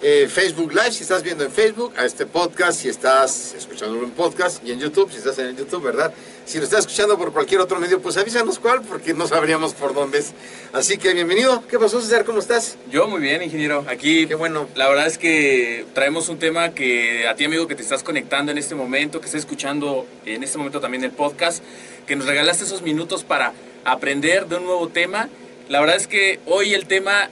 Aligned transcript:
eh, 0.00 0.28
Facebook 0.28 0.72
Live, 0.72 0.92
si 0.92 1.02
estás 1.02 1.22
viendo 1.22 1.44
en 1.44 1.50
Facebook, 1.50 1.92
a 1.96 2.04
este 2.04 2.24
podcast, 2.24 2.80
si 2.80 2.88
estás 2.88 3.54
escuchando 3.54 4.02
en 4.02 4.10
podcast 4.12 4.64
y 4.64 4.70
en 4.70 4.78
YouTube, 4.78 5.10
si 5.10 5.18
estás 5.18 5.38
en 5.40 5.56
YouTube, 5.56 5.82
¿verdad? 5.82 6.12
Si 6.44 6.58
lo 6.58 6.64
estás 6.64 6.80
escuchando 6.80 7.18
por 7.18 7.32
cualquier 7.32 7.60
otro 7.60 7.78
medio, 7.80 8.00
pues 8.00 8.16
avísanos 8.16 8.58
cuál, 8.58 8.82
porque 8.82 9.12
no 9.12 9.26
sabríamos 9.26 9.74
por 9.74 9.94
dónde 9.94 10.18
es. 10.18 10.32
Así 10.72 10.96
que 10.96 11.12
bienvenido. 11.12 11.62
¿Qué 11.68 11.78
pasó, 11.78 12.00
César? 12.00 12.24
¿Cómo 12.24 12.38
estás? 12.38 12.78
Yo 12.90 13.08
muy 13.08 13.20
bien, 13.20 13.42
ingeniero. 13.42 13.84
Aquí, 13.88 14.26
Qué 14.26 14.34
bueno. 14.34 14.68
la 14.76 14.88
verdad 14.88 15.06
es 15.08 15.18
que 15.18 15.84
traemos 15.94 16.28
un 16.28 16.38
tema 16.38 16.70
que 16.74 17.26
a 17.26 17.34
ti, 17.34 17.44
amigo, 17.44 17.66
que 17.66 17.74
te 17.74 17.82
estás 17.82 18.02
conectando 18.02 18.52
en 18.52 18.58
este 18.58 18.74
momento, 18.74 19.20
que 19.20 19.26
estás 19.26 19.40
escuchando 19.40 20.06
en 20.24 20.42
este 20.42 20.58
momento 20.58 20.80
también 20.80 21.04
el 21.04 21.10
podcast, 21.10 21.62
que 22.06 22.16
nos 22.16 22.26
regalaste 22.26 22.64
esos 22.64 22.82
minutos 22.82 23.24
para 23.24 23.52
aprender 23.84 24.46
de 24.46 24.56
un 24.56 24.64
nuevo 24.64 24.88
tema. 24.88 25.28
La 25.68 25.80
verdad 25.80 25.96
es 25.96 26.06
que 26.06 26.40
hoy 26.46 26.72
el 26.72 26.86
tema 26.86 27.28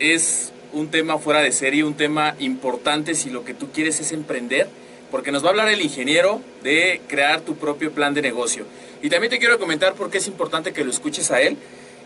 es 0.00 0.52
un 0.72 0.90
tema 0.90 1.18
fuera 1.18 1.40
de 1.40 1.52
serie, 1.52 1.84
un 1.84 1.94
tema 1.94 2.34
importante 2.38 3.14
si 3.14 3.30
lo 3.30 3.44
que 3.44 3.54
tú 3.54 3.70
quieres 3.72 4.00
es 4.00 4.12
emprender, 4.12 4.68
porque 5.10 5.32
nos 5.32 5.42
va 5.42 5.48
a 5.48 5.50
hablar 5.50 5.68
el 5.68 5.80
ingeniero 5.80 6.40
de 6.62 7.00
crear 7.08 7.40
tu 7.40 7.56
propio 7.56 7.92
plan 7.92 8.14
de 8.14 8.22
negocio. 8.22 8.64
Y 9.02 9.08
también 9.08 9.30
te 9.30 9.38
quiero 9.38 9.58
comentar 9.58 9.94
por 9.94 10.10
qué 10.10 10.18
es 10.18 10.26
importante 10.26 10.72
que 10.72 10.84
lo 10.84 10.90
escuches 10.90 11.30
a 11.30 11.40
él 11.40 11.56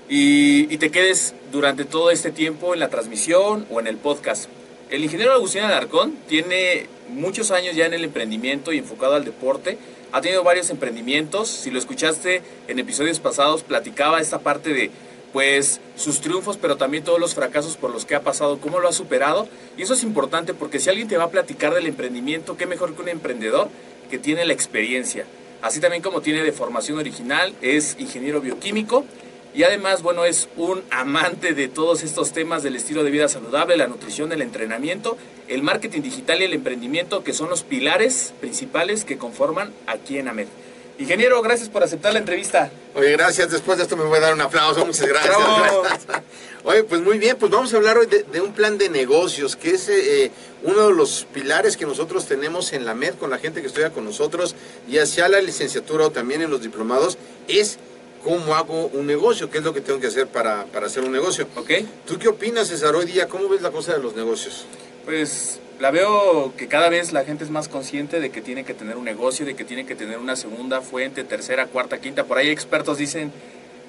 y, 0.09 0.77
te 0.79 0.91
quedes 0.91 1.35
durante 1.51 1.85
todo 1.85 2.11
este 2.11 2.31
tiempo 2.31 2.75
en 2.75 2.81
la 2.81 2.89
transmisión 2.89 3.67
o 3.71 3.81
en 3.81 3.87
el 3.87 3.97
podcast. 3.97 4.51
El 4.91 5.03
ingeniero 5.03 5.33
Agustín 5.33 5.63
Alarcón 5.63 6.15
tiene 6.29 6.87
muchos 7.09 7.51
años 7.51 7.75
ya 7.75 7.87
en 7.87 7.95
el 7.95 8.05
emprendimiento 8.05 8.73
y 8.73 8.79
enfocado 8.79 9.15
al 9.15 9.25
deporte. 9.25 9.79
Ha 10.13 10.21
tenido 10.21 10.45
varios 10.45 10.71
emprendimientos. 10.71 11.49
Si 11.49 11.71
lo 11.71 11.79
escuchaste 11.79 12.43
en 12.69 12.79
episodios 12.79 13.19
pasados, 13.19 13.63
platicaba 13.63 14.21
esta 14.21 14.41
parte 14.41 14.75
de 14.75 14.91
pues 15.35 15.81
sus 15.97 16.21
triunfos, 16.21 16.57
pero 16.57 16.77
también 16.77 17.03
todos 17.03 17.19
los 17.19 17.35
fracasos 17.35 17.77
por 17.77 17.91
los 17.91 18.07
que 18.07 18.15
ha 18.15 18.23
pasado, 18.23 18.61
cómo 18.61 18.79
lo 18.79 18.89
ha 18.89 18.93
superado. 18.93 19.49
Y 19.77 19.83
eso 19.83 19.95
es 19.95 20.05
importante 20.05 20.55
porque 20.55 20.79
si 20.79 20.91
alguien 20.91 21.09
te 21.09 21.17
va 21.17 21.25
a 21.25 21.31
platicar 21.31 21.75
del 21.75 21.87
emprendimiento, 21.87 22.57
qué 22.57 22.67
mejor 22.67 22.95
que 22.95 23.03
un 23.03 23.09
emprendedor 23.09 23.69
que 24.09 24.21
tiene 24.21 24.45
la 24.45 24.53
experiencia. 24.53 25.27
Así 25.61 25.81
también 25.81 26.05
como 26.05 26.21
tiene 26.21 26.45
de 26.45 26.53
formación 26.53 26.99
original, 26.99 27.53
es 27.63 27.97
ingeniero 27.99 28.41
bioquímico 28.41 29.05
y 29.53 29.65
además, 29.65 30.03
bueno, 30.03 30.25
es 30.25 30.49
un 30.57 30.85
amante 30.93 31.53
de 31.53 31.67
todos 31.67 32.05
estos 32.05 32.33
temas 32.33 32.63
del 32.63 32.77
estilo 32.77 33.03
de 33.03 33.11
vida 33.11 33.27
saludable, 33.27 33.77
la 33.77 33.89
nutrición, 33.89 34.31
el 34.31 34.41
entrenamiento, 34.41 35.19
el 35.49 35.65
marketing 35.65 36.03
digital 36.03 36.43
y 36.43 36.45
el 36.45 36.53
emprendimiento, 36.53 37.25
que 37.25 37.33
son 37.33 37.51
los 37.51 37.65
pilares 37.65 38.35
principales 38.41 39.05
que 39.05 39.19
conforman 39.19 39.73
aquí 39.89 40.17
en 40.17 40.29
AMED. 40.29 40.47
Ingeniero, 40.99 41.43
gracias 41.43 41.69
por 41.69 41.83
aceptar 41.83 42.13
la 42.13 42.21
entrevista. 42.21 42.71
Oye, 42.95 43.11
gracias. 43.13 43.51
Después 43.51 43.79
de 43.79 43.85
esto 43.85 43.97
me 43.97 44.05
voy 44.05 44.19
a 44.19 44.21
dar 44.21 44.35
un 44.35 44.41
aplauso. 44.41 44.87
Muchas 44.87 45.09
gracias. 45.09 45.37
Oye, 46.65 46.85
pues 46.85 47.01
muy 47.03 47.19
bien, 47.19 47.37
pues 47.39 47.51
vamos 47.51 47.75
a 47.75 47.77
hablar 47.77 47.99
hoy 47.99 48.07
de, 48.07 48.23
de 48.23 48.41
un 48.41 48.53
plan 48.53 48.79
de 48.79 48.89
negocios, 48.89 49.55
que 49.57 49.73
es 49.73 49.89
eh, 49.89 50.31
uno 50.63 50.89
de 50.89 50.95
los 50.95 51.27
pilares 51.33 51.77
que 51.77 51.85
nosotros 51.85 52.27
tenemos 52.27 52.73
en 52.73 52.87
la 52.87 52.95
MED 52.95 53.15
con 53.15 53.29
la 53.29 53.39
gente 53.39 53.61
que 53.61 53.67
estudia 53.67 53.91
con 53.91 54.05
nosotros, 54.05 54.55
ya 54.89 55.05
sea 55.05 55.29
la 55.29 55.43
licenciatura 55.43 56.07
o 56.07 56.11
también 56.11 56.41
en 56.41 56.51
los 56.51 56.63
diplomados, 56.63 57.19
es 57.49 57.79
cómo 58.23 58.55
hago 58.55 58.87
un 58.87 59.07
negocio, 59.07 59.51
qué 59.51 59.59
es 59.59 59.65
lo 59.65 59.75
que 59.75 59.83
tengo 59.83 60.01
que 60.01 60.07
hacer 60.07 60.29
para, 60.29 60.65
para 60.67 60.87
hacer 60.87 61.05
un 61.05 61.13
negocio. 61.13 61.47
¿Ok? 61.57 61.71
¿Tú 62.07 62.19
qué 62.19 62.29
opinas, 62.29 62.69
César, 62.69 62.95
hoy 62.95 63.05
día? 63.05 63.29
¿Cómo 63.29 63.49
ves 63.49 63.61
la 63.61 63.71
cosa 63.71 63.93
de 63.93 63.99
los 63.99 64.17
negocios? 64.17 64.65
Pues 65.05 65.61
la 65.81 65.91
veo 65.91 66.55
que 66.57 66.67
cada 66.67 66.89
vez 66.89 67.13
la 67.13 67.25
gente 67.25 67.45
es 67.45 67.51
más 67.51 67.69
consciente 67.69 68.21
de 68.21 68.31
que 68.31 68.41
tiene 68.41 68.65
que 68.65 68.75
tener 68.75 68.97
un 68.97 69.05
negocio, 69.05 69.45
de 69.45 69.55
que 69.55 69.65
tiene 69.65 69.85
que 69.85 69.95
tener 69.95 70.19
una 70.19 70.37
segunda 70.37 70.81
fuente, 70.81 71.25
tercera, 71.25 71.67
cuarta, 71.67 71.99
quinta. 72.01 72.25
Por 72.25 72.39
ahí 72.39 72.49
expertos 72.49 72.99
dicen 72.99 73.33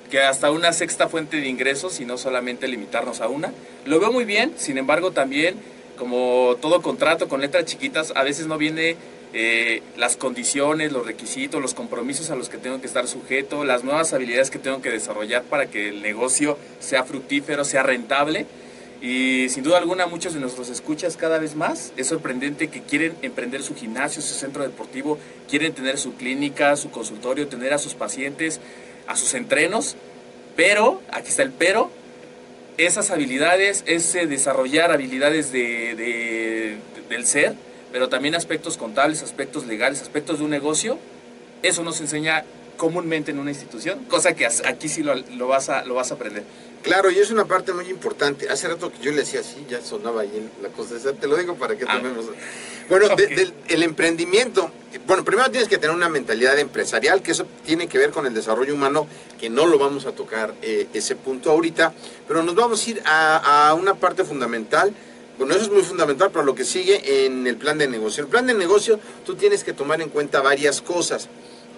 que 0.10 0.20
hasta 0.22 0.52
una 0.52 0.74
sexta 0.74 1.08
fuente 1.08 1.38
de 1.38 1.48
ingresos 1.48 2.00
y 2.00 2.06
no 2.06 2.18
solamente 2.18 2.68
limitarnos 2.68 3.22
a 3.22 3.28
una. 3.28 3.54
Lo 3.86 4.00
veo 4.00 4.12
muy 4.12 4.26
bien, 4.26 4.54
sin 4.58 4.78
embargo 4.78 5.12
también, 5.12 5.56
como 5.98 6.58
todo 6.62 6.82
contrato 6.82 7.28
con 7.28 7.42
letras 7.42 7.66
chiquitas, 7.66 8.12
a 8.16 8.24
veces 8.24 8.48
no 8.48 8.58
viene 8.58 8.98
eh, 9.34 9.82
las 9.98 10.18
condiciones, 10.18 10.92
los 10.92 11.06
requisitos, 11.06 11.62
los 11.62 11.74
compromisos 11.74 12.30
a 12.30 12.36
los 12.36 12.50
que 12.50 12.58
tengo 12.58 12.80
que 12.82 12.88
estar 12.88 13.08
sujeto, 13.08 13.66
las 13.66 13.84
nuevas 13.84 14.14
habilidades 14.14 14.50
que 14.50 14.60
tengo 14.60 14.82
que 14.82 14.90
desarrollar 14.90 15.44
para 15.44 15.68
que 15.68 15.90
el 15.90 16.02
negocio 16.02 16.58
sea 16.80 17.04
fructífero, 17.04 17.66
sea 17.66 17.84
rentable. 17.84 18.46
Y 19.06 19.50
sin 19.50 19.64
duda 19.64 19.78
alguna 19.78 20.08
muchos 20.08 20.34
de 20.34 20.40
nuestros 20.40 20.70
escuchas 20.70 21.16
cada 21.16 21.38
vez 21.38 21.56
más 21.56 21.94
es 21.96 22.08
sorprendente 22.08 22.70
que 22.70 22.82
quieren 22.82 23.14
emprender 23.22 23.62
su 23.62 23.76
gimnasio, 23.76 24.20
su 24.20 24.34
centro 24.34 24.64
deportivo, 24.64 25.20
quieren 25.48 25.74
tener 25.74 26.00
su 26.00 26.16
clínica, 26.16 26.76
su 26.76 26.90
consultorio, 26.90 27.48
tener 27.48 27.72
a 27.72 27.78
sus 27.78 27.94
pacientes, 27.94 28.60
a 29.06 29.16
sus 29.16 29.36
entrenos, 29.36 29.96
pero, 30.56 31.04
aquí 31.12 31.30
está 31.30 31.44
el 31.44 31.52
pero, 31.52 31.92
esas 32.80 33.12
habilidades, 33.12 33.84
ese 33.86 34.26
desarrollar 34.26 34.92
habilidades 34.92 35.52
de, 35.52 35.94
de- 35.94 36.78
del 37.08 37.28
ser, 37.28 37.54
pero 37.92 38.10
también 38.10 38.34
aspectos 38.34 38.76
contables, 38.76 39.22
aspectos 39.22 39.68
legales, 39.68 40.02
aspectos 40.02 40.40
de 40.40 40.46
un 40.46 40.50
negocio, 40.50 40.98
eso 41.62 41.84
no 41.84 41.92
se 41.92 42.02
enseña 42.02 42.44
comúnmente 42.76 43.30
en 43.30 43.38
una 43.38 43.52
institución, 43.52 44.04
cosa 44.06 44.34
que 44.36 44.48
aquí 44.48 44.90
sí 44.90 45.04
lo 45.04 45.48
vas, 45.48 45.70
a, 45.70 45.86
lo 45.86 45.94
vas 45.94 46.10
a 46.10 46.16
aprender. 46.16 46.44
Claro, 46.86 47.10
y 47.10 47.18
es 47.18 47.32
una 47.32 47.46
parte 47.46 47.74
muy 47.74 47.90
importante. 47.90 48.48
Hace 48.48 48.68
rato 48.68 48.92
que 48.92 49.00
yo 49.00 49.12
le 49.12 49.18
decía 49.18 49.40
así, 49.40 49.66
ya 49.68 49.82
sonaba 49.82 50.22
ahí 50.22 50.50
la 50.62 50.70
cosa 50.70 50.96
esa. 50.96 51.14
Te 51.14 51.26
lo 51.28 51.36
digo 51.36 51.56
para 51.56 51.76
que 51.76 51.84
Ah. 51.88 51.98
tomemos. 51.98 52.26
Bueno, 52.88 53.08
de- 53.16 53.24
Ok. 53.26 53.30
del 53.32 53.54
el 53.70 53.82
emprendimiento. 53.84 54.70
Bueno, 55.08 55.26
primero 55.26 55.50
tienes 55.50 55.68
que 55.68 55.80
tener 55.80 55.96
una 55.96 56.10
mentalidad 56.10 56.58
empresarial, 56.60 57.24
que 57.24 57.32
eso 57.32 57.48
tiene 57.66 57.88
que 57.88 57.98
ver 57.98 58.12
con 58.12 58.28
el 58.28 58.36
desarrollo 58.36 58.76
humano, 58.76 59.08
que 59.40 59.50
no 59.50 59.66
lo 59.66 59.80
vamos 59.80 60.06
a 60.06 60.12
tocar 60.12 60.54
eh, 60.62 60.88
ese 60.94 61.16
punto 61.16 61.50
ahorita, 61.50 61.92
pero 62.28 62.44
nos 62.44 62.54
vamos 62.54 62.86
a 62.86 62.90
ir 62.92 63.02
a, 63.04 63.70
a 63.70 63.74
una 63.74 63.96
parte 63.96 64.24
fundamental. 64.24 64.94
Bueno, 65.40 65.56
eso 65.56 65.64
es 65.66 65.72
muy 65.72 65.82
fundamental 65.82 66.30
para 66.30 66.46
lo 66.46 66.54
que 66.54 66.64
sigue 66.64 67.26
en 67.26 67.48
el 67.48 67.58
plan 67.58 67.80
de 67.80 67.88
negocio. 67.88 68.24
El 68.24 68.30
plan 68.30 68.46
de 68.46 68.54
negocio, 68.54 69.00
tú 69.26 69.34
tienes 69.36 69.64
que 69.64 69.74
tomar 69.74 70.02
en 70.02 70.10
cuenta 70.10 70.42
varias 70.42 70.82
cosas. 70.82 71.30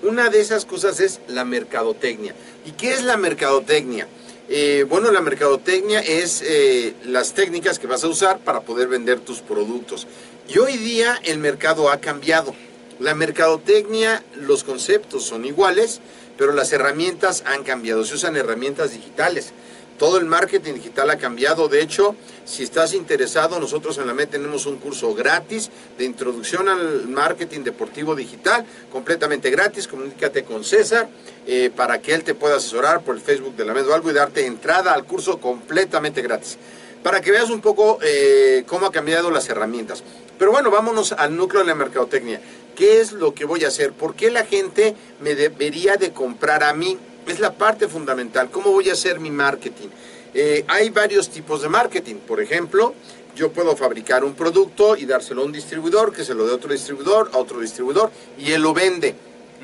Una 0.04 0.30
de 0.30 0.42
esas 0.42 0.66
cosas 0.66 1.00
es 1.00 1.22
la 1.28 1.46
mercadotecnia. 1.46 2.36
¿Y 2.66 2.72
qué 2.74 2.92
es 2.94 3.04
la 3.04 3.16
mercadotecnia? 3.18 4.08
Eh, 4.50 4.86
bueno, 4.88 5.12
la 5.12 5.20
mercadotecnia 5.20 6.00
es 6.00 6.42
eh, 6.42 6.94
las 7.04 7.34
técnicas 7.34 7.80
que 7.80 7.88
vas 7.88 8.06
a 8.06 8.08
usar 8.08 8.40
para 8.40 8.62
poder 8.62 8.88
vender 8.88 9.20
tus 9.20 9.42
productos. 9.42 10.08
Y 10.48 10.58
hoy 10.60 10.78
día 10.78 11.20
el 11.24 11.40
mercado 11.40 11.90
ha 11.90 12.00
cambiado. 12.00 12.56
La 13.00 13.14
mercadotecnia, 13.14 14.24
los 14.36 14.64
conceptos 14.64 15.26
son 15.26 15.46
iguales, 15.46 16.00
pero 16.38 16.54
las 16.54 16.72
herramientas 16.72 17.44
han 17.46 17.64
cambiado. 17.64 18.06
Se 18.06 18.16
usan 18.16 18.38
herramientas 18.38 18.92
digitales. 18.92 19.52
Todo 19.98 20.20
el 20.20 20.26
marketing 20.26 20.76
digital 20.76 21.10
ha 21.10 21.18
cambiado. 21.18 21.68
De 21.68 21.82
hecho, 21.82 22.16
si 22.46 22.62
estás 22.62 22.94
interesado, 22.94 23.60
nosotros 23.60 23.98
en 23.98 24.06
la 24.06 24.14
MED 24.14 24.30
tenemos 24.30 24.68
un 24.68 24.78
curso 24.78 25.16
gratis 25.16 25.72
de 25.98 26.06
introducción 26.06 26.70
al 26.70 27.08
marketing 27.08 27.62
deportivo 27.64 28.16
digital, 28.16 28.64
completamente 28.92 29.50
gratis. 29.50 29.88
Comunícate 29.88 30.44
con 30.44 30.64
César 30.64 31.10
eh, 31.48 31.72
para 31.76 32.00
que 32.00 32.14
él 32.14 32.24
te 32.24 32.36
pueda 32.36 32.58
asesorar 32.58 33.02
por 33.02 33.16
el 33.16 33.22
Facebook 33.22 33.56
de 33.56 33.66
la 33.66 33.74
MED 33.74 33.88
o 33.88 33.96
algo 33.96 34.12
y 34.12 34.14
darte 34.14 34.46
entrada 34.46 34.94
al 34.94 35.04
curso 35.04 35.40
completamente 35.40 36.22
gratis. 36.22 36.58
Para 37.02 37.20
que 37.20 37.32
veas 37.32 37.50
un 37.50 37.62
poco 37.62 37.98
eh, 38.04 38.66
cómo 38.68 38.86
ha 38.86 38.92
cambiado 38.92 39.32
las 39.32 39.50
herramientas. 39.50 40.04
Pero 40.38 40.52
bueno, 40.52 40.70
vámonos 40.70 41.14
al 41.14 41.36
núcleo 41.36 41.64
de 41.64 41.70
la 41.70 41.76
mercadotecnia. 41.76 42.40
¿Qué 42.76 43.02
es 43.02 43.14
lo 43.14 43.34
que 43.34 43.46
voy 43.46 43.64
a 43.64 43.70
hacer? 43.70 43.94
¿Por 43.94 44.14
qué 44.14 44.30
la 44.30 44.46
gente 44.46 44.96
me 45.20 45.34
debería 45.34 45.98
de 45.98 46.12
comprar 46.12 46.64
a 46.64 46.74
mí? 46.74 47.00
Es 47.28 47.40
la 47.42 47.54
parte 47.54 47.90
fundamental. 47.90 48.50
¿Cómo 48.50 48.72
voy 48.72 48.90
a 48.90 48.94
hacer 48.94 49.20
mi 49.20 49.32
marketing? 49.32 49.90
Eh, 50.34 50.64
hay 50.68 50.90
varios 50.90 51.30
tipos 51.30 51.62
de 51.62 51.68
marketing. 51.68 52.16
Por 52.16 52.42
ejemplo, 52.42 52.94
yo 53.36 53.52
puedo 53.52 53.76
fabricar 53.76 54.24
un 54.24 54.34
producto 54.34 54.96
y 54.96 55.06
dárselo 55.06 55.42
a 55.42 55.46
un 55.46 55.52
distribuidor, 55.52 56.14
que 56.14 56.24
se 56.24 56.34
lo 56.34 56.46
dé 56.46 56.54
a 56.54 56.56
otro 56.56 56.72
distribuidor, 56.72 57.30
a 57.34 57.38
otro 57.38 57.60
distribuidor, 57.60 58.12
y 58.40 58.54
él 58.54 58.62
lo 58.62 58.74
vende. 58.74 59.14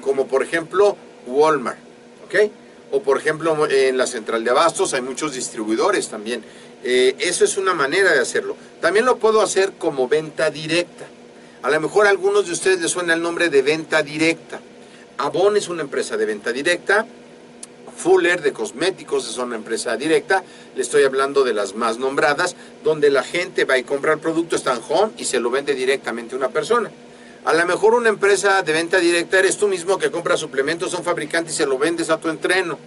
Como 0.01 0.27
por 0.27 0.43
ejemplo 0.43 0.97
Walmart. 1.25 1.79
¿Ok? 2.25 2.51
O 2.91 3.01
por 3.01 3.17
ejemplo 3.17 3.67
en 3.69 3.97
la 3.97 4.07
central 4.07 4.43
de 4.43 4.51
abastos 4.51 4.93
hay 4.93 5.01
muchos 5.01 5.33
distribuidores 5.33 6.09
también. 6.09 6.43
Eh, 6.83 7.15
eso 7.19 7.45
es 7.45 7.55
una 7.55 7.73
manera 7.73 8.11
de 8.11 8.19
hacerlo. 8.19 8.57
También 8.81 9.05
lo 9.05 9.17
puedo 9.17 9.41
hacer 9.41 9.73
como 9.77 10.09
venta 10.09 10.51
directa. 10.51 11.05
A 11.61 11.69
lo 11.69 11.79
mejor 11.79 12.07
a 12.07 12.09
algunos 12.09 12.45
de 12.45 12.51
ustedes 12.51 12.81
les 12.81 12.91
suena 12.91 13.13
el 13.13 13.21
nombre 13.21 13.49
de 13.49 13.61
venta 13.61 14.03
directa. 14.03 14.59
Avon 15.17 15.55
es 15.55 15.69
una 15.69 15.81
empresa 15.81 16.17
de 16.17 16.25
venta 16.25 16.51
directa. 16.51 17.07
Fuller 17.95 18.41
de 18.41 18.53
cosméticos 18.53 19.29
es 19.29 19.37
una 19.37 19.55
empresa 19.55 19.95
directa. 19.95 20.43
Le 20.75 20.81
estoy 20.81 21.03
hablando 21.03 21.43
de 21.43 21.53
las 21.53 21.75
más 21.75 21.99
nombradas, 21.99 22.55
donde 22.83 23.09
la 23.09 23.23
gente 23.23 23.65
va 23.65 23.77
y 23.77 23.83
compra 23.83 24.13
el 24.13 24.19
producto, 24.19 24.55
está 24.55 24.73
en 24.73 24.81
home 24.87 25.13
y 25.17 25.25
se 25.25 25.39
lo 25.39 25.49
vende 25.49 25.73
directamente 25.73 26.35
a 26.35 26.37
una 26.37 26.49
persona. 26.49 26.91
A 27.45 27.53
lo 27.53 27.65
mejor 27.65 27.93
una 27.93 28.09
empresa 28.09 28.61
de 28.61 28.71
venta 28.71 28.99
directa 28.99 29.39
eres 29.39 29.57
tú 29.57 29.67
mismo 29.67 29.97
que 29.97 30.11
compra 30.11 30.37
suplementos 30.37 30.93
a 30.93 30.97
un 30.97 31.03
fabricante 31.03 31.51
y 31.51 31.53
se 31.53 31.65
lo 31.65 31.77
vendes 31.77 32.09
a 32.09 32.17
tu 32.17 32.29
entreno. 32.29 32.79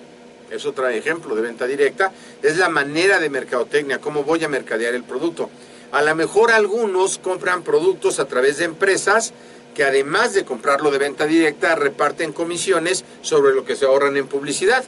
Es 0.50 0.64
otro 0.64 0.88
ejemplo 0.88 1.34
de 1.34 1.42
venta 1.42 1.66
directa. 1.66 2.12
Es 2.42 2.56
la 2.56 2.68
manera 2.68 3.20
de 3.20 3.28
mercadotecnia, 3.28 4.00
cómo 4.00 4.24
voy 4.24 4.42
a 4.44 4.48
mercadear 4.48 4.94
el 4.94 5.04
producto. 5.04 5.50
A 5.92 6.02
lo 6.02 6.14
mejor 6.14 6.52
algunos 6.52 7.18
compran 7.18 7.62
productos 7.62 8.18
a 8.18 8.26
través 8.26 8.58
de 8.58 8.64
empresas 8.64 9.32
que 9.74 9.84
además 9.84 10.32
de 10.32 10.46
comprarlo 10.46 10.90
de 10.90 10.98
venta 10.98 11.26
directa 11.26 11.74
reparten 11.74 12.32
comisiones 12.32 13.04
sobre 13.20 13.54
lo 13.54 13.66
que 13.66 13.76
se 13.76 13.84
ahorran 13.84 14.16
en 14.16 14.26
publicidad 14.26 14.84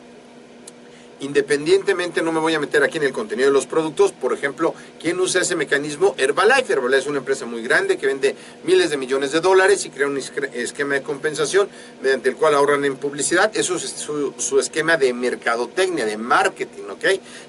independientemente, 1.21 2.23
no 2.23 2.33
me 2.33 2.41
voy 2.41 2.55
a 2.55 2.61
meter 2.61 2.83
aquí 2.83 2.99
en 2.99 3.05
el 3.05 3.13
contenido 3.13 3.49
de 3.49 3.53
los 3.53 3.67
productos, 3.67 4.13
por 4.13 4.33
ejemplo, 4.33 4.75
¿quién 5.01 5.19
usa 5.21 5.43
ese 5.43 5.57
mecanismo? 5.57 6.15
Herbalife. 6.19 6.73
Herbalife 6.73 6.99
es 6.99 7.07
una 7.07 7.19
empresa 7.19 7.47
muy 7.47 7.63
grande 7.63 7.97
que 7.97 8.07
vende 8.07 8.37
miles 8.65 8.91
de 8.91 8.97
millones 8.97 9.33
de 9.33 9.41
dólares 9.41 9.85
y 9.87 9.91
crea 9.91 10.07
un 10.07 10.17
esquema 10.17 10.95
de 10.95 11.03
compensación 11.03 11.69
mediante 12.03 12.29
el 12.29 12.37
cual 12.37 12.55
ahorran 12.55 12.85
en 12.85 12.97
publicidad. 12.97 13.51
Eso 13.55 13.77
es 13.77 13.83
su, 13.83 14.59
esquema 14.59 14.97
de 14.97 15.13
mercadotecnia, 15.13 16.05
de 16.05 16.17
marketing, 16.17 16.85
¿ok? 16.91 17.05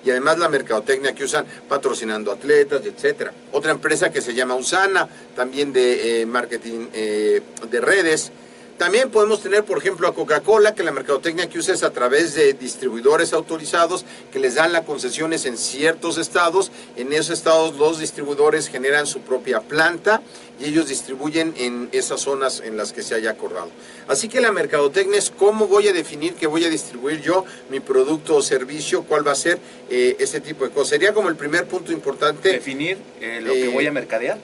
Y 0.06 0.12
además 0.12 0.40
la 0.40 0.50
mercadotecnia 0.50 1.14
que 1.14 1.24
usan 1.24 1.46
patrocinando 1.68 2.32
atletas, 2.32 2.86
etcétera. 2.86 3.34
Otra 3.52 3.72
empresa 3.72 4.12
que 4.12 4.22
se 4.22 4.34
llama 4.34 4.56
Usana, 4.56 5.08
también 5.36 5.74
de 5.74 6.22
eh, 6.22 6.26
marketing 6.26 6.88
eh, 6.94 7.42
de 7.70 7.82
redes. 7.82 8.32
También 8.80 9.12
podemos 9.12 9.44
tener, 9.44 9.66
por 9.66 9.78
ejemplo, 9.78 10.08
a 10.08 10.14
Coca-Cola, 10.16 10.74
que 10.74 10.84
la 10.84 10.94
mercadotecnia 10.94 11.50
que 11.50 11.60
usa 11.60 11.74
es 11.74 11.84
a 11.84 11.92
través 11.92 12.34
de 12.34 12.54
distribuidores 12.54 13.34
autorizados 13.34 14.06
que 14.32 14.40
les 14.40 14.56
dan 14.56 14.72
las 14.72 14.86
concesiones 14.86 15.46
en 15.46 15.58
ciertos 15.58 16.18
estados. 16.18 16.72
En 16.96 17.12
esos 17.12 17.32
estados 17.32 17.76
los 17.76 18.00
distribuidores 18.00 18.70
generan 18.70 19.06
su 19.06 19.20
propia 19.20 19.60
planta 19.60 20.22
y 20.62 20.70
ellos 20.70 20.88
distribuyen 20.88 21.54
en 21.58 21.90
esas 21.92 22.22
zonas 22.22 22.62
en 22.64 22.78
las 22.78 22.94
que 22.94 23.04
se 23.04 23.16
haya 23.16 23.32
acordado. 23.32 23.70
Así 24.08 24.30
que 24.30 24.40
la 24.40 24.54
mercadotecnia 24.54 25.20
es 25.20 25.30
cómo 25.30 25.68
voy 25.68 25.90
a 25.90 25.94
definir 25.94 26.36
que 26.36 26.48
voy 26.48 26.64
a 26.64 26.70
distribuir 26.70 27.22
yo 27.22 27.44
mi 27.70 27.82
producto 27.82 28.38
o 28.38 28.42
servicio, 28.42 29.04
cuál 29.04 29.28
va 29.28 29.34
a 29.34 29.36
ser 29.36 29.60
eh, 29.90 30.16
ese 30.20 30.40
tipo 30.40 30.64
de 30.64 30.72
cosas. 30.72 30.92
Sería 30.92 31.14
como 31.14 31.28
el 31.28 31.36
primer 31.36 31.66
punto 31.66 31.92
importante. 31.92 32.54
Definir 32.54 32.98
eh, 33.20 33.42
lo 33.44 33.52
que 33.52 33.68
voy 33.68 33.86
a 33.88 33.92
mercadear. 33.92 34.38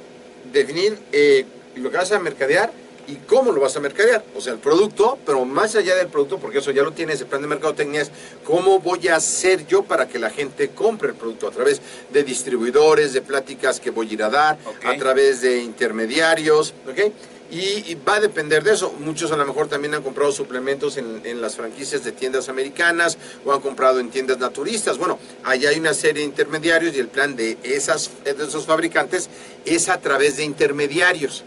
Definir 0.51 0.99
eh, 1.13 1.45
lo 1.75 1.89
que 1.89 1.95
vas 1.95 2.11
a 2.11 2.19
mercadear 2.19 2.83
y 3.07 3.15
cómo 3.15 3.51
lo 3.51 3.61
vas 3.61 3.75
a 3.75 3.79
mercadear. 3.79 4.23
O 4.35 4.41
sea, 4.41 4.53
el 4.53 4.59
producto, 4.59 5.17
pero 5.25 5.45
más 5.45 5.75
allá 5.75 5.95
del 5.95 6.07
producto, 6.07 6.39
porque 6.39 6.59
eso 6.59 6.71
ya 6.71 6.83
lo 6.83 6.91
tienes, 6.91 7.21
el 7.21 7.27
plan 7.27 7.41
de 7.41 7.47
mercadotecnia 7.47 8.01
es 8.01 8.11
cómo 8.43 8.79
voy 8.79 9.07
a 9.07 9.17
hacer 9.17 9.67
yo 9.67 9.83
para 9.83 10.07
que 10.07 10.19
la 10.19 10.29
gente 10.29 10.69
compre 10.69 11.09
el 11.09 11.15
producto 11.15 11.47
a 11.47 11.51
través 11.51 11.81
de 12.11 12.23
distribuidores, 12.23 13.13
de 13.13 13.21
pláticas 13.21 13.79
que 13.79 13.91
voy 13.91 14.09
a 14.09 14.13
ir 14.13 14.23
a 14.23 14.29
dar, 14.29 14.57
a 14.83 14.97
través 14.97 15.41
de 15.41 15.61
intermediarios, 15.61 16.73
¿ok? 16.89 17.11
Y, 17.51 17.95
va 18.07 18.15
a 18.15 18.19
depender 18.19 18.63
de 18.63 18.73
eso. 18.73 18.91
Muchos 18.99 19.31
a 19.31 19.37
lo 19.37 19.45
mejor 19.45 19.67
también 19.67 19.93
han 19.93 20.01
comprado 20.01 20.31
suplementos 20.31 20.97
en, 20.97 21.21
en, 21.23 21.41
las 21.41 21.55
franquicias 21.55 22.03
de 22.03 22.11
tiendas 22.11 22.49
americanas 22.49 23.17
o 23.45 23.53
han 23.53 23.61
comprado 23.61 23.99
en 23.99 24.09
tiendas 24.09 24.39
naturistas. 24.39 24.97
Bueno, 24.97 25.19
allá 25.43 25.69
hay 25.69 25.77
una 25.77 25.93
serie 25.93 26.21
de 26.21 26.27
intermediarios 26.27 26.95
y 26.95 26.99
el 26.99 27.07
plan 27.07 27.35
de, 27.35 27.57
esas, 27.63 28.09
de 28.23 28.31
esos 28.31 28.65
fabricantes 28.65 29.29
es 29.63 29.89
a 29.89 29.99
través 29.99 30.37
de 30.37 30.43
intermediarios. 30.43 31.43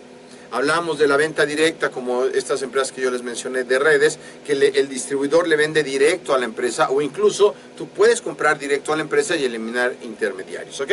Hablamos 0.51 0.99
de 0.99 1.07
la 1.07 1.17
venta 1.17 1.45
directa, 1.45 1.91
como 1.91 2.25
estas 2.25 2.63
empresas 2.63 2.93
que 2.93 3.03
yo 3.03 3.11
les 3.11 3.23
mencioné 3.23 3.65
de 3.65 3.79
redes, 3.79 4.19
que 4.47 4.53
el 4.53 4.89
distribuidor 4.89 5.47
le 5.47 5.57
vende 5.57 5.83
directo 5.83 6.35
a 6.35 6.39
la 6.39 6.47
empresa 6.47 6.91
o 6.91 7.03
incluso 7.03 7.55
tú 7.77 7.89
puedes 7.89 8.23
comprar 8.23 8.59
directo 8.59 8.93
a 8.93 8.97
la 8.97 9.03
empresa 9.03 9.37
y 9.37 9.45
eliminar 9.45 9.95
intermediarios, 10.03 10.81
¿ok? 10.81 10.93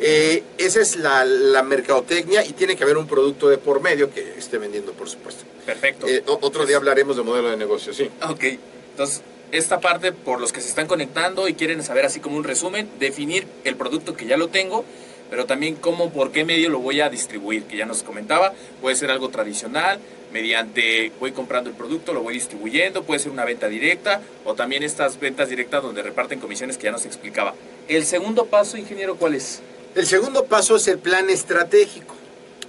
Eh, 0.00 0.42
esa 0.58 0.80
es 0.80 0.96
la, 0.96 1.62
mercadotecnia 1.62 2.44
y 2.44 2.52
tiene 2.54 2.74
que 2.74 2.82
haber 2.82 2.96
un 2.96 3.06
producto 3.06 3.48
de 3.48 3.58
por 3.58 3.80
medio 3.80 4.12
que 4.12 4.34
esté 4.36 4.58
vendiendo, 4.58 4.92
por 4.92 5.08
supuesto. 5.08 5.44
Perfecto. 5.64 6.08
Eh, 6.08 6.24
otro 6.26 6.66
día 6.66 6.76
hablaremos 6.76 7.16
de 7.16 7.22
modelo 7.22 7.50
de 7.50 7.56
negocio, 7.56 7.94
sí. 7.94 8.10
Ok, 8.28 8.44
entonces 8.90 9.22
esta 9.52 9.80
parte, 9.80 10.12
por 10.12 10.40
los 10.40 10.52
que 10.52 10.60
se 10.60 10.68
están 10.68 10.86
conectando 10.88 11.46
y 11.46 11.54
quieren 11.54 11.82
saber 11.82 12.06
así 12.06 12.18
como 12.18 12.36
un 12.36 12.44
resumen, 12.44 12.88
definir 12.98 13.46
el 13.64 13.76
producto 13.76 14.16
que 14.16 14.26
ya 14.26 14.36
lo 14.36 14.48
tengo 14.48 14.84
pero 15.32 15.46
también 15.46 15.76
cómo, 15.76 16.12
por 16.12 16.30
qué 16.30 16.44
medio 16.44 16.68
lo 16.68 16.80
voy 16.80 17.00
a 17.00 17.08
distribuir, 17.08 17.62
que 17.62 17.78
ya 17.78 17.86
nos 17.86 18.02
comentaba, 18.02 18.52
puede 18.82 18.96
ser 18.96 19.10
algo 19.10 19.30
tradicional, 19.30 19.98
mediante 20.30 21.10
voy 21.18 21.32
comprando 21.32 21.70
el 21.70 21.74
producto, 21.74 22.12
lo 22.12 22.20
voy 22.20 22.34
distribuyendo, 22.34 23.02
puede 23.04 23.18
ser 23.18 23.32
una 23.32 23.46
venta 23.46 23.66
directa 23.66 24.20
o 24.44 24.52
también 24.54 24.82
estas 24.82 25.18
ventas 25.18 25.48
directas 25.48 25.82
donde 25.82 26.02
reparten 26.02 26.38
comisiones 26.38 26.76
que 26.76 26.84
ya 26.84 26.92
nos 26.92 27.06
explicaba. 27.06 27.54
El 27.88 28.04
segundo 28.04 28.44
paso, 28.44 28.76
ingeniero, 28.76 29.16
¿cuál 29.16 29.34
es? 29.34 29.62
El 29.94 30.04
segundo 30.06 30.44
paso 30.44 30.76
es 30.76 30.86
el 30.86 30.98
plan 30.98 31.30
estratégico. 31.30 32.14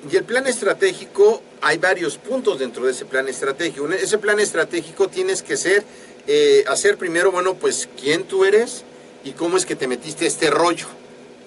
Y 0.09 0.15
el 0.15 0.23
plan 0.23 0.47
estratégico, 0.47 1.41
hay 1.59 1.79
varios 1.79 2.17
puntos 2.17 2.59
dentro 2.59 2.85
de 2.85 2.93
ese 2.93 3.03
plan 3.03 3.27
estratégico. 3.27 3.91
Ese 3.91 4.17
plan 4.19 4.39
estratégico 4.39 5.09
tienes 5.09 5.43
que 5.43 5.57
ser, 5.57 5.83
eh, 6.27 6.63
hacer 6.69 6.95
primero, 6.97 7.29
bueno, 7.29 7.55
pues 7.55 7.89
quién 8.01 8.23
tú 8.23 8.45
eres 8.45 8.85
y 9.25 9.31
cómo 9.31 9.57
es 9.57 9.65
que 9.65 9.75
te 9.75 9.85
metiste 9.85 10.25
este 10.25 10.49
rollo 10.49 10.87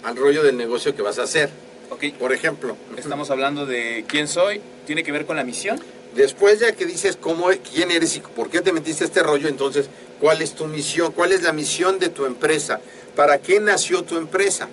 al 0.07 0.15
rollo 0.15 0.45
del 0.45 0.57
negocio 0.57 0.95
que 0.95 1.03
vas 1.03 1.19
a 1.19 1.25
hacer. 1.25 1.51
Ok. 1.91 2.05
Por 2.19 2.33
ejemplo. 2.33 2.77
Estamos 2.97 3.31
hablando 3.31 3.67
de 3.67 4.05
quién 4.07 4.29
soy, 4.29 4.61
tiene 4.87 5.03
que 5.03 5.11
ver 5.11 5.27
con 5.27 5.37
la 5.37 5.43
misión. 5.43 5.81
Después 6.15 6.61
ya 6.61 6.73
que 6.73 6.87
dices 6.87 7.19
cómo, 7.21 7.49
quién 7.75 7.91
eres 7.91 8.17
y 8.17 8.21
por 8.21 8.49
qué 8.49 8.61
te 8.61 8.73
metiste 8.73 9.05
este 9.05 9.23
rollo, 9.23 9.49
entonces, 9.49 9.91
¿cuál 10.21 10.41
es 10.41 10.55
tu 10.55 10.67
misión? 10.67 11.13
¿Cuál 11.13 11.33
es 11.33 11.43
la 11.43 11.53
misión 11.53 11.99
de 11.99 12.09
tu 12.09 12.25
empresa? 12.25 12.81
¿Para 13.17 13.39
qué 13.39 13.59
nació 13.61 14.05
tu 14.05 14.17
empresa? 14.17 14.69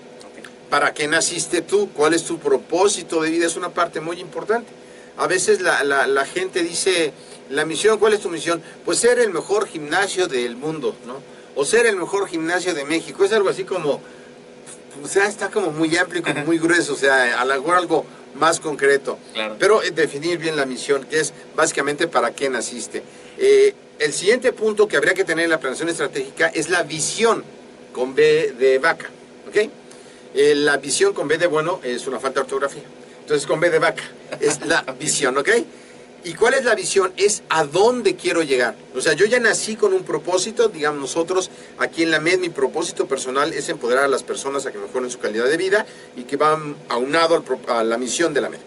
¿Para 0.70 0.94
qué 0.94 1.08
naciste 1.08 1.62
tú? 1.62 1.90
¿Cuál 1.94 2.13
es 2.13 2.24
tu 2.24 2.38
propósito 2.38 3.22
de 3.22 3.32
vida? 3.32 3.48
Es 3.48 3.58
una 3.58 3.70
parte 3.70 4.00
muy 4.00 4.20
importante. 4.20 4.72
A 5.18 5.28
veces 5.28 5.62
la, 5.62 5.84
la, 5.84 6.08
la 6.08 6.25
gente 6.25 6.62
dice, 6.62 7.12
la 7.50 7.66
misión, 7.66 7.98
¿cuál 7.98 8.13
es 8.13 8.22
tu 8.22 8.30
misión? 8.30 8.62
Pues 8.86 9.00
ser 9.00 9.20
el 9.20 9.32
mejor 9.32 9.68
gimnasio 9.68 10.28
del 10.28 10.56
mundo, 10.56 10.96
¿no? 11.08 11.22
O 11.56 11.66
ser 11.66 11.88
el 11.88 11.98
mejor 11.98 12.28
gimnasio 12.28 12.74
de 12.74 12.86
México. 12.86 13.25
Es 13.25 13.34
algo 13.34 13.50
así 13.50 13.63
como, 13.63 14.02
o 15.02 15.08
sea, 15.08 15.28
está 15.28 15.50
como 15.50 15.72
muy 15.72 15.96
amplio 15.98 16.22
y 16.22 16.24
como 16.24 16.46
muy 16.46 16.60
grueso, 16.60 16.94
o 16.94 16.98
sea, 16.98 17.40
a 17.40 17.46
lo 17.46 17.56
mejor 17.56 17.78
algo 17.78 18.06
más 18.36 18.60
concreto. 18.60 19.18
Pero 19.60 19.84
eh, 19.84 19.92
definir 19.92 20.38
bien 20.38 20.56
la 20.56 20.66
misión, 20.66 21.06
que 21.06 21.20
es 21.20 21.34
básicamente 21.56 22.08
para 22.08 22.32
qué 22.32 22.50
naciste. 22.50 23.04
Eh, 23.38 23.74
el 24.00 24.14
siguiente 24.14 24.52
punto 24.54 24.88
que 24.88 24.98
habría 24.98 25.14
que 25.14 25.24
tener 25.24 25.46
en 25.46 25.52
la 25.52 25.60
planeación 25.60 25.90
estratégica 25.90 26.48
es 26.48 26.70
la 26.70 26.84
visión 26.84 27.44
con 27.94 28.16
B 28.16 28.54
de 28.58 28.80
vaca, 28.80 29.10
¿ok? 29.48 29.70
Eh, 30.36 30.56
la 30.56 30.78
visión 30.78 31.14
con 31.14 31.28
B 31.28 31.38
de 31.38 31.48
bueno 31.48 31.80
es 31.84 32.08
una 32.08 32.20
falta 32.20 32.40
de 32.40 32.46
ortografía. 32.46 32.84
Entonces 33.22 33.48
con 33.48 33.60
B 33.60 33.70
de 33.70 33.80
vaca 33.80 34.04
es 34.40 34.66
la 34.66 34.82
visión, 35.00 35.38
¿ok? 35.38 35.50
¿Y 36.25 36.36
cuál 36.36 36.53
es 36.53 36.63
la 36.63 36.74
visión? 36.74 37.12
Es 37.18 37.44
a 37.50 37.65
dónde 37.65 38.15
quiero 38.15 38.44
llegar. 38.44 38.75
O 38.96 39.01
sea, 39.01 39.12
yo 39.12 39.25
ya 39.25 39.39
nací 39.39 39.75
con 39.75 39.94
un 39.94 40.03
propósito, 40.03 40.70
digamos 40.70 41.01
nosotros 41.01 41.51
aquí 41.80 42.03
en 42.03 42.12
la 42.12 42.22
MED, 42.22 42.39
mi 42.39 42.50
propósito 42.50 43.08
personal 43.08 43.51
es 43.51 43.68
empoderar 43.68 44.06
a 44.06 44.08
las 44.08 44.24
personas 44.24 44.65
a 44.65 44.72
que 44.72 44.77
mejoren 44.77 45.12
su 45.12 45.20
calidad 45.20 45.46
de 45.46 45.58
vida 45.58 45.86
y 46.15 46.24
que 46.24 46.38
van 46.38 46.77
aunado 46.88 47.44
a 47.68 47.84
la 47.84 47.98
misión 47.98 48.34
de 48.34 48.39
la 48.39 48.50
MED. 48.50 48.60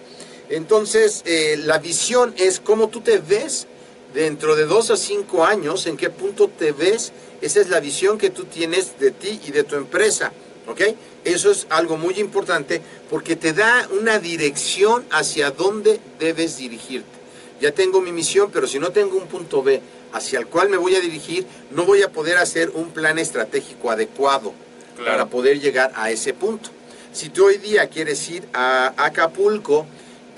Entonces, 0.50 1.22
eh, 1.25 1.58
la 1.64 1.78
visión 1.78 2.34
es 2.36 2.60
cómo 2.60 2.88
tú 2.88 3.00
te 3.00 3.18
ves 3.18 3.66
dentro 4.12 4.54
de 4.54 4.66
dos 4.66 4.90
a 4.90 4.96
cinco 4.96 5.44
años, 5.44 5.86
en 5.86 5.96
qué 5.96 6.10
punto 6.10 6.48
te 6.48 6.72
ves. 6.72 7.12
Esa 7.40 7.60
es 7.60 7.70
la 7.70 7.80
visión 7.80 8.18
que 8.18 8.28
tú 8.28 8.44
tienes 8.44 8.98
de 8.98 9.12
ti 9.12 9.40
y 9.46 9.50
de 9.50 9.64
tu 9.64 9.76
empresa. 9.76 10.30
¿Ok? 10.68 10.82
Eso 11.25 11.50
es 11.50 11.66
algo 11.70 11.96
muy 11.96 12.18
importante 12.18 12.82
porque 13.08 13.34
te 13.36 13.52
da 13.52 13.88
una 13.98 14.18
dirección 14.18 15.06
hacia 15.10 15.52
dónde 15.52 16.00
debes 16.18 16.58
dirigirte. 16.58 17.15
Ya 17.60 17.72
tengo 17.72 18.00
mi 18.00 18.12
misión, 18.12 18.50
pero 18.52 18.66
si 18.66 18.78
no 18.78 18.90
tengo 18.90 19.16
un 19.16 19.26
punto 19.26 19.62
B 19.62 19.80
hacia 20.12 20.38
el 20.38 20.46
cual 20.46 20.68
me 20.68 20.76
voy 20.76 20.94
a 20.94 21.00
dirigir, 21.00 21.46
no 21.70 21.84
voy 21.84 22.02
a 22.02 22.10
poder 22.10 22.36
hacer 22.38 22.70
un 22.75 22.90
plan 22.90 23.18
estratégico 23.18 23.90
adecuado 23.90 24.52
Claro. 24.96 25.10
para 25.10 25.26
poder 25.26 25.60
llegar 25.60 25.92
a 25.94 26.10
ese 26.10 26.32
punto. 26.32 26.70
Si 27.12 27.28
tú 27.30 27.46
hoy 27.46 27.58
día 27.58 27.88
quieres 27.88 28.28
ir 28.30 28.44
a 28.54 28.94
Acapulco, 28.96 29.86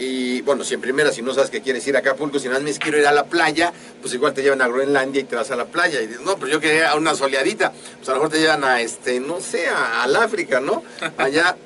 y 0.00 0.42
bueno, 0.42 0.62
si 0.64 0.74
en 0.74 0.80
primera, 0.80 1.10
si 1.12 1.22
no 1.22 1.34
sabes 1.34 1.50
que 1.50 1.60
quieres 1.60 1.86
ir 1.88 1.96
a 1.96 2.00
Acapulco, 2.00 2.38
si 2.38 2.46
nada 2.48 2.60
más 2.60 2.78
quiero 2.78 2.98
ir 2.98 3.06
a 3.06 3.12
la 3.12 3.24
playa, 3.26 3.72
pues 4.00 4.14
igual 4.14 4.32
te 4.34 4.42
llevan 4.42 4.62
a 4.62 4.68
Groenlandia 4.68 5.20
y 5.20 5.24
te 5.24 5.34
vas 5.36 5.50
a 5.50 5.56
la 5.56 5.64
playa. 5.66 6.00
Y 6.00 6.06
dices, 6.06 6.22
no, 6.22 6.36
pero 6.36 6.52
yo 6.52 6.60
quería 6.60 6.78
ir 6.78 6.84
a 6.84 6.94
una 6.96 7.14
soleadita. 7.16 7.72
Pues 7.98 8.08
a 8.08 8.12
lo 8.12 8.18
mejor 8.18 8.30
te 8.32 8.40
llevan 8.40 8.62
a, 8.64 8.80
este, 8.80 9.18
no 9.20 9.40
sé, 9.40 9.66
a- 9.68 10.02
al 10.04 10.14
África, 10.16 10.60
¿no? 10.60 10.82
Allá. 11.18 11.56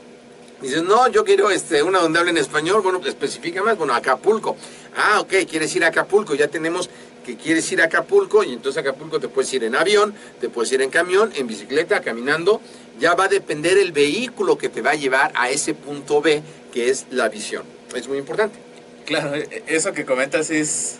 Dices, 0.62 0.82
no, 0.84 1.08
yo 1.08 1.24
quiero 1.24 1.50
este, 1.50 1.82
una 1.82 1.98
donde 1.98 2.18
hablen 2.18 2.36
español. 2.38 2.82
Bueno, 2.82 2.98
pues 3.00 3.10
especifica 3.10 3.62
más. 3.62 3.76
Bueno, 3.76 3.94
Acapulco. 3.94 4.56
Ah, 4.96 5.20
ok, 5.20 5.32
quieres 5.48 5.74
ir 5.74 5.84
a 5.84 5.88
Acapulco. 5.88 6.34
Ya 6.34 6.48
tenemos 6.48 6.88
que 7.26 7.36
quieres 7.36 7.70
ir 7.70 7.80
a 7.80 7.84
Acapulco 7.84 8.42
y 8.42 8.52
entonces 8.52 8.80
Acapulco 8.80 9.20
te 9.20 9.28
puedes 9.28 9.52
ir 9.52 9.62
en 9.64 9.76
avión, 9.76 10.12
te 10.40 10.48
puedes 10.48 10.72
ir 10.72 10.82
en 10.82 10.90
camión, 10.90 11.32
en 11.36 11.46
bicicleta, 11.46 12.00
caminando. 12.00 12.60
Ya 12.98 13.14
va 13.14 13.24
a 13.24 13.28
depender 13.28 13.78
el 13.78 13.92
vehículo 13.92 14.58
que 14.58 14.68
te 14.68 14.82
va 14.82 14.90
a 14.90 14.94
llevar 14.94 15.32
a 15.34 15.50
ese 15.50 15.74
punto 15.74 16.20
B, 16.20 16.42
que 16.72 16.90
es 16.90 17.06
la 17.10 17.28
visión. 17.28 17.64
Es 17.94 18.08
muy 18.08 18.18
importante. 18.18 18.58
Claro, 19.06 19.34
e- 19.34 19.64
eso 19.66 19.92
que 19.92 20.04
comentas 20.04 20.50
es, 20.50 20.98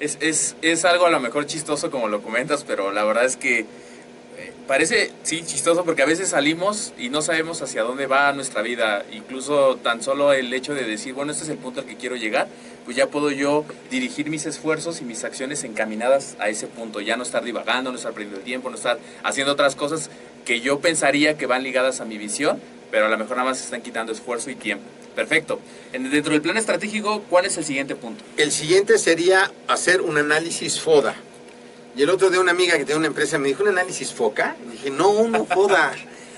es, 0.00 0.18
es, 0.20 0.56
es 0.62 0.84
algo 0.84 1.06
a 1.06 1.10
lo 1.10 1.20
mejor 1.20 1.46
chistoso 1.46 1.90
como 1.90 2.08
lo 2.08 2.22
comentas, 2.22 2.64
pero 2.64 2.92
la 2.92 3.04
verdad 3.04 3.24
es 3.24 3.36
que 3.36 3.66
parece, 4.66 5.10
sí, 5.22 5.42
chistoso 5.44 5.84
porque 5.84 6.02
a 6.02 6.06
veces 6.06 6.28
salimos 6.30 6.92
y 6.98 7.08
no 7.08 7.22
sabemos 7.22 7.62
hacia 7.62 7.82
dónde 7.82 8.06
va 8.06 8.32
nuestra 8.32 8.62
vida. 8.62 9.04
Incluso 9.12 9.76
tan 9.76 10.02
solo 10.02 10.32
el 10.32 10.52
hecho 10.52 10.74
de 10.74 10.84
decir, 10.84 11.14
bueno, 11.14 11.32
este 11.32 11.44
es 11.44 11.50
el 11.50 11.58
punto 11.58 11.80
al 11.80 11.86
que 11.86 11.96
quiero 11.96 12.16
llegar, 12.16 12.48
pues 12.84 12.96
ya 12.96 13.06
puedo 13.08 13.30
yo 13.30 13.64
dirigir 13.90 14.28
mis 14.30 14.46
esfuerzos 14.46 15.00
y 15.00 15.04
mis 15.04 15.24
acciones 15.24 15.64
encaminadas 15.64 16.36
a 16.38 16.48
ese 16.48 16.66
punto. 16.66 17.00
Ya 17.00 17.16
no 17.16 17.22
estar 17.22 17.44
divagando, 17.44 17.90
no 17.90 17.96
estar 17.98 18.12
perdiendo 18.12 18.40
tiempo, 18.40 18.70
no 18.70 18.76
estar 18.76 18.98
haciendo 19.22 19.52
otras 19.52 19.76
cosas 19.76 20.10
que 20.44 20.60
yo 20.60 20.80
pensaría 20.80 21.36
que 21.36 21.46
van 21.46 21.62
ligadas 21.62 22.00
a 22.00 22.04
mi 22.04 22.18
visión, 22.18 22.60
pero 22.90 23.06
a 23.06 23.08
lo 23.08 23.16
mejor 23.18 23.36
nada 23.36 23.48
más 23.50 23.60
están 23.62 23.82
quitando 23.82 24.12
esfuerzo 24.12 24.50
y 24.50 24.54
tiempo. 24.56 24.84
Perfecto. 25.14 25.60
En- 25.92 26.10
dentro 26.10 26.32
del 26.32 26.40
plan 26.42 26.56
estratégico, 26.56 27.22
¿cuál 27.28 27.44
es 27.44 27.56
el 27.58 27.64
siguiente 27.64 27.94
punto? 27.94 28.24
El 28.38 28.50
siguiente 28.50 28.96
sería 28.98 29.50
hacer 29.68 30.00
un 30.00 30.16
análisis 30.18 30.80
FODA. 30.80 31.14
Y 31.94 32.02
el 32.02 32.10
otro 32.10 32.30
día 32.30 32.40
una 32.40 32.52
amiga 32.52 32.78
que 32.78 32.84
tiene 32.84 32.98
una 32.98 33.08
empresa 33.08 33.38
me 33.38 33.48
dijo, 33.48 33.62
¿un 33.62 33.68
análisis 33.70 34.12
FOCA? 34.12 34.56
Y 34.66 34.70
dije, 34.72 34.90
no, 34.90 35.28
no 35.28 35.44
FODA. 35.44 35.94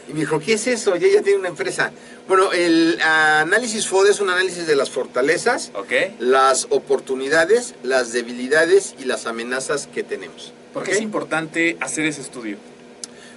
Y 0.09 0.13
me 0.13 0.21
dijo, 0.21 0.41
¿qué 0.41 0.55
es 0.55 0.67
eso? 0.67 0.97
Y 0.97 1.05
ella 1.05 1.23
tiene 1.23 1.39
una 1.39 1.49
empresa. 1.49 1.93
Bueno, 2.27 2.53
el 2.53 3.01
análisis 3.01 3.87
FODA 3.87 4.11
es 4.11 4.21
un 4.21 4.31
análisis 4.31 4.67
de 4.67 4.77
las 4.77 4.91
fortalezas, 4.91 5.71
las 6.19 6.67
oportunidades, 6.71 7.75
las 7.83 8.13
debilidades 8.13 8.95
y 8.99 9.05
las 9.05 9.27
amenazas 9.27 9.87
que 9.87 10.03
tenemos. 10.03 10.53
¿Por 10.73 10.83
qué 10.83 10.93
es 10.93 11.01
importante 11.01 11.77
hacer 11.81 12.05
ese 12.07 12.21
estudio? 12.21 12.57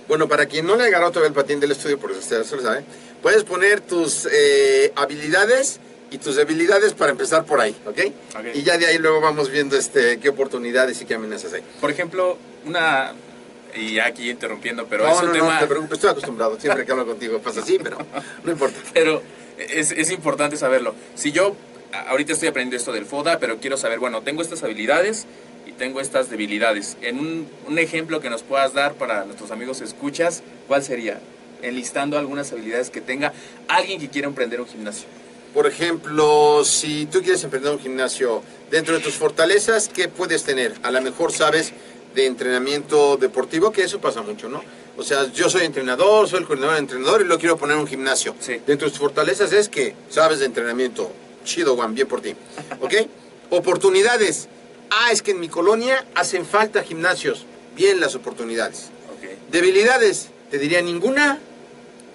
Bueno, 0.08 0.28
para 0.28 0.46
quien 0.46 0.66
no 0.66 0.76
le 0.76 0.86
agarró 0.86 1.12
todavía 1.12 1.28
el 1.28 1.34
patín 1.34 1.60
del 1.60 1.72
estudio, 1.72 2.00
porque 2.00 2.18
usted 2.18 2.44
se 2.44 2.56
lo 2.56 2.62
sabe, 2.62 2.84
puedes 3.22 3.44
poner 3.44 3.82
tus 3.82 4.28
eh, 4.32 4.92
habilidades 4.96 5.80
y 6.10 6.18
tus 6.18 6.36
debilidades 6.36 6.94
para 6.94 7.12
empezar 7.12 7.46
por 7.46 7.60
ahí, 7.60 7.76
¿ok? 7.86 8.00
Ok. 8.36 8.46
Y 8.56 8.64
ya 8.64 8.78
de 8.78 8.88
ahí 8.88 8.98
luego 8.98 9.22
vamos 9.22 9.50
viendo 9.52 9.78
este, 9.78 10.20
qué 10.20 10.30
oportunidades 10.30 11.02
y 11.02 11.06
qué 11.06 11.16
amenazas 11.16 11.54
hay. 11.54 11.64
Por 11.82 11.92
ejemplo, 11.92 12.38
una... 12.66 13.14
Y 13.76 14.00
aquí 14.00 14.30
interrumpiendo, 14.30 14.88
pero 14.88 15.06
no, 15.06 15.14
es 15.14 15.20
un 15.20 15.28
no, 15.28 15.34
tema... 15.34 15.54
no, 15.56 15.60
te 15.60 15.68
preocupes, 15.68 15.98
estoy 15.98 16.10
acostumbrado. 16.12 16.60
Siempre 16.60 16.86
que 16.86 16.92
hablo 16.92 17.06
contigo 17.06 17.40
pasa 17.40 17.60
así, 17.60 17.78
pero 17.84 17.98
no 18.44 18.52
importa. 18.52 18.78
Pero 18.94 19.22
es, 19.58 19.92
es 19.92 20.10
importante 20.10 20.58
saberlo. 20.58 20.96
Si 21.14 21.32
yo 21.32 21.56
ahorita 22.08 22.34
estoy 22.34 22.48
aprendiendo 22.50 22.78
esto 22.78 22.92
del 22.92 23.06
FODA, 23.06 23.40
pero 23.40 23.58
quiero 23.58 23.78
saber, 23.78 24.00
bueno, 24.00 24.22
tengo 24.22 24.42
estas 24.42 24.64
habilidades 24.64 25.26
y 25.68 25.74
tengo 25.74 26.00
estas 26.00 26.30
debilidades. 26.30 26.98
En 27.02 27.20
un, 27.20 27.48
un 27.68 27.80
ejemplo 27.80 28.20
que 28.20 28.30
nos 28.30 28.44
puedas 28.44 28.74
dar 28.74 28.94
para 28.94 29.26
nuestros 29.26 29.52
amigos 29.52 29.82
escuchas, 29.82 30.44
¿cuál 30.68 30.84
sería? 30.84 31.20
Enlistando 31.62 32.18
algunas 32.18 32.52
habilidades 32.52 32.90
que 32.90 33.02
tenga 33.02 33.34
alguien 33.68 34.00
que 34.00 34.10
quiera 34.10 34.28
emprender 34.28 34.62
un 34.62 34.68
gimnasio. 34.68 35.08
Por 35.54 35.68
ejemplo, 35.68 36.64
si 36.64 37.06
tú 37.08 37.22
quieres 37.22 37.44
emprender 37.44 37.72
un 37.72 37.80
gimnasio, 37.80 38.44
dentro 38.70 38.96
de 38.96 39.02
tus 39.02 39.16
fortalezas, 39.16 39.90
¿qué 39.90 40.08
puedes 40.08 40.44
tener? 40.44 40.74
A 40.84 40.92
lo 40.92 41.02
mejor 41.02 41.32
sabes 41.32 41.74
de 42.14 42.26
entrenamiento 42.26 43.18
deportivo, 43.18 43.72
que 43.72 43.84
eso 43.84 44.00
pasa 44.00 44.22
mucho, 44.22 44.50
¿no? 44.50 44.62
O 44.98 45.04
sea, 45.04 45.32
yo 45.32 45.50
soy 45.50 45.64
entrenador, 45.64 46.28
soy 46.28 46.40
el 46.40 46.46
coordinador 46.46 46.76
de 46.76 46.82
entrenador 46.82 47.22
y 47.22 47.26
lo 47.26 47.38
quiero 47.38 47.58
poner 47.58 47.76
en 47.76 47.82
un 47.82 47.88
gimnasio. 47.88 48.36
Sí. 48.40 48.60
Dentro 48.66 48.88
de 48.88 48.92
tus 48.92 49.00
fortalezas 49.00 49.54
es 49.54 49.70
que 49.70 49.96
sabes 50.10 50.40
de 50.40 50.46
entrenamiento. 50.46 51.12
Chido, 51.44 51.76
Juan, 51.76 51.94
bien 51.94 52.08
por 52.08 52.22
ti. 52.22 52.36
¿Ok? 52.82 52.94
Oportunidades. 53.52 54.50
Ah, 54.90 55.12
es 55.12 55.22
que 55.22 55.32
en 55.32 55.40
mi 55.40 55.50
colonia 55.50 56.04
hacen 56.16 56.46
falta 56.46 56.84
gimnasios. 56.84 57.46
Bien 57.76 58.00
las 58.00 58.16
oportunidades. 58.16 58.90
Ok. 59.16 59.52
Debilidades, 59.52 60.30
te 60.50 60.58
diría 60.58 60.82
ninguna. 60.82 61.40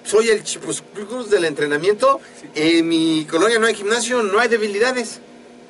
Soy 0.05 0.29
el 0.29 0.43
chipus 0.43 0.83
del 1.31 1.45
entrenamiento. 1.45 2.21
En 2.55 2.89
mi 2.89 3.25
colonia 3.25 3.59
no 3.59 3.67
hay 3.67 3.75
gimnasio, 3.75 4.23
no 4.23 4.39
hay 4.39 4.49
debilidades. 4.49 5.21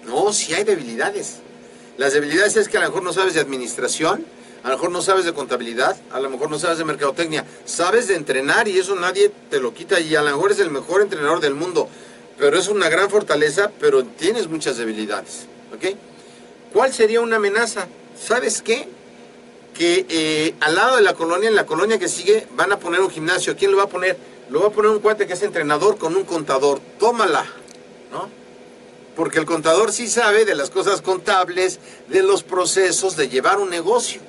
No, 0.06 0.32
sí 0.32 0.54
hay 0.54 0.64
debilidades. 0.64 1.36
Las 1.98 2.14
debilidades 2.14 2.56
es 2.56 2.68
que 2.68 2.78
a 2.78 2.80
lo 2.80 2.88
mejor 2.88 3.02
no 3.02 3.12
sabes 3.12 3.34
de 3.34 3.40
administración, 3.40 4.24
a 4.62 4.68
lo 4.68 4.76
mejor 4.76 4.90
no 4.90 5.02
sabes 5.02 5.24
de 5.24 5.32
contabilidad, 5.32 5.96
a 6.10 6.20
lo 6.20 6.30
mejor 6.30 6.50
no 6.50 6.58
sabes 6.58 6.78
de 6.78 6.84
mercadotecnia. 6.84 7.44
Sabes 7.64 8.08
de 8.08 8.14
entrenar 8.14 8.68
y 8.68 8.78
eso 8.78 8.94
nadie 8.94 9.30
te 9.50 9.60
lo 9.60 9.74
quita 9.74 10.00
y 10.00 10.14
a 10.14 10.22
lo 10.22 10.30
mejor 10.30 10.52
es 10.52 10.60
el 10.60 10.70
mejor 10.70 11.02
entrenador 11.02 11.40
del 11.40 11.54
mundo. 11.54 11.88
Pero 12.38 12.58
es 12.58 12.68
una 12.68 12.88
gran 12.88 13.10
fortaleza, 13.10 13.70
pero 13.78 14.04
tienes 14.04 14.48
muchas 14.48 14.78
debilidades. 14.78 15.46
¿Ok? 15.74 15.96
¿Cuál 16.72 16.92
sería 16.92 17.20
una 17.20 17.36
amenaza? 17.36 17.86
¿Sabes 18.18 18.62
qué? 18.62 18.88
Que 19.74 20.06
eh, 20.08 20.54
al 20.60 20.74
lado 20.74 20.96
de 20.96 21.02
la 21.02 21.14
colonia, 21.14 21.48
en 21.48 21.54
la 21.54 21.66
colonia 21.66 21.98
que 21.98 22.08
sigue, 22.08 22.46
van 22.56 22.72
a 22.72 22.78
poner 22.78 23.00
un 23.00 23.10
gimnasio. 23.10 23.56
¿Quién 23.56 23.70
lo 23.70 23.78
va 23.78 23.84
a 23.84 23.88
poner? 23.88 24.16
Lo 24.50 24.60
va 24.60 24.68
a 24.68 24.70
poner 24.70 24.90
un 24.90 25.00
cuate 25.00 25.26
que 25.26 25.32
es 25.32 25.42
entrenador 25.42 25.96
con 25.98 26.14
un 26.16 26.24
contador. 26.24 26.80
Tómala, 26.98 27.44
¿no? 28.10 28.28
Porque 29.16 29.38
el 29.38 29.46
contador 29.46 29.92
sí 29.92 30.08
sabe 30.08 30.44
de 30.44 30.54
las 30.54 30.70
cosas 30.70 31.00
contables, 31.02 31.78
de 32.08 32.22
los 32.22 32.42
procesos 32.42 33.16
de 33.16 33.28
llevar 33.28 33.58
un 33.60 33.70
negocio. 33.70 34.20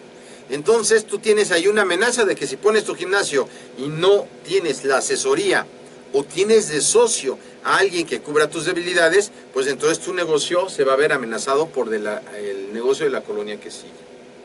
Entonces 0.50 1.06
tú 1.06 1.20
tienes 1.20 1.52
ahí 1.52 1.68
una 1.68 1.84
amenaza 1.84 2.26
de 2.26 2.36
que 2.36 2.48
si 2.48 2.58
pones 2.58 2.84
tu 2.84 2.96
gimnasio 2.96 3.48
y 3.78 3.88
no 3.88 4.28
tienes 4.46 4.84
la 4.84 4.98
asesoría 4.98 5.66
o 6.12 6.24
tienes 6.24 6.70
de 6.70 6.82
socio 6.82 7.38
a 7.64 7.78
alguien 7.78 8.06
que 8.06 8.20
cubra 8.20 8.50
tus 8.50 8.66
debilidades, 8.66 9.32
pues 9.54 9.68
entonces 9.68 10.00
tu 10.00 10.14
negocio 10.14 10.70
se 10.70 10.84
va 10.84 10.94
a 10.94 10.98
ver 10.98 11.14
amenazado 11.14 11.68
por 11.70 11.90
de 11.90 12.00
la- 12.00 12.22
el 12.38 12.74
negocio 12.74 13.06
de 13.06 13.12
la 13.12 13.22
colonia 13.22 13.60
que 13.60 13.72
sigue. 13.72 13.92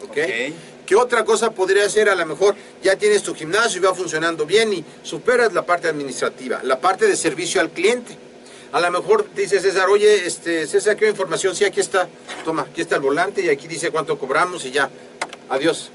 ¿Ok? 0.04 0.10
Ok. 0.10 0.54
¿Qué 0.88 0.96
otra 0.96 1.22
cosa 1.22 1.50
podría 1.50 1.86
ser? 1.90 2.08
A 2.08 2.14
lo 2.14 2.24
mejor 2.24 2.56
ya 2.82 2.96
tienes 2.96 3.22
tu 3.22 3.34
gimnasio 3.34 3.78
y 3.78 3.84
va 3.84 3.94
funcionando 3.94 4.46
bien 4.46 4.72
y 4.72 4.82
superas 5.02 5.52
la 5.52 5.66
parte 5.66 5.86
administrativa, 5.86 6.60
la 6.62 6.80
parte 6.80 7.06
de 7.06 7.14
servicio 7.14 7.60
al 7.60 7.68
cliente. 7.68 8.16
A 8.72 8.80
lo 8.80 8.90
mejor 8.90 9.26
dice 9.34 9.60
César, 9.60 9.90
oye, 9.90 10.26
este, 10.26 10.66
César, 10.66 10.96
quiero 10.96 11.10
información. 11.10 11.54
Sí, 11.54 11.66
aquí 11.66 11.80
está. 11.80 12.08
Toma, 12.42 12.62
aquí 12.62 12.80
está 12.80 12.96
el 12.96 13.02
volante 13.02 13.42
y 13.42 13.50
aquí 13.50 13.68
dice 13.68 13.90
cuánto 13.90 14.18
cobramos 14.18 14.64
y 14.64 14.70
ya. 14.70 14.88
Adiós. 15.50 15.90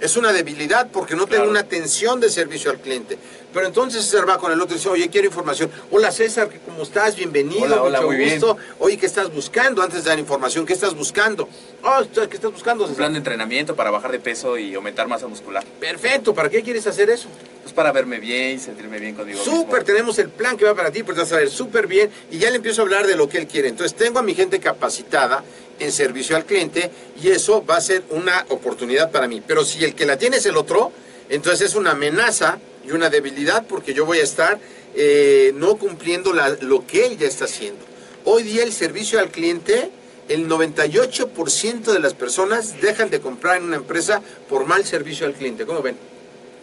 Es 0.00 0.16
una 0.16 0.32
debilidad 0.32 0.88
porque 0.90 1.14
no 1.14 1.26
tengo 1.26 1.48
una 1.48 1.60
atención 1.60 2.20
de 2.20 2.30
servicio 2.30 2.70
al 2.70 2.78
cliente. 2.78 3.18
Pero 3.52 3.66
entonces 3.66 4.02
César 4.04 4.26
va 4.26 4.38
con 4.38 4.50
el 4.50 4.58
otro 4.60 4.74
y 4.74 4.78
dice, 4.78 4.88
oye, 4.88 5.10
quiero 5.10 5.26
información. 5.26 5.70
Hola 5.90 6.10
César, 6.10 6.48
¿cómo 6.64 6.84
estás? 6.84 7.16
Bienvenido, 7.16 7.64
Hola, 7.64 7.82
hola, 7.82 7.98
mucho 8.00 8.06
muy 8.08 8.16
bien. 8.16 8.40
Oye, 8.78 8.96
¿qué 8.96 9.04
estás 9.04 9.32
buscando? 9.32 9.82
Antes 9.82 10.04
de 10.04 10.10
dar 10.10 10.18
información, 10.18 10.64
¿qué 10.64 10.72
estás 10.72 10.94
buscando? 10.94 11.48
Oh, 11.82 12.02
¿qué 12.14 12.36
estás 12.36 12.50
buscando? 12.50 12.84
Un 12.84 12.90
César? 12.90 12.96
plan 12.98 13.12
de 13.12 13.18
entrenamiento 13.18 13.76
para 13.76 13.90
bajar 13.90 14.10
de 14.12 14.20
peso 14.20 14.56
y 14.56 14.74
aumentar 14.74 15.06
masa 15.06 15.26
muscular. 15.26 15.64
Perfecto, 15.78 16.32
¿para 16.32 16.48
qué 16.48 16.62
quieres 16.62 16.86
hacer 16.86 17.10
eso? 17.10 17.28
Pues 17.70 17.76
para 17.76 17.92
verme 17.92 18.18
bien 18.18 18.56
y 18.56 18.58
sentirme 18.58 18.98
bien 18.98 19.14
conmigo. 19.14 19.40
Súper, 19.44 19.84
tenemos 19.84 20.18
el 20.18 20.28
plan 20.28 20.56
que 20.56 20.64
va 20.64 20.74
para 20.74 20.90
ti, 20.90 21.04
pues 21.04 21.16
vas 21.16 21.30
a 21.32 21.36
ver 21.36 21.48
súper 21.48 21.86
bien 21.86 22.10
y 22.28 22.38
ya 22.38 22.50
le 22.50 22.56
empiezo 22.56 22.80
a 22.80 22.84
hablar 22.84 23.06
de 23.06 23.14
lo 23.14 23.28
que 23.28 23.38
él 23.38 23.46
quiere. 23.46 23.68
Entonces 23.68 23.96
tengo 23.96 24.18
a 24.18 24.22
mi 24.24 24.34
gente 24.34 24.58
capacitada 24.58 25.44
en 25.78 25.92
servicio 25.92 26.34
al 26.34 26.44
cliente 26.44 26.90
y 27.22 27.28
eso 27.28 27.64
va 27.64 27.76
a 27.76 27.80
ser 27.80 28.02
una 28.10 28.44
oportunidad 28.48 29.12
para 29.12 29.28
mí. 29.28 29.40
Pero 29.46 29.64
si 29.64 29.84
el 29.84 29.94
que 29.94 30.04
la 30.04 30.16
tiene 30.18 30.38
es 30.38 30.46
el 30.46 30.56
otro, 30.56 30.90
entonces 31.28 31.68
es 31.70 31.76
una 31.76 31.92
amenaza 31.92 32.58
y 32.84 32.90
una 32.90 33.08
debilidad 33.08 33.64
porque 33.68 33.94
yo 33.94 34.04
voy 34.04 34.18
a 34.18 34.24
estar 34.24 34.58
eh, 34.96 35.52
no 35.54 35.76
cumpliendo 35.76 36.32
la- 36.32 36.48
lo 36.62 36.84
que 36.88 37.06
él 37.06 37.18
ya 37.18 37.28
está 37.28 37.44
haciendo. 37.44 37.84
Hoy 38.24 38.42
día 38.42 38.64
el 38.64 38.72
servicio 38.72 39.20
al 39.20 39.30
cliente 39.30 39.92
el 40.28 40.48
98% 40.48 41.92
de 41.92 42.00
las 42.00 42.14
personas 42.14 42.80
dejan 42.80 43.10
de 43.10 43.20
comprar 43.20 43.58
en 43.58 43.62
una 43.64 43.76
empresa 43.76 44.22
por 44.48 44.66
mal 44.66 44.84
servicio 44.84 45.24
al 45.24 45.34
cliente. 45.34 45.66
¿Cómo 45.66 45.82
ven? 45.82 45.96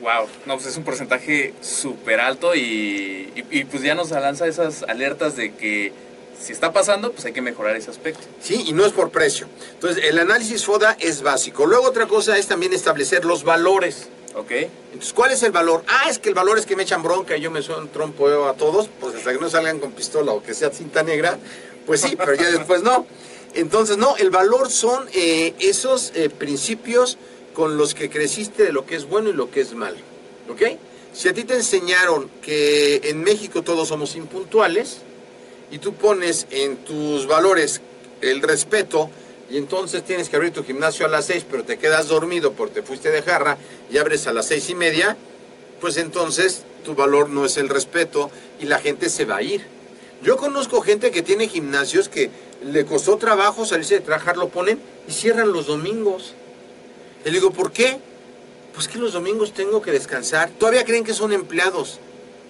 Wow, 0.01 0.27
no, 0.45 0.55
pues 0.55 0.67
es 0.67 0.77
un 0.77 0.83
porcentaje 0.83 1.53
súper 1.61 2.19
alto 2.19 2.53
y, 2.55 3.31
y- 3.35 3.45
y, 3.59 3.63
pues 3.65 3.81
ya 3.81 3.95
nos 3.95 4.11
lanza 4.11 4.47
esas 4.47 4.83
alertas 4.83 5.35
de 5.35 5.53
que 5.55 5.91
si 6.39 6.51
está 6.53 6.71
pasando, 6.71 7.11
pues 7.11 7.25
hay 7.25 7.33
que 7.33 7.41
mejorar 7.41 7.75
ese 7.75 7.89
aspecto. 7.89 8.21
Sí, 8.39 8.63
y 8.67 8.73
no 8.73 8.85
es 8.85 8.93
por 8.93 9.09
precio. 9.09 9.47
Entonces, 9.73 10.03
el 10.05 10.19
análisis 10.19 10.63
FODA 10.65 10.95
es 10.99 11.23
básico. 11.23 11.65
Luego, 11.65 11.85
otra 11.87 12.05
cosa 12.07 12.37
es 12.37 12.45
también 12.47 12.73
establecer 12.73 13.25
los 13.25 13.43
valores. 13.43 14.09
¿Ok? 14.35 14.51
Entonces, 14.51 15.13
¿cuál 15.13 15.31
es 15.31 15.41
el 15.41 15.51
valor? 15.51 15.83
Ah, 15.87 16.07
es 16.11 16.19
que 16.19 16.29
el 16.29 16.35
valor 16.35 16.59
es 16.59 16.67
que 16.67 16.75
me 16.75 16.83
echan 16.83 17.01
bronca 17.01 17.35
y 17.35 17.41
yo 17.41 17.49
me 17.49 17.63
son 17.63 17.89
trompo 17.89 18.27
a 18.47 18.53
todos, 18.53 18.87
pues 18.99 19.15
hasta 19.15 19.33
que 19.33 19.39
no 19.39 19.49
salgan 19.49 19.79
con 19.79 19.93
pistola 19.93 20.31
o 20.31 20.43
que 20.43 20.53
sea 20.53 20.69
cinta 20.69 21.01
negra, 21.01 21.39
pues 21.87 22.01
sí, 22.01 22.15
pero 22.15 22.35
ya 22.35 22.51
después 22.51 22.83
no. 22.83 23.07
Entonces, 23.55 23.97
no, 23.97 24.15
el 24.17 24.29
valor 24.29 24.69
son 24.69 25.09
eh, 25.13 25.55
esos 25.57 26.11
eh, 26.13 26.29
principios 26.29 27.17
con 27.57 27.75
los 27.75 27.95
que 27.95 28.07
creciste 28.07 28.65
de 28.65 28.71
lo 28.71 28.85
que 28.85 28.95
es 28.95 29.09
bueno 29.09 29.31
y 29.31 29.33
lo 29.33 29.49
que 29.49 29.61
es 29.61 29.73
malo. 29.73 29.97
¿Ok? 30.47 30.61
Si 31.11 31.27
a 31.27 31.33
ti 31.33 31.43
te 31.43 31.55
enseñaron 31.55 32.29
que 32.43 33.01
en 33.05 33.23
México 33.23 33.63
todos 33.63 33.87
somos 33.87 34.15
impuntuales 34.15 34.99
y 35.71 35.79
tú 35.79 35.95
pones 35.95 36.45
en 36.51 36.77
tus 36.77 37.25
valores 37.25 37.81
el 38.21 38.43
respeto 38.43 39.09
y 39.49 39.57
entonces 39.57 40.03
tienes 40.03 40.29
que 40.29 40.35
abrir 40.35 40.53
tu 40.53 40.63
gimnasio 40.63 41.07
a 41.07 41.09
las 41.09 41.25
6 41.25 41.47
pero 41.49 41.63
te 41.63 41.79
quedas 41.79 42.09
dormido 42.09 42.51
porque 42.51 42.81
te 42.81 42.83
fuiste 42.83 43.09
de 43.09 43.23
jarra 43.23 43.57
y 43.91 43.97
abres 43.97 44.27
a 44.27 44.33
las 44.33 44.45
seis 44.45 44.69
y 44.69 44.75
media, 44.75 45.17
pues 45.81 45.97
entonces 45.97 46.61
tu 46.85 46.93
valor 46.93 47.29
no 47.29 47.43
es 47.43 47.57
el 47.57 47.69
respeto 47.69 48.29
y 48.59 48.65
la 48.65 48.77
gente 48.77 49.09
se 49.09 49.25
va 49.25 49.37
a 49.37 49.41
ir. 49.41 49.65
Yo 50.21 50.37
conozco 50.37 50.81
gente 50.81 51.09
que 51.09 51.23
tiene 51.23 51.47
gimnasios 51.47 52.07
que 52.07 52.29
le 52.63 52.85
costó 52.85 53.17
trabajo 53.17 53.65
salirse 53.65 53.95
de 53.95 54.01
trabajar, 54.01 54.37
lo 54.37 54.49
ponen 54.49 54.79
y 55.07 55.11
cierran 55.11 55.51
los 55.51 55.65
domingos. 55.65 56.35
Le 57.27 57.33
digo, 57.33 57.51
¿por 57.51 57.73
qué? 57.73 57.99
Pues 58.73 58.87
que 58.87 58.97
los 58.97 59.11
domingos 59.11 59.51
tengo 59.51 59.81
que 59.81 59.91
descansar. 59.91 60.49
Todavía 60.57 60.85
creen 60.85 61.03
que 61.03 61.13
son 61.13 61.33
empleados. 61.33 61.99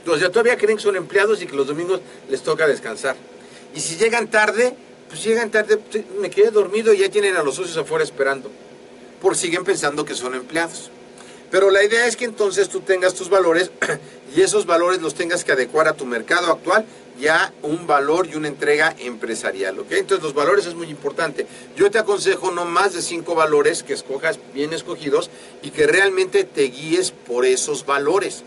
O 0.05 0.15
todavía 0.29 0.55
creen 0.55 0.77
que 0.77 0.83
son 0.83 0.95
empleados 0.95 1.41
y 1.41 1.47
que 1.47 1.55
los 1.55 1.65
domingos 1.65 1.99
les 2.29 2.43
toca 2.43 2.67
descansar. 2.67 3.15
Y 3.73 3.79
si 3.79 3.95
llegan 3.95 4.27
tarde, 4.29 4.75
pues 5.09 5.23
llegan 5.23 5.49
tarde, 5.49 5.79
me 6.21 6.29
quedé 6.29 6.51
dormido 6.51 6.93
y 6.93 6.99
ya 6.99 7.09
tienen 7.09 7.35
a 7.37 7.41
los 7.41 7.55
socios 7.55 7.75
afuera 7.77 8.03
esperando. 8.03 8.51
Por 9.19 9.35
siguen 9.35 9.63
pensando 9.63 10.05
que 10.05 10.13
son 10.13 10.35
empleados. 10.35 10.91
Pero 11.49 11.71
la 11.71 11.83
idea 11.83 12.05
es 12.05 12.15
que 12.15 12.25
entonces 12.25 12.69
tú 12.69 12.81
tengas 12.81 13.15
tus 13.15 13.29
valores 13.29 13.71
y 14.35 14.41
esos 14.41 14.67
valores 14.67 15.01
los 15.01 15.15
tengas 15.15 15.43
que 15.43 15.53
adecuar 15.53 15.87
a 15.87 15.93
tu 15.93 16.05
mercado 16.05 16.51
actual 16.51 16.85
y 17.19 17.27
a 17.27 17.53
un 17.63 17.87
valor 17.87 18.27
y 18.27 18.35
una 18.35 18.47
entrega 18.47 18.95
empresarial, 18.99 19.79
¿ok? 19.79 19.91
Entonces 19.91 20.23
los 20.23 20.33
valores 20.33 20.65
es 20.65 20.75
muy 20.75 20.87
importante. 20.89 21.47
Yo 21.75 21.89
te 21.89 21.97
aconsejo 21.97 22.51
no 22.51 22.65
más 22.65 22.93
de 22.93 23.01
cinco 23.01 23.33
valores 23.33 23.83
que 23.83 23.93
escojas 23.93 24.39
bien 24.53 24.73
escogidos 24.73 25.29
y 25.63 25.71
que 25.71 25.87
realmente 25.87 26.43
te 26.43 26.63
guíes 26.63 27.11
por 27.11 27.45
esos 27.45 27.85
valores. 27.85 28.43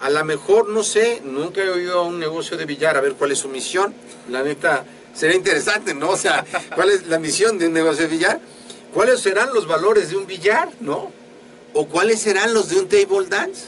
A 0.00 0.10
lo 0.10 0.24
mejor, 0.24 0.68
no 0.68 0.82
sé, 0.82 1.20
nunca 1.24 1.62
he 1.62 1.68
oído 1.68 2.00
a 2.00 2.02
un 2.02 2.18
negocio 2.18 2.56
de 2.56 2.66
billar 2.66 2.96
a 2.96 3.00
ver 3.00 3.14
cuál 3.14 3.32
es 3.32 3.38
su 3.38 3.48
misión. 3.48 3.94
La 4.30 4.42
neta, 4.42 4.84
sería 5.14 5.36
interesante, 5.36 5.94
¿no? 5.94 6.10
O 6.10 6.16
sea, 6.16 6.44
¿cuál 6.74 6.90
es 6.90 7.06
la 7.06 7.18
misión 7.18 7.58
de 7.58 7.66
un 7.66 7.72
negocio 7.72 8.02
de 8.02 8.08
billar? 8.08 8.40
¿Cuáles 8.92 9.20
serán 9.20 9.52
los 9.52 9.66
valores 9.66 10.10
de 10.10 10.16
un 10.16 10.26
billar, 10.26 10.68
no? 10.80 11.10
¿O 11.72 11.86
cuáles 11.86 12.20
serán 12.20 12.54
los 12.54 12.68
de 12.68 12.78
un 12.78 12.88
table 12.88 13.26
dance? 13.28 13.66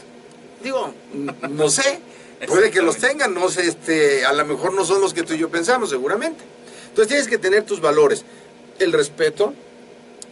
Digo, 0.63 0.95
no 1.51 1.69
sé. 1.69 2.01
Puede 2.47 2.71
que 2.71 2.83
los 2.83 2.99
tengan, 2.99 3.35
no 3.35 3.49
sé, 3.49 3.67
este, 3.67 4.25
a 4.25 4.33
lo 4.33 4.45
mejor 4.45 4.73
no 4.73 4.85
son 4.85 5.01
los 5.01 5.13
que 5.13 5.23
tú 5.23 5.35
y 5.35 5.39
yo 5.39 5.49
pensamos, 5.49 5.91
seguramente. 5.91 6.45
Entonces 6.89 7.09
tienes 7.09 7.29
que 7.29 7.39
tener 7.39 7.65
tus 7.65 7.81
valores. 7.81 8.25
El 8.79 8.93
respeto 8.93 9.55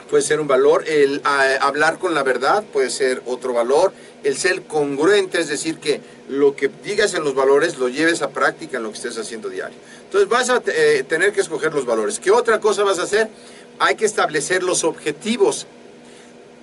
puede 0.09 0.23
ser 0.23 0.41
un 0.41 0.47
valor, 0.47 0.85
el 0.87 1.21
ah, 1.25 1.57
hablar 1.61 1.99
con 1.99 2.15
la 2.15 2.23
verdad 2.23 2.65
puede 2.73 2.91
ser 2.91 3.23
otro 3.27 3.53
valor, 3.53 3.93
el 4.23 4.37
ser 4.37 4.63
congruente, 4.63 5.41
es 5.41 5.49
decir, 5.49 5.79
que 5.79 6.01
lo 6.29 6.55
que 6.55 6.71
digas 6.85 7.15
en 7.15 7.25
los 7.25 7.35
valores 7.35 7.79
lo 7.79 7.89
lleves 7.89 8.23
a 8.23 8.31
práctica 8.31 8.77
en 8.77 8.85
lo 8.85 8.91
que 8.91 8.97
estés 8.97 9.19
haciendo 9.19 9.49
diario. 9.49 9.77
Entonces 10.05 10.29
vas 10.29 10.51
a 10.51 10.63
eh, 10.67 11.05
tener 11.09 11.33
que 11.33 11.41
escoger 11.41 11.75
los 11.75 11.87
valores. 11.87 12.21
¿Qué 12.21 12.31
otra 12.31 12.61
cosa 12.61 12.85
vas 12.85 12.99
a 13.01 13.03
hacer? 13.03 13.29
Hay 13.79 13.97
que 13.97 14.07
establecer 14.07 14.63
los 14.63 14.85
objetivos 14.85 15.67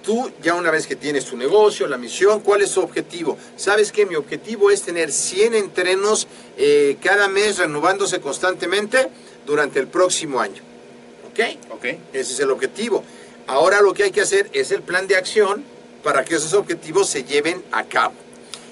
tú 0.04 0.30
ya 0.42 0.54
una 0.54 0.70
vez 0.70 0.86
que 0.86 0.96
tienes 0.96 1.26
tu 1.26 1.36
negocio, 1.36 1.88
la 1.88 1.98
misión, 1.98 2.42
¿cuál 2.42 2.62
es 2.62 2.72
tu 2.72 2.82
objetivo? 2.82 3.38
Sabes 3.56 3.92
que 3.92 4.06
mi 4.06 4.16
objetivo 4.16 4.70
es 4.70 4.84
tener 4.84 5.12
100 5.12 5.56
entrenos 5.56 6.28
eh, 6.58 6.98
cada 7.02 7.28
mes 7.30 7.58
renovándose 7.58 8.20
constantemente 8.20 9.08
durante 9.48 9.80
el 9.80 9.88
próximo 9.88 10.40
año. 10.40 10.62
¿Ok? 11.32 11.40
¿Ok? 11.72 11.86
Ese 12.14 12.34
es 12.34 12.40
el 12.42 12.52
objetivo. 12.52 13.04
Ahora 13.48 13.82
lo 13.82 13.94
que 13.94 14.04
hay 14.04 14.12
que 14.12 14.22
hacer 14.22 14.50
es 14.54 14.72
el 14.72 14.84
plan 14.84 15.08
de 15.08 15.16
acción 15.16 15.64
para 16.04 16.24
que 16.24 16.36
esos 16.36 16.54
objetivos 16.54 17.10
se 17.10 17.24
lleven 17.24 17.64
a 17.72 17.86
cabo. 17.86 18.14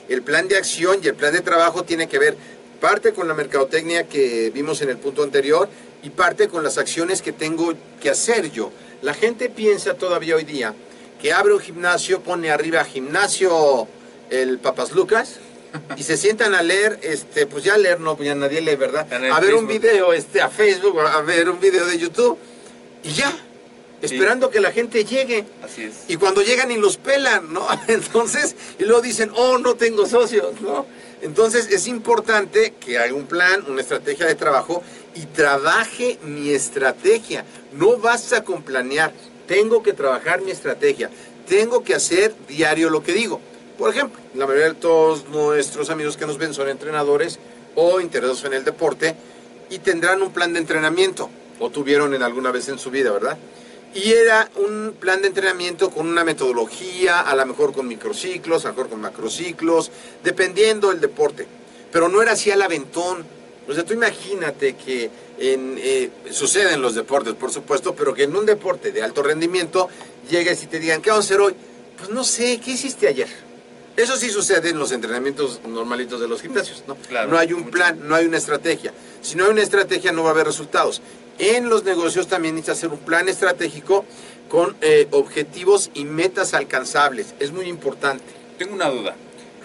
El 0.09 0.21
plan 0.21 0.47
de 0.47 0.57
acción 0.57 0.99
y 1.01 1.07
el 1.07 1.15
plan 1.15 1.33
de 1.33 1.41
trabajo 1.41 1.83
tiene 1.83 2.07
que 2.07 2.19
ver 2.19 2.35
parte 2.79 3.13
con 3.13 3.27
la 3.27 3.33
mercadotecnia 3.33 4.07
que 4.07 4.51
vimos 4.53 4.81
en 4.81 4.89
el 4.89 4.97
punto 4.97 5.23
anterior 5.23 5.69
y 6.03 6.09
parte 6.09 6.49
con 6.49 6.63
las 6.63 6.77
acciones 6.77 7.21
que 7.21 7.31
tengo 7.31 7.73
que 8.01 8.09
hacer 8.09 8.51
yo. 8.51 8.71
La 9.01 9.13
gente 9.13 9.49
piensa 9.49 9.93
todavía 9.93 10.35
hoy 10.35 10.43
día 10.43 10.75
que 11.21 11.34
abre 11.34 11.53
un 11.53 11.60
gimnasio, 11.60 12.21
pone 12.21 12.51
arriba 12.51 12.84
gimnasio 12.84 13.88
el 14.29 14.60
Papas 14.60 14.91
Lucas 14.91 15.39
y 15.95 16.03
se 16.03 16.17
sientan 16.17 16.55
a 16.55 16.63
leer, 16.63 16.99
este, 17.03 17.45
pues 17.45 17.63
ya 17.63 17.77
leer 17.77 17.99
no, 17.99 18.15
pues 18.15 18.27
ya 18.27 18.36
nadie 18.36 18.62
lee, 18.62 18.75
¿verdad? 18.75 19.07
A 19.31 19.39
ver 19.39 19.55
un 19.55 19.67
video 19.67 20.13
este, 20.13 20.41
a 20.41 20.49
Facebook, 20.49 20.99
a 20.99 21.21
ver 21.21 21.49
un 21.49 21.60
video 21.60 21.86
de 21.86 21.97
YouTube 21.97 22.38
y 23.03 23.12
ya, 23.12 23.31
esperando 24.01 24.49
que 24.49 24.60
la 24.60 24.71
gente 24.71 25.05
llegue. 25.05 25.45
Así 25.63 25.84
es. 25.84 26.05
Y 26.07 26.17
cuando 26.17 26.41
llegan 26.41 26.71
y 26.71 26.77
los 26.77 26.97
pelan, 26.97 27.53
¿no? 27.53 27.67
Entonces, 27.88 28.55
y 28.79 28.84
luego 28.84 29.01
dicen, 29.01 29.31
oh, 29.36 29.57
no 29.60 29.75
tengo 29.75 30.05
socios, 30.05 30.60
¿no? 30.62 30.86
Entonces 31.21 31.69
es 31.69 31.88
importante 31.88 32.73
que 32.79 32.97
haya 32.97 33.13
un 33.13 33.27
plan, 33.27 33.63
una 33.67 33.81
estrategia 33.81 34.25
de 34.25 34.34
trabajo 34.34 34.81
y 35.13 35.27
trabaje 35.27 36.17
mi 36.23 36.49
estrategia. 36.49 37.45
No 37.73 37.97
basta 37.97 38.43
con 38.43 38.63
planear, 38.63 39.13
tengo 39.47 39.84
que 39.84 39.93
trabajar 39.93 40.41
mi 40.41 40.51
estrategia, 40.51 41.10
tengo 41.47 41.84
que 41.84 41.95
hacer 41.95 42.34
diario 42.47 42.89
lo 42.89 43.04
que 43.04 43.13
digo. 43.13 43.39
Por 43.77 43.89
ejemplo, 43.89 44.19
la 44.36 44.45
mayoría 44.45 44.69
de 44.69 44.75
todos 44.75 45.27
nuestros 45.30 45.89
amigos 45.89 46.17
que 46.17 46.25
nos 46.25 46.38
ven 46.38 46.54
son 46.54 46.69
entrenadores 46.69 47.39
o 47.75 47.99
interesados 47.99 48.43
en 48.45 48.54
el 48.54 48.63
deporte 48.63 49.15
y 49.69 49.80
tendrán 49.80 50.21
un 50.21 50.32
plan 50.32 50.54
de 50.54 50.60
entrenamiento, 50.60 51.30
o 51.60 51.69
tuvieron 51.69 52.13
en 52.13 52.23
alguna 52.23 52.51
vez 52.51 52.67
en 52.69 52.77
su 52.77 52.91
vida, 52.91 53.12
¿verdad? 53.12 53.38
Y 53.93 54.12
era 54.12 54.49
un 54.56 54.95
plan 54.99 55.21
de 55.21 55.27
entrenamiento 55.27 55.89
con 55.89 56.08
una 56.08 56.23
metodología, 56.23 57.19
a 57.19 57.36
lo 57.36 57.45
mejor 57.45 57.73
con 57.73 57.88
microciclos, 57.88 58.63
a 58.63 58.69
lo 58.69 58.73
mejor 58.75 58.89
con 58.89 59.01
macrociclos, 59.01 59.91
dependiendo 60.23 60.89
del 60.89 61.01
deporte. 61.01 61.45
Pero 61.91 62.08
no 62.08 62.21
era 62.21 62.34
así 62.34 62.51
al 62.51 62.62
aventón. 62.62 63.25
O 63.67 63.73
sea, 63.73 63.84
tú 63.84 63.93
imagínate 63.93 64.75
que 64.75 65.10
en, 65.41 65.77
eh, 65.80 66.10
sucede 66.30 66.73
en 66.73 66.82
los 66.82 66.93
deportes, 66.93 67.34
por 67.34 67.51
supuesto, 67.51 67.95
pero 67.95 68.13
que 68.13 68.23
en 68.23 68.36
un 68.36 68.45
deporte 68.45 68.91
de 68.91 69.01
alto 69.01 69.23
rendimiento 69.23 69.89
llegues 70.30 70.62
y 70.63 70.67
te 70.67 70.80
digan, 70.80 71.01
¿qué 71.01 71.10
vamos 71.10 71.25
a 71.25 71.27
hacer 71.27 71.41
hoy? 71.41 71.56
Pues 71.97 72.10
no 72.12 72.23
sé, 72.23 72.60
¿qué 72.63 72.71
hiciste 72.71 73.08
ayer? 73.08 73.27
Eso 73.97 74.15
sí 74.15 74.30
sucede 74.30 74.69
en 74.69 74.80
los 74.80 74.91
entrenamientos 74.91 75.62
normalitos 75.67 76.21
de 76.21 76.27
los 76.27 76.41
gimnasios, 76.41 76.84
¿no? 76.88 76.95
Claro, 76.95 77.30
no 77.30 77.38
hay 77.38 77.54
un 77.54 77.69
plan, 77.71 78.08
no 78.08 78.15
hay 78.15 78.25
una 78.25 78.38
estrategia. 78.38 78.93
Si 79.21 79.36
no 79.36 79.45
hay 79.45 79.51
una 79.51 79.62
estrategia 79.62 80.12
no 80.12 80.23
va 80.23 80.30
a 80.30 80.34
haber 80.34 80.45
resultados. 80.45 81.01
En 81.39 81.69
los 81.69 81.84
negocios 81.84 82.27
también 82.27 82.56
necesitas 82.56 82.77
hacer 82.77 82.89
un 82.91 82.99
plan 82.99 83.27
estratégico 83.27 84.06
con 84.47 84.75
eh, 84.82 85.08
objetivos 85.12 85.89
y 85.93 86.06
metas 86.06 86.54
alcanzables. 86.54 87.34
Es 87.39 87.51
muy 87.51 87.65
importante. 87.65 88.23
Tengo 88.58 88.75
una 88.75 88.89
duda. 88.89 89.15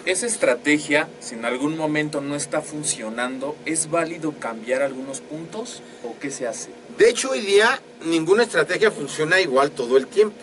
¿Esa 0.07 0.25
estrategia, 0.25 1.09
si 1.19 1.35
en 1.35 1.43
algún 1.43 1.75
momento 1.75 2.21
no 2.21 2.37
está 2.37 2.61
funcionando, 2.61 3.57
es 3.65 3.91
válido 3.91 4.33
cambiar 4.39 4.81
algunos 4.81 5.19
puntos 5.19 5.81
o 6.01 6.17
qué 6.17 6.31
se 6.31 6.47
hace? 6.47 6.69
De 6.97 7.09
hecho, 7.09 7.31
hoy 7.31 7.41
día 7.41 7.81
ninguna 8.05 8.43
estrategia 8.43 8.89
funciona 8.89 9.41
igual 9.41 9.71
todo 9.71 9.97
el 9.97 10.07
tiempo. 10.07 10.37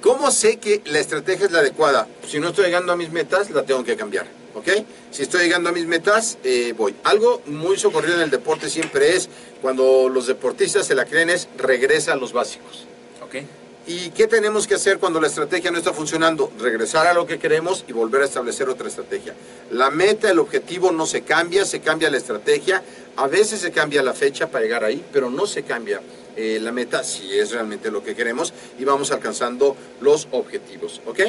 ¿Cómo 0.00 0.32
sé 0.32 0.56
que 0.56 0.82
la 0.86 0.98
estrategia 0.98 1.46
es 1.46 1.52
la 1.52 1.60
adecuada? 1.60 2.08
Si 2.26 2.40
no 2.40 2.48
estoy 2.48 2.64
llegando 2.64 2.92
a 2.92 2.96
mis 2.96 3.12
metas, 3.12 3.50
la 3.50 3.62
tengo 3.62 3.84
que 3.84 3.94
cambiar. 3.94 4.26
¿Ok? 4.56 4.68
Si 5.12 5.22
estoy 5.22 5.44
llegando 5.44 5.68
a 5.68 5.72
mis 5.72 5.86
metas, 5.86 6.36
eh, 6.42 6.74
voy. 6.76 6.96
Algo 7.04 7.40
muy 7.46 7.78
socorrido 7.78 8.16
en 8.16 8.22
el 8.22 8.30
deporte 8.30 8.68
siempre 8.68 9.14
es, 9.14 9.28
cuando 9.62 10.08
los 10.08 10.26
deportistas 10.26 10.88
se 10.88 10.96
la 10.96 11.04
creen, 11.04 11.30
es 11.30 11.48
regresa 11.56 12.14
a 12.14 12.16
los 12.16 12.32
básicos. 12.32 12.88
¿Ok? 13.22 13.44
¿Y 13.88 14.10
qué 14.10 14.26
tenemos 14.26 14.66
que 14.66 14.74
hacer 14.74 14.98
cuando 14.98 15.18
la 15.18 15.28
estrategia 15.28 15.70
no 15.70 15.78
está 15.78 15.94
funcionando? 15.94 16.52
Regresar 16.60 17.06
a 17.06 17.14
lo 17.14 17.26
que 17.26 17.38
queremos 17.38 17.86
y 17.88 17.94
volver 17.94 18.20
a 18.20 18.26
establecer 18.26 18.68
otra 18.68 18.86
estrategia. 18.86 19.34
La 19.70 19.90
meta, 19.90 20.30
el 20.30 20.38
objetivo 20.40 20.92
no 20.92 21.06
se 21.06 21.22
cambia, 21.22 21.64
se 21.64 21.80
cambia 21.80 22.10
la 22.10 22.18
estrategia. 22.18 22.82
A 23.16 23.28
veces 23.28 23.60
se 23.60 23.72
cambia 23.72 24.02
la 24.02 24.12
fecha 24.12 24.50
para 24.50 24.62
llegar 24.62 24.84
ahí, 24.84 25.02
pero 25.10 25.30
no 25.30 25.46
se 25.46 25.62
cambia 25.62 26.02
eh, 26.36 26.58
la 26.60 26.70
meta 26.70 27.02
si 27.02 27.38
es 27.38 27.50
realmente 27.52 27.90
lo 27.90 28.04
que 28.04 28.14
queremos 28.14 28.52
y 28.78 28.84
vamos 28.84 29.10
alcanzando 29.10 29.74
los 30.02 30.28
objetivos. 30.32 31.00
¿Ok? 31.06 31.20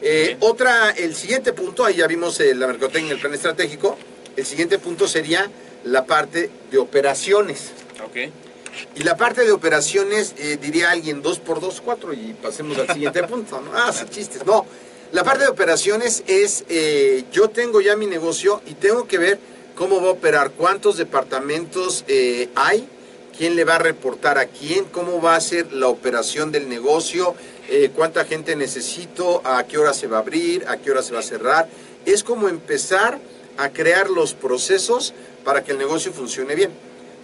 Eh. 0.00 0.36
Otra, 0.38 0.90
el 0.90 1.16
siguiente 1.16 1.52
punto, 1.52 1.84
ahí 1.84 1.96
ya 1.96 2.06
vimos 2.06 2.38
eh, 2.38 2.54
la 2.54 2.68
mercadotecnia, 2.68 3.14
el 3.14 3.18
plan 3.18 3.34
estratégico. 3.34 3.98
El 4.36 4.46
siguiente 4.46 4.78
punto 4.78 5.08
sería 5.08 5.50
la 5.82 6.06
parte 6.06 6.48
de 6.70 6.78
operaciones. 6.78 7.72
¿Ok? 8.06 8.47
Y 8.94 9.02
la 9.02 9.16
parte 9.16 9.44
de 9.44 9.52
operaciones, 9.52 10.34
eh, 10.38 10.58
diría 10.60 10.90
alguien, 10.90 11.22
2 11.22 11.38
por 11.40 11.60
2, 11.60 11.80
4 11.84 12.12
y 12.12 12.34
pasemos 12.40 12.78
al 12.78 12.88
siguiente 12.88 13.22
punto. 13.28 13.60
¿no? 13.60 13.70
Ah, 13.74 13.92
sí, 13.92 14.04
chistes. 14.10 14.44
No, 14.44 14.66
la 15.10 15.24
parte 15.24 15.44
de 15.44 15.48
operaciones 15.48 16.22
es, 16.26 16.64
eh, 16.68 17.24
yo 17.32 17.48
tengo 17.48 17.80
ya 17.80 17.96
mi 17.96 18.06
negocio 18.06 18.60
y 18.66 18.74
tengo 18.74 19.08
que 19.08 19.16
ver 19.16 19.38
cómo 19.74 20.02
va 20.02 20.08
a 20.08 20.10
operar, 20.10 20.50
cuántos 20.50 20.98
departamentos 20.98 22.04
eh, 22.08 22.50
hay, 22.54 22.86
quién 23.36 23.56
le 23.56 23.64
va 23.64 23.76
a 23.76 23.78
reportar 23.78 24.36
a 24.36 24.46
quién, 24.46 24.84
cómo 24.84 25.22
va 25.22 25.34
a 25.34 25.40
ser 25.40 25.72
la 25.72 25.88
operación 25.88 26.52
del 26.52 26.68
negocio, 26.68 27.34
eh, 27.70 27.90
cuánta 27.94 28.26
gente 28.26 28.54
necesito, 28.54 29.40
a 29.46 29.64
qué 29.64 29.78
hora 29.78 29.94
se 29.94 30.08
va 30.08 30.18
a 30.18 30.20
abrir, 30.20 30.66
a 30.68 30.76
qué 30.76 30.90
hora 30.90 31.02
se 31.02 31.14
va 31.14 31.20
a 31.20 31.22
cerrar. 31.22 31.68
Es 32.04 32.22
como 32.22 32.48
empezar 32.50 33.18
a 33.56 33.70
crear 33.70 34.10
los 34.10 34.34
procesos 34.34 35.14
para 35.42 35.64
que 35.64 35.72
el 35.72 35.78
negocio 35.78 36.12
funcione 36.12 36.54
bien. 36.54 36.70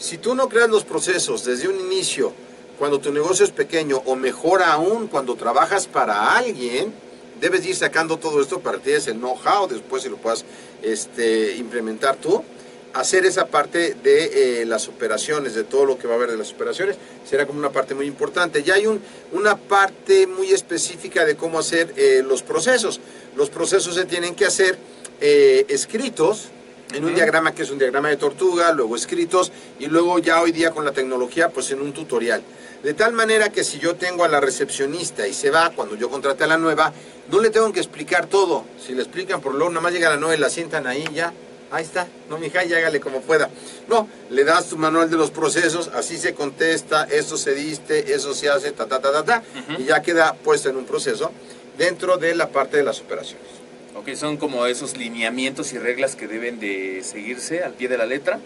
Si 0.05 0.19
tú 0.19 0.35
no 0.35 0.51
creas 0.51 0.69
los 0.69 0.85
procesos 0.85 1.47
desde 1.47 1.67
un 1.67 1.81
inicio, 1.81 2.31
cuando 2.79 3.01
tu 3.01 3.11
negocio 3.11 3.43
es 3.43 3.53
pequeño, 3.53 4.03
o 4.05 4.17
mejor 4.17 4.63
aún, 4.63 5.07
cuando 5.07 5.35
trabajas 5.35 5.87
para 5.87 6.37
alguien, 6.37 6.93
debes 7.41 7.65
ir 7.65 7.75
sacando 7.75 8.19
todo 8.19 8.43
esto 8.43 8.61
para 8.61 8.77
que 8.77 8.85
tienes 8.85 9.07
el 9.07 9.15
know-how, 9.15 9.67
después 9.67 10.03
si 10.03 10.11
lo 10.11 10.19
puedas 10.19 10.45
este, 10.83 11.57
implementar 11.57 12.17
tú, 12.17 12.45
hacer 12.93 13.25
esa 13.25 13.47
parte 13.47 13.95
de 13.95 14.61
eh, 14.61 14.67
las 14.67 14.89
operaciones, 14.89 15.55
de 15.55 15.65
todo 15.65 15.87
lo 15.87 15.97
que 15.97 16.07
va 16.07 16.13
a 16.13 16.17
haber 16.19 16.33
de 16.33 16.37
las 16.37 16.53
operaciones, 16.53 16.99
será 17.27 17.47
como 17.47 17.59
una 17.59 17.73
parte 17.73 17.95
muy 17.95 18.05
importante. 18.05 18.63
Ya 18.63 18.75
hay 18.75 18.87
un, 18.87 19.01
una 19.33 19.57
parte 19.57 20.27
muy 20.27 20.51
específica 20.51 21.25
de 21.25 21.35
cómo 21.35 21.59
hacer 21.59 21.95
eh, 21.97 22.23
los 22.23 22.43
procesos. 22.43 23.01
Los 23.37 23.49
procesos 23.49 23.95
se 23.95 24.05
tienen 24.05 24.35
que 24.35 24.45
hacer 24.45 24.77
eh, 25.23 25.65
escritos, 25.71 26.51
en 26.93 27.05
un 27.05 27.15
diagrama 27.15 27.55
que 27.55 27.63
es 27.63 27.71
un 27.71 27.79
diagrama 27.79 28.09
de 28.09 28.17
tortuga, 28.17 28.73
luego 28.73 28.97
escritos 28.97 29.53
y 29.79 29.87
luego 29.87 30.19
ya 30.19 30.41
hoy 30.41 30.53
día 30.53 30.71
con 30.71 30.85
la 30.85 30.93
tecnología 30.93 31.49
pues 31.49 31.71
en 31.71 31.81
un 31.81 31.93
tutorial. 31.93 32.43
De 32.83 32.93
tal 32.93 33.15
manera 33.15 33.49
que 33.49 33.65
si 33.65 33.79
yo 33.79 33.97
tengo 33.97 34.25
a 34.25 34.29
la 34.29 34.41
recepcionista 34.41 35.27
y 35.27 35.33
se 35.33 35.51
va 35.51 35.71
cuando 35.71 35.97
yo 35.97 36.11
contrate 36.11 36.45
a 36.45 36.47
la 36.47 36.59
nueva, 36.59 36.93
no 37.31 37.41
le 37.41 37.51
tengo 37.51 37.73
que 37.73 37.81
explicar 37.81 38.27
todo. 38.27 38.65
Si 38.79 38.93
le 38.95 39.03
explican 39.03 39.41
por 39.41 39.55
luego 39.55 39.71
nada 39.71 39.81
más 39.81 39.93
llega 39.93 40.11
la 40.11 40.19
nueva 40.19 40.35
y 40.35 40.39
la 40.39 40.51
sientan 40.51 40.87
ahí 40.87 41.05
ya. 41.15 41.33
Ahí 41.71 41.83
está, 41.83 42.07
no 42.29 42.39
mija, 42.39 42.65
y 42.65 42.73
hágale 42.73 43.01
como 43.01 43.21
pueda. 43.23 43.51
No, 43.89 44.07
le 44.31 44.45
das 44.45 44.67
tu 44.67 44.77
manual 44.77 45.11
de 45.11 45.17
los 45.17 45.33
procesos, 45.33 45.91
así 45.95 46.19
se 46.19 46.33
contesta, 46.33 47.05
eso 47.05 47.37
se 47.37 47.53
diste, 47.53 48.15
eso 48.15 48.33
se 48.33 48.49
hace, 48.49 48.71
ta, 48.71 48.87
ta, 48.87 49.01
ta, 49.01 49.11
ta, 49.11 49.25
ta, 49.25 49.43
y 49.77 49.85
ya 49.85 50.01
queda 50.01 50.35
puesto 50.35 50.69
en 50.69 50.77
un 50.77 50.85
proceso 50.85 51.33
dentro 51.77 52.17
de 52.17 52.37
la 52.37 52.51
parte 52.51 52.77
de 52.77 52.85
las 52.85 53.01
operaciones. 53.01 53.49
Ok, 53.95 54.15
son 54.17 54.37
como 54.39 54.67
esos 54.67 54.97
lineamientos 54.97 55.73
y 55.73 55.79
reglas 55.79 56.17
que 56.17 56.27
deben 56.27 56.59
de 56.59 57.03
seguirse 57.05 57.63
al 57.63 57.75
pie 57.75 57.89
de 57.89 57.97
la 57.97 58.07
letra 58.07 58.41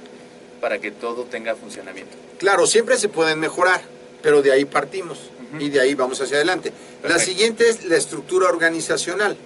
para 0.60 0.78
que 0.78 0.90
todo 0.90 1.24
tenga 1.24 1.54
funcionamiento. 1.54 2.16
Claro, 2.38 2.66
siempre 2.66 2.98
se 2.98 3.08
pueden 3.08 3.40
mejorar, 3.40 3.80
pero 4.22 4.42
de 4.42 4.52
ahí 4.52 4.66
partimos 4.66 5.30
y 5.58 5.70
de 5.70 5.80
ahí 5.80 5.94
vamos 5.94 6.20
hacia 6.20 6.36
adelante. 6.36 6.72
La 7.02 7.18
siguiente 7.18 7.68
es 7.68 7.86
la 7.86 7.96
estructura 7.96 8.48
organizacional. 8.48 9.36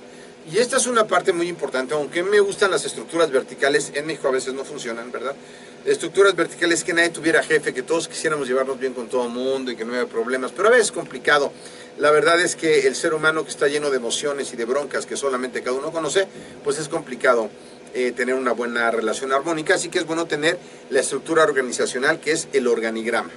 Y 0.52 0.58
esta 0.58 0.76
es 0.76 0.88
una 0.88 1.06
parte 1.06 1.32
muy 1.32 1.48
importante, 1.48 1.94
aunque 1.94 2.24
me 2.24 2.40
gustan 2.40 2.72
las 2.72 2.84
estructuras 2.84 3.30
verticales, 3.30 3.92
en 3.94 4.06
México 4.06 4.26
a 4.26 4.32
veces 4.32 4.54
no 4.54 4.64
funcionan, 4.64 5.12
¿verdad? 5.12 5.36
Estructuras 5.84 6.36
verticales 6.36 6.84
que 6.84 6.92
nadie 6.92 7.10
tuviera 7.10 7.42
jefe, 7.42 7.74
que 7.74 7.82
todos 7.82 8.06
quisiéramos 8.06 8.46
llevarnos 8.46 8.78
bien 8.78 8.94
con 8.94 9.08
todo 9.08 9.26
el 9.26 9.32
mundo 9.32 9.72
y 9.72 9.76
que 9.76 9.84
no 9.84 9.90
hubiera 9.90 10.06
problemas, 10.06 10.52
pero 10.52 10.68
a 10.68 10.70
veces 10.70 10.86
es 10.86 10.92
complicado. 10.92 11.50
La 11.98 12.12
verdad 12.12 12.40
es 12.40 12.54
que 12.54 12.86
el 12.86 12.94
ser 12.94 13.14
humano 13.14 13.42
que 13.42 13.50
está 13.50 13.66
lleno 13.66 13.90
de 13.90 13.96
emociones 13.96 14.52
y 14.52 14.56
de 14.56 14.64
broncas 14.64 15.06
que 15.06 15.16
solamente 15.16 15.60
cada 15.60 15.76
uno 15.76 15.90
conoce, 15.90 16.28
pues 16.62 16.78
es 16.78 16.88
complicado 16.88 17.50
eh, 17.94 18.12
tener 18.12 18.36
una 18.36 18.52
buena 18.52 18.92
relación 18.92 19.32
armónica, 19.32 19.74
así 19.74 19.88
que 19.88 19.98
es 19.98 20.06
bueno 20.06 20.26
tener 20.26 20.56
la 20.90 21.00
estructura 21.00 21.42
organizacional 21.42 22.20
que 22.20 22.30
es 22.30 22.46
el 22.52 22.68
organigrama. 22.68 23.30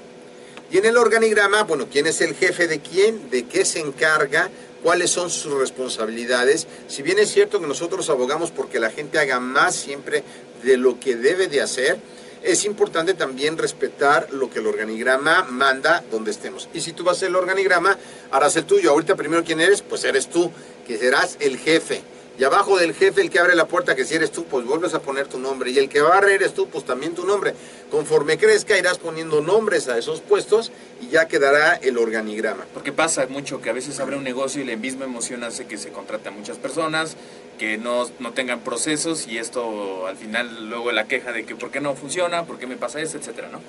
Y 0.71 0.77
en 0.77 0.85
el 0.85 0.97
organigrama, 0.97 1.63
bueno, 1.63 1.87
¿quién 1.91 2.05
es 2.05 2.21
el 2.21 2.35
jefe 2.35 2.67
de 2.67 2.79
quién? 2.79 3.31
¿De 3.31 3.45
qué 3.45 3.65
se 3.65 3.79
encarga? 3.79 4.51
¿Cuáles 4.83 5.09
son 5.09 5.31
sus 5.31 5.53
responsabilidades? 5.53 6.67
Si 6.87 7.01
bien 7.01 7.17
es 7.17 7.31
cierto 7.31 7.59
que 7.59 7.65
nosotros 7.65 8.07
abogamos 8.11 8.51
porque 8.51 8.79
la 8.79 8.91
gente 8.91 9.17
haga 9.17 9.39
más 9.39 9.75
siempre 9.75 10.23
de 10.63 10.77
lo 10.77 10.99
que 10.99 11.15
debe 11.15 11.47
de 11.47 11.61
hacer, 11.61 11.97
es 12.45 12.65
importante 12.65 13.13
también 13.15 13.57
respetar 13.57 14.27
lo 14.31 14.49
que 14.49 14.59
el 14.59 14.67
organigrama 14.67 15.43
manda 15.49 16.03
donde 16.11 16.31
estemos. 16.31 16.69
Y 16.73 16.81
si 16.81 16.93
tú 16.93 17.03
vas 17.03 17.15
a 17.15 17.17
hacer 17.17 17.29
el 17.29 17.35
organigrama, 17.35 17.97
harás 18.31 18.55
el 18.55 18.65
tuyo. 18.65 18.91
Ahorita 18.91 19.15
primero, 19.15 19.43
¿quién 19.43 19.59
eres? 19.59 19.81
Pues 19.81 20.03
eres 20.03 20.29
tú, 20.29 20.51
que 20.87 20.97
serás 20.97 21.37
el 21.39 21.57
jefe. 21.57 22.03
Y 22.37 22.43
abajo 22.43 22.77
del 22.77 22.93
jefe, 22.93 23.21
el 23.21 23.29
que 23.29 23.39
abre 23.39 23.55
la 23.55 23.65
puerta, 23.65 23.95
que 23.95 24.03
si 24.03 24.15
eres 24.15 24.29
tú, 24.29 24.43
pues 24.43 24.65
vuelves 24.65 24.93
a 24.93 25.01
poner 25.01 25.27
tu 25.27 25.39
nombre. 25.39 25.71
Y 25.71 25.79
el 25.79 25.87
que 25.87 26.01
barre 26.01 26.35
eres 26.35 26.53
tú, 26.53 26.67
pues 26.67 26.83
también 26.83 27.15
tu 27.15 27.25
nombre. 27.25 27.53
Conforme 27.89 28.37
crezca, 28.37 28.77
irás 28.77 28.97
poniendo 28.97 29.41
nombres 29.41 29.87
a 29.87 29.97
esos 29.97 30.19
puestos 30.19 30.71
y 31.01 31.07
ya 31.07 31.29
quedará 31.29 31.75
el 31.75 31.97
organigrama. 31.97 32.65
Porque 32.73 32.91
pasa 32.91 33.25
mucho 33.27 33.61
que 33.61 33.69
a 33.69 33.73
veces 33.73 34.01
abre 34.01 34.17
un 34.17 34.23
negocio 34.25 34.61
y 34.61 34.65
la 34.65 34.75
misma 34.75 35.05
emoción 35.05 35.45
hace 35.45 35.65
que 35.65 35.77
se 35.77 35.91
contrate 35.91 36.27
a 36.27 36.31
muchas 36.31 36.57
personas, 36.57 37.15
que 37.57 37.77
no, 37.77 38.09
no 38.19 38.31
tengan 38.33 38.59
procesos 38.61 39.27
y 39.27 39.37
esto 39.37 40.07
al 40.07 40.17
final 40.17 40.69
luego 40.69 40.91
la 40.91 41.05
queja 41.05 41.31
de 41.31 41.45
que 41.45 41.55
por 41.55 41.71
qué 41.71 41.79
no 41.79 41.95
funciona, 41.95 42.45
por 42.45 42.57
qué 42.59 42.67
me 42.67 42.75
pasa 42.75 42.99
eso, 43.01 43.17
etcétera, 43.17 43.49
¿no? 43.51 43.61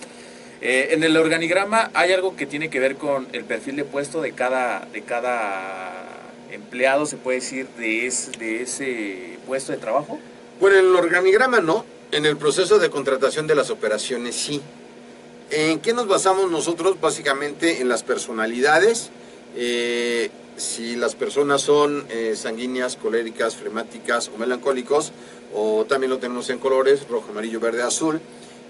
Eh, 0.60 0.88
en 0.92 1.04
el 1.04 1.16
organigrama 1.16 1.90
hay 1.94 2.12
algo 2.12 2.34
que 2.34 2.46
tiene 2.46 2.70
que 2.70 2.80
ver 2.80 2.96
con 2.96 3.28
el 3.32 3.44
perfil 3.44 3.76
de 3.76 3.84
puesto 3.84 4.22
de 4.22 4.32
cada, 4.32 4.86
de 4.92 5.02
cada 5.02 6.04
empleado, 6.50 7.06
se 7.06 7.16
puede 7.16 7.38
decir, 7.40 7.66
de, 7.78 8.06
es- 8.06 8.32
de 8.38 8.62
ese 8.62 9.38
puesto 9.46 9.72
de 9.72 9.78
trabajo. 9.78 10.18
Bueno, 10.60 10.78
en 10.78 10.86
el 10.86 10.96
organigrama 10.96 11.60
no, 11.60 11.84
en 12.12 12.24
el 12.24 12.36
proceso 12.38 12.78
de 12.78 12.88
contratación 12.90 13.46
de 13.46 13.54
las 13.54 13.70
operaciones 13.70 14.34
sí. 14.34 14.62
¿En 15.50 15.78
qué 15.80 15.92
nos 15.92 16.08
basamos 16.08 16.50
nosotros? 16.50 17.00
Básicamente 17.00 17.80
en 17.80 17.88
las 17.88 18.02
personalidades, 18.02 19.10
eh, 19.56 20.30
si 20.56 20.96
las 20.96 21.14
personas 21.14 21.62
son 21.62 22.06
eh, 22.10 22.34
sanguíneas, 22.36 22.96
coléricas, 22.96 23.56
flemáticas 23.56 24.28
o 24.34 24.38
melancólicos, 24.38 25.12
o 25.54 25.84
también 25.86 26.10
lo 26.10 26.18
tenemos 26.18 26.48
en 26.50 26.58
colores, 26.58 27.06
rojo, 27.08 27.30
amarillo, 27.30 27.60
verde, 27.60 27.82
azul, 27.82 28.20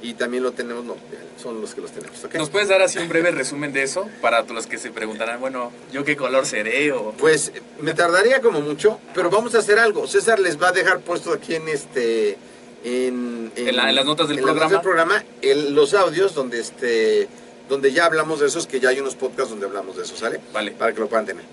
y 0.02 0.12
también 0.14 0.42
lo 0.42 0.52
tenemos, 0.52 0.84
no, 0.84 0.94
son 1.42 1.60
los 1.60 1.74
que 1.74 1.80
los 1.80 1.90
tenemos. 1.90 2.16
¿Nos 2.34 2.50
puedes 2.50 2.68
dar 2.68 2.82
así 2.82 2.98
un 2.98 3.08
breve 3.08 3.30
resumen 3.30 3.72
de 3.72 3.82
eso 3.82 4.06
para 4.20 4.42
los 4.42 4.66
que 4.66 4.76
se 4.78 4.90
preguntarán, 4.90 5.40
bueno, 5.40 5.72
¿yo 5.92 6.04
qué 6.04 6.16
color 6.16 6.44
seré? 6.44 6.92
O... 6.92 7.12
Pues 7.12 7.50
me 7.80 7.94
tardaría 7.94 8.40
como 8.42 8.60
mucho, 8.60 9.00
pero 9.14 9.30
vamos 9.30 9.54
a 9.54 9.58
hacer 9.58 9.78
algo. 9.78 10.06
César 10.06 10.38
les 10.38 10.60
va 10.60 10.68
a 10.68 10.72
dejar 10.72 11.00
puesto 11.00 11.32
aquí 11.32 11.54
en 11.54 11.68
este 11.68 12.36
en, 12.84 13.50
En 13.56 13.74
la- 13.76 13.88
en 13.88 13.94
las 13.96 14.04
notas 14.04 14.28
del 14.28 14.38
programa. 14.40 14.70
del 14.70 14.80
programa 14.82 15.24
el- 15.42 15.74
los 15.74 15.94
audios 15.94 16.34
donde 16.34 16.60
este 16.60 17.26
donde 17.68 17.90
ya 17.92 18.04
hablamos 18.04 18.38
de 18.38 18.46
esos, 18.46 18.66
que 18.68 18.78
ya 18.78 18.90
hay 18.90 19.00
unos 19.00 19.16
podcasts 19.16 19.50
donde 19.50 19.66
hablamos 19.66 19.96
de 19.96 20.04
eso, 20.04 20.16
¿sale? 20.16 20.40
Vale. 20.52 20.70
Para 20.72 20.92
que 20.92 21.00
lo 21.00 21.08
puedan 21.08 21.26
tener. 21.26 21.44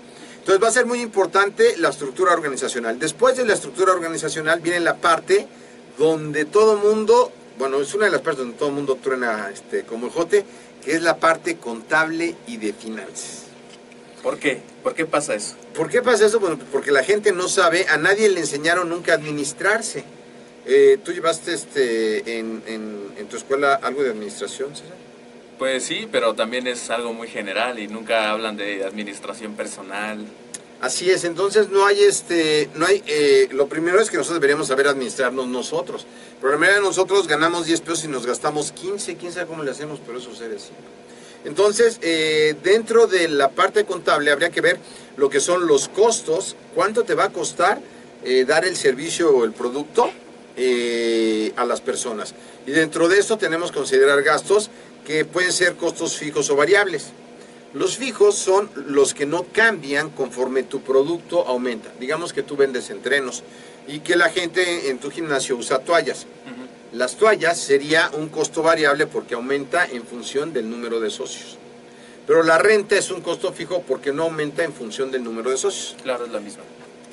Entonces 0.44 0.62
va 0.62 0.68
a 0.68 0.72
ser 0.72 0.84
muy 0.84 1.00
importante 1.00 1.74
la 1.78 1.88
estructura 1.88 2.34
organizacional. 2.34 2.98
Después 2.98 3.34
de 3.38 3.46
la 3.46 3.54
estructura 3.54 3.92
organizacional 3.94 4.60
viene 4.60 4.78
la 4.78 4.96
parte 4.96 5.48
donde 5.96 6.44
todo 6.44 6.76
mundo, 6.76 7.32
bueno, 7.58 7.80
es 7.80 7.94
una 7.94 8.04
de 8.04 8.10
las 8.12 8.20
partes 8.20 8.40
donde 8.40 8.58
todo 8.58 8.70
mundo 8.70 8.98
truena 9.02 9.48
este, 9.50 9.84
como 9.84 10.08
ejote, 10.08 10.44
que 10.84 10.92
es 10.92 11.00
la 11.02 11.16
parte 11.16 11.56
contable 11.56 12.36
y 12.46 12.58
de 12.58 12.74
finanzas. 12.74 13.44
¿Por 14.22 14.38
qué? 14.38 14.60
¿Por 14.82 14.94
qué 14.94 15.06
pasa 15.06 15.34
eso? 15.34 15.54
¿Por 15.74 15.88
qué 15.88 16.02
pasa 16.02 16.26
eso? 16.26 16.38
Bueno, 16.40 16.58
porque 16.70 16.90
la 16.92 17.02
gente 17.02 17.32
no 17.32 17.48
sabe, 17.48 17.86
a 17.88 17.96
nadie 17.96 18.28
le 18.28 18.40
enseñaron 18.40 18.90
nunca 18.90 19.12
a 19.12 19.14
administrarse. 19.14 20.04
Eh, 20.66 20.98
¿Tú 21.02 21.12
llevaste 21.12 21.54
este, 21.54 22.38
en, 22.38 22.62
en- 22.66 23.14
en 23.16 23.26
tu 23.28 23.38
escuela 23.38 23.76
algo 23.76 24.02
de 24.02 24.10
administración, 24.10 24.76
César? 24.76 24.92
Pues 25.58 25.84
sí, 25.84 26.08
pero 26.10 26.34
también 26.34 26.66
es 26.66 26.90
algo 26.90 27.12
muy 27.12 27.28
general 27.28 27.78
y 27.78 27.86
nunca 27.86 28.30
hablan 28.30 28.56
de 28.56 28.84
administración 28.84 29.54
personal. 29.54 30.24
Así 30.80 31.10
es, 31.10 31.24
entonces 31.24 31.70
no 31.70 31.86
hay 31.86 32.02
este, 32.02 32.68
no 32.74 32.84
hay, 32.84 33.02
eh, 33.06 33.48
lo 33.52 33.68
primero 33.68 34.00
es 34.00 34.10
que 34.10 34.18
nosotros 34.18 34.40
deberíamos 34.40 34.68
saber 34.68 34.88
administrarnos 34.88 35.46
nosotros. 35.46 36.06
Mayoría 36.42 36.74
de 36.74 36.80
nosotros 36.82 37.26
ganamos 37.26 37.66
10 37.66 37.80
pesos 37.80 38.04
y 38.04 38.08
nos 38.08 38.26
gastamos 38.26 38.72
15, 38.72 39.16
quién 39.16 39.32
sabe 39.32 39.46
cómo 39.46 39.62
le 39.62 39.70
hacemos, 39.70 40.00
pero 40.04 40.18
eso 40.18 40.34
sería 40.34 40.56
así. 40.56 40.72
Entonces, 41.44 41.98
eh, 42.02 42.54
dentro 42.62 43.06
de 43.06 43.28
la 43.28 43.50
parte 43.50 43.84
contable 43.84 44.30
habría 44.30 44.50
que 44.50 44.60
ver 44.60 44.78
lo 45.16 45.30
que 45.30 45.40
son 45.40 45.66
los 45.66 45.88
costos, 45.88 46.56
cuánto 46.74 47.04
te 47.04 47.14
va 47.14 47.24
a 47.24 47.30
costar 47.30 47.80
eh, 48.24 48.44
dar 48.46 48.64
el 48.64 48.76
servicio 48.76 49.30
o 49.30 49.44
el 49.44 49.52
producto 49.52 50.10
eh, 50.56 51.52
a 51.56 51.64
las 51.64 51.80
personas. 51.80 52.34
Y 52.66 52.70
dentro 52.70 53.08
de 53.08 53.18
esto 53.18 53.36
tenemos 53.36 53.70
que 53.70 53.78
considerar 53.78 54.22
gastos 54.22 54.70
que 55.04 55.24
pueden 55.24 55.52
ser 55.52 55.76
costos 55.76 56.16
fijos 56.16 56.50
o 56.50 56.56
variables. 56.56 57.12
Los 57.72 57.96
fijos 57.96 58.36
son 58.36 58.70
los 58.86 59.14
que 59.14 59.26
no 59.26 59.44
cambian 59.52 60.10
conforme 60.10 60.62
tu 60.62 60.82
producto 60.82 61.46
aumenta. 61.46 61.90
Digamos 61.98 62.32
que 62.32 62.42
tú 62.42 62.56
vendes 62.56 62.90
entrenos 62.90 63.42
y 63.88 63.98
que 64.00 64.16
la 64.16 64.30
gente 64.30 64.90
en 64.90 64.98
tu 64.98 65.10
gimnasio 65.10 65.56
usa 65.56 65.80
toallas. 65.80 66.26
Las 66.92 67.16
toallas 67.16 67.58
sería 67.58 68.10
un 68.12 68.28
costo 68.28 68.62
variable 68.62 69.08
porque 69.08 69.34
aumenta 69.34 69.84
en 69.84 70.04
función 70.04 70.52
del 70.52 70.70
número 70.70 71.00
de 71.00 71.10
socios. 71.10 71.58
Pero 72.26 72.44
la 72.44 72.58
renta 72.58 72.96
es 72.96 73.10
un 73.10 73.20
costo 73.20 73.52
fijo 73.52 73.82
porque 73.82 74.12
no 74.12 74.22
aumenta 74.22 74.62
en 74.62 74.72
función 74.72 75.10
del 75.10 75.24
número 75.24 75.50
de 75.50 75.56
socios. 75.56 75.96
Claro, 76.02 76.26
es 76.26 76.32
la 76.32 76.40
misma. 76.40 76.62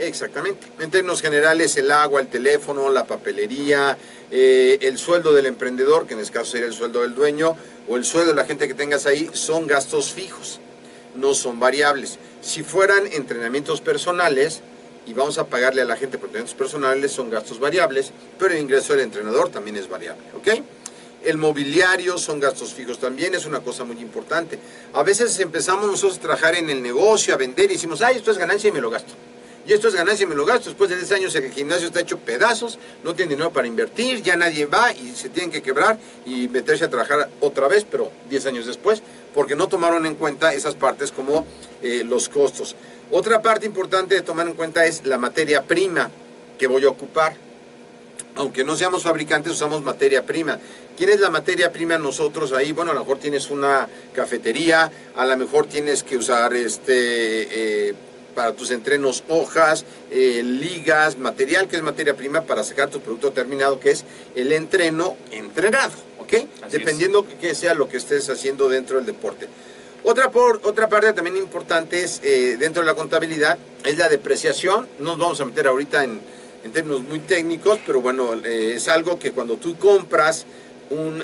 Exactamente. 0.02 0.66
En 0.80 0.90
términos 0.90 1.22
generales, 1.22 1.78
el 1.78 1.92
agua, 1.92 2.22
el 2.22 2.28
teléfono, 2.28 2.90
la 2.90 3.06
papelería, 3.06 3.96
eh, 4.32 4.80
el 4.82 4.98
sueldo 4.98 5.32
del 5.32 5.46
emprendedor, 5.46 6.08
que 6.08 6.16
en 6.16 6.22
este 6.22 6.34
caso 6.34 6.54
sería 6.54 6.66
el 6.66 6.74
sueldo 6.74 7.04
del 7.04 7.14
dueño, 7.14 7.56
o 7.88 7.98
el 7.98 8.04
sueldo 8.04 8.32
de 8.32 8.36
la 8.36 8.46
gente 8.46 8.68
que 8.68 8.74
tengas 8.74 9.06
ahí, 9.06 9.30
son 9.34 9.68
gastos 9.68 10.12
fijos, 10.12 10.60
no 11.16 11.36
son 11.36 11.60
variables. 11.60 12.18
Si 12.42 12.64
fueran 12.64 13.06
entrenamientos 13.14 13.80
personales, 13.80 14.62
y 15.06 15.14
vamos 15.14 15.38
a 15.38 15.46
pagarle 15.46 15.84
a 15.84 15.86
la 15.86 15.96
gente 15.96 16.18
por 16.18 16.30
entrenamientos 16.30 16.58
personales, 16.58 17.12
son 17.12 17.30
gastos 17.30 17.60
variables, 17.60 18.12
pero 18.40 18.56
el 18.56 18.60
ingreso 18.60 18.94
del 18.94 19.04
entrenador 19.04 19.50
también 19.50 19.78
es 19.78 19.88
variable, 19.88 20.24
¿ok? 20.36 20.64
El 21.24 21.38
mobiliario 21.38 22.18
son 22.18 22.40
gastos 22.40 22.74
fijos 22.74 22.98
también, 22.98 23.36
es 23.36 23.46
una 23.46 23.60
cosa 23.60 23.84
muy 23.84 24.00
importante. 24.00 24.58
A 24.94 25.04
veces 25.04 25.40
empezamos 25.40 25.86
nosotros 25.86 26.18
a 26.18 26.22
trabajar 26.22 26.56
en 26.56 26.72
el 26.72 26.82
negocio, 26.82 27.36
a 27.36 27.38
vender 27.38 27.66
y 27.66 27.76
decimos, 27.76 28.02
ay, 28.02 28.18
esto 28.18 28.32
es 28.32 28.40
ganancia 28.40 28.70
y 28.70 28.72
me 28.72 28.82
lo 28.82 28.90
gasto. 28.90 29.14
Y 29.72 29.74
esto 29.74 29.88
es 29.88 29.96
ganancia 29.96 30.26
y 30.26 30.28
me 30.28 30.36
lo 30.36 30.46
gasto. 30.46 30.66
Después 30.66 30.90
de 30.90 30.98
10 30.98 31.12
años 31.14 31.34
el 31.34 31.50
gimnasio 31.50 31.88
está 31.88 32.02
hecho 32.02 32.20
pedazos, 32.20 32.78
no 33.06 33.16
tiene 33.16 33.36
dinero 33.36 33.54
para 33.54 33.68
invertir, 33.68 34.22
ya 34.22 34.36
nadie 34.36 34.66
va 34.66 34.92
y 34.92 35.14
se 35.16 35.30
tienen 35.30 35.50
que 35.50 35.62
quebrar 35.62 35.98
y 36.26 36.50
meterse 36.50 36.84
a 36.84 36.90
trabajar 36.90 37.30
otra 37.40 37.70
vez, 37.70 37.86
pero 37.90 38.12
10 38.30 38.48
años 38.48 38.66
después, 38.66 39.02
porque 39.34 39.56
no 39.56 39.70
tomaron 39.70 40.06
en 40.06 40.16
cuenta 40.16 40.54
esas 40.54 40.76
partes 40.76 41.14
como 41.14 41.46
eh, 41.82 42.04
los 42.06 42.28
costos. 42.28 42.76
Otra 43.12 43.42
parte 43.42 43.66
importante 43.66 44.14
de 44.14 44.24
tomar 44.24 44.46
en 44.46 44.56
cuenta 44.56 44.86
es 44.86 45.06
la 45.06 45.18
materia 45.18 45.64
prima 45.64 46.12
que 46.60 46.68
voy 46.68 46.84
a 46.84 46.90
ocupar. 46.90 47.38
Aunque 48.36 48.66
no 48.66 48.76
seamos 48.76 49.04
fabricantes, 49.04 49.54
usamos 49.54 49.82
materia 49.84 50.26
prima. 50.26 50.60
¿Quién 50.98 51.12
es 51.12 51.22
la 51.22 51.30
materia 51.30 51.72
prima 51.72 51.98
nosotros 51.98 52.52
ahí? 52.52 52.74
Bueno, 52.74 52.92
a 52.92 52.94
lo 52.94 53.00
mejor 53.00 53.20
tienes 53.20 53.50
una 53.50 53.88
cafetería, 54.14 54.92
a 55.16 55.26
lo 55.26 55.38
mejor 55.38 55.68
tienes 55.68 56.04
que 56.04 56.18
usar 56.18 56.54
este 56.54 57.88
eh, 57.90 57.96
para 58.34 58.54
tus 58.54 58.72
entrenos 58.72 59.24
hojas, 59.30 59.86
eh, 60.10 60.42
ligas, 60.44 61.18
material 61.18 61.68
que 61.68 61.78
es 61.78 61.82
materia 61.82 62.16
prima 62.16 62.42
para 62.42 62.64
sacar 62.64 62.90
tu 62.90 63.00
producto 63.02 63.32
terminado, 63.32 63.80
que 63.80 63.92
es 63.92 64.06
el 64.36 64.52
entreno 64.52 65.18
entrenado, 65.32 65.94
¿ok? 66.20 66.34
Así 66.62 66.78
Dependiendo 66.78 67.26
que 67.40 67.56
sea 67.56 67.74
lo 67.74 67.88
que 67.88 67.98
estés 67.98 68.30
haciendo 68.30 68.70
dentro 68.70 68.98
del 68.98 69.06
deporte. 69.06 69.48
Otra, 70.04 70.32
por, 70.32 70.62
otra 70.64 70.90
parte 70.90 71.14
también 71.14 71.38
importante 71.38 72.04
es, 72.04 72.22
eh, 72.24 72.58
dentro 72.58 72.82
de 72.82 72.88
la 72.88 72.96
contabilidad, 72.96 73.58
es 73.86 73.98
la 73.98 74.10
depreciación. 74.10 74.88
No 75.00 75.12
nos 75.12 75.20
vamos 75.20 75.42
a 75.42 75.46
meter 75.46 75.68
ahorita 75.68 76.04
en, 76.04 76.20
en 76.64 76.72
términos 76.72 77.02
muy 77.04 77.20
técnicos, 77.20 77.80
pero 77.86 78.02
bueno, 78.02 78.34
eh, 78.44 78.74
es 78.78 78.88
algo 78.88 79.20
que 79.20 79.32
cuando 79.32 79.58
tú 79.58 79.78
compras 79.78 80.46
un 80.90 81.24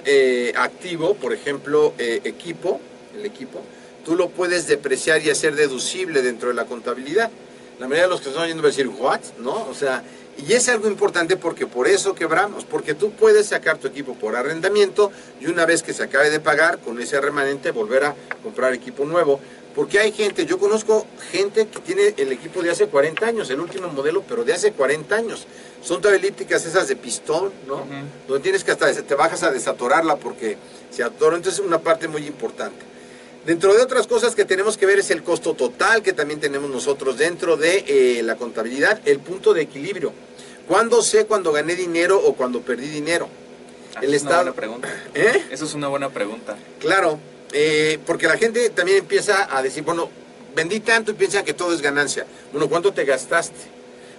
activo, 0.55 1.15
por 1.15 1.33
ejemplo, 1.33 1.93
equipo, 1.97 2.79
el 3.17 3.25
equipo, 3.25 3.61
tú 4.07 4.15
lo 4.15 4.29
puedes 4.29 4.67
depreciar 4.67 5.21
y 5.21 5.29
hacer 5.29 5.57
deducible 5.57 6.21
dentro 6.21 6.47
de 6.47 6.55
la 6.55 6.63
contabilidad. 6.63 7.29
La 7.77 7.87
mayoría 7.87 8.03
de 8.03 8.09
los 8.09 8.21
que 8.21 8.29
están 8.29 8.45
oyendo 8.45 8.63
va 8.63 8.69
a 8.69 8.71
decir, 8.71 8.87
¿what? 8.87 9.19
¿No? 9.39 9.67
O 9.69 9.73
sea, 9.73 10.01
y 10.37 10.53
es 10.53 10.69
algo 10.69 10.87
importante 10.87 11.35
porque 11.35 11.67
por 11.67 11.89
eso 11.89 12.15
quebramos, 12.15 12.63
porque 12.63 12.93
tú 12.93 13.11
puedes 13.11 13.47
sacar 13.47 13.79
tu 13.79 13.87
equipo 13.89 14.13
por 14.13 14.37
arrendamiento 14.37 15.11
y 15.41 15.47
una 15.47 15.65
vez 15.65 15.83
que 15.83 15.91
se 15.91 16.03
acabe 16.03 16.29
de 16.29 16.39
pagar, 16.39 16.79
con 16.79 17.01
ese 17.01 17.19
remanente 17.19 17.71
volver 17.71 18.05
a 18.05 18.15
comprar 18.41 18.73
equipo 18.73 19.03
nuevo. 19.03 19.41
Porque 19.75 19.99
hay 19.99 20.13
gente, 20.13 20.45
yo 20.45 20.57
conozco 20.57 21.05
gente 21.33 21.67
que 21.67 21.79
tiene 21.81 22.13
el 22.15 22.31
equipo 22.31 22.61
de 22.63 22.71
hace 22.71 22.87
40 22.87 23.25
años, 23.25 23.49
el 23.49 23.59
último 23.59 23.89
modelo, 23.89 24.23
pero 24.25 24.45
de 24.45 24.53
hace 24.53 24.71
40 24.71 25.13
años. 25.13 25.47
Son 25.81 26.01
elípticas 26.05 26.65
esas 26.65 26.87
de 26.87 26.95
pistón, 26.95 27.51
¿no? 27.67 27.85
Donde 28.25 28.41
tienes 28.41 28.63
que 28.63 28.71
hasta 28.71 28.89
te 28.89 29.15
bajas 29.15 29.43
a 29.43 29.51
desatorarla 29.51 30.15
porque 30.15 30.55
se 30.91 31.03
atora. 31.03 31.35
Entonces 31.35 31.59
es 31.59 31.65
una 31.67 31.79
parte 31.79 32.07
muy 32.07 32.25
importante. 32.25 32.96
Dentro 33.45 33.73
de 33.73 33.81
otras 33.81 34.07
cosas 34.07 34.35
que 34.35 34.43
tenemos 34.43 34.77
que 34.77 34.85
ver 34.85 34.99
es 34.99 35.09
el 35.09 35.23
costo 35.23 35.53
total 35.53 36.03
que 36.03 36.11
también 36.13 36.39
tenemos 36.39 36.69
nosotros 36.69 37.17
dentro 37.17 37.55
de 37.55 37.85
eh, 37.87 38.23
la 38.23 38.35
contabilidad, 38.35 38.99
el 39.05 39.19
punto 39.19 39.53
de 39.53 39.61
equilibrio. 39.61 40.11
¿Cuándo 40.67 41.01
sé 41.01 41.25
cuando 41.25 41.53
gané 41.53 41.75
dinero 41.75 42.21
o 42.21 42.33
cuando 42.33 42.61
perdí 42.61 42.87
dinero? 42.87 43.29
Ah, 43.95 43.99
El 44.01 44.13
es 44.13 44.23
una 44.23 44.35
buena 44.35 44.53
pregunta. 44.53 44.89
¿Eh? 45.13 45.45
Eso 45.49 45.65
es 45.65 45.73
una 45.73 45.87
buena 45.87 46.09
pregunta. 46.09 46.57
Claro, 46.79 47.19
eh, 47.53 47.99
porque 48.05 48.27
la 48.27 48.37
gente 48.37 48.69
también 48.71 48.97
empieza 48.97 49.47
a 49.55 49.61
decir, 49.61 49.83
bueno, 49.83 50.09
vendí 50.53 50.81
tanto 50.81 51.11
y 51.11 51.13
piensa 51.13 51.43
que 51.43 51.53
todo 51.53 51.73
es 51.73 51.81
ganancia. 51.81 52.25
Bueno, 52.51 52.67
¿cuánto 52.67 52.91
te 52.91 53.05
gastaste? 53.05 53.77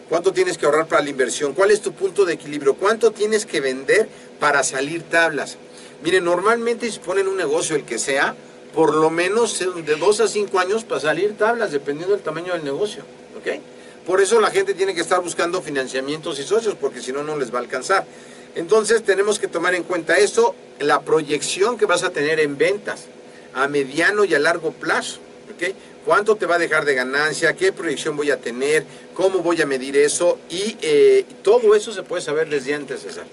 ¿Cuánto 0.09 0.33
tienes 0.33 0.57
que 0.57 0.65
ahorrar 0.65 0.87
para 0.87 1.03
la 1.03 1.11
inversión? 1.11 1.53
¿Cuál 1.53 1.71
es 1.71 1.83
tu 1.83 1.93
punto 1.93 2.25
de 2.25 2.33
equilibrio? 2.33 2.75
¿Cuánto 2.77 3.11
tienes 3.11 3.45
que 3.45 3.61
vender 3.61 4.09
para 4.41 4.63
salir 4.63 5.03
tablas? 5.03 5.59
Miren, 6.03 6.25
normalmente 6.25 6.91
si 6.91 6.99
ponen 6.99 7.29
un 7.29 7.37
negocio, 7.37 7.77
el 7.77 7.85
que 7.85 7.99
sea, 7.99 8.35
por 8.75 8.95
lo 8.95 9.11
menos 9.11 9.59
de 9.59 9.97
dos 9.97 10.21
a 10.21 10.29
cinco 10.29 10.59
años 10.59 10.85
para 10.85 11.01
salir 11.01 11.37
tablas, 11.37 11.73
dependiendo 11.73 12.15
del 12.15 12.23
tamaño 12.23 12.53
del 12.53 12.65
negocio. 12.65 13.03
¿ok? 13.39 13.61
Por 14.07 14.21
eso 14.21 14.41
la 14.41 14.51
gente 14.51 14.75
tiene 14.75 14.95
que 14.95 15.01
estar 15.01 15.21
buscando 15.21 15.61
financiamientos 15.61 16.39
y 16.39 16.43
socios, 16.43 16.75
porque 16.81 17.01
si 17.01 17.13
no, 17.13 17.23
no 17.23 17.37
les 17.37 17.53
va 17.53 17.59
a 17.59 17.63
alcanzar. 17.63 18.07
Entonces 18.55 19.03
tenemos 19.03 19.39
que 19.39 19.49
tomar 19.49 19.75
en 19.75 19.83
cuenta 19.83 20.17
eso, 20.17 20.55
la 20.81 21.03
proyección 21.03 21.77
que 21.77 21.87
vas 21.87 22.03
a 22.03 22.11
tener 22.11 22.41
en 22.41 22.57
ventas 22.57 23.07
a 23.55 23.69
mediano 23.69 24.25
y 24.25 24.35
a 24.35 24.39
largo 24.39 24.73
plazo. 24.73 25.19
¿ok? 25.55 25.75
¿Cuánto 26.05 26.37
te 26.37 26.47
va 26.47 26.55
a 26.55 26.59
dejar 26.59 26.85
de 26.85 26.95
ganancia? 26.95 27.55
¿Qué 27.55 27.73
proyección 27.73 28.17
voy 28.17 28.31
a 28.31 28.39
tener? 28.39 28.85
¿Cómo 29.15 29.41
voy 29.41 29.61
a 29.61 29.67
medir 29.67 29.97
eso? 29.97 30.39
Y 30.49 30.77
eh, 30.81 31.27
todo 31.43 31.75
eso 31.75 31.93
se 31.93 32.03
puede 32.03 32.23
saber 32.23 32.49
desde 32.49 32.75
antes, 32.75 33.01
César. 33.03 33.27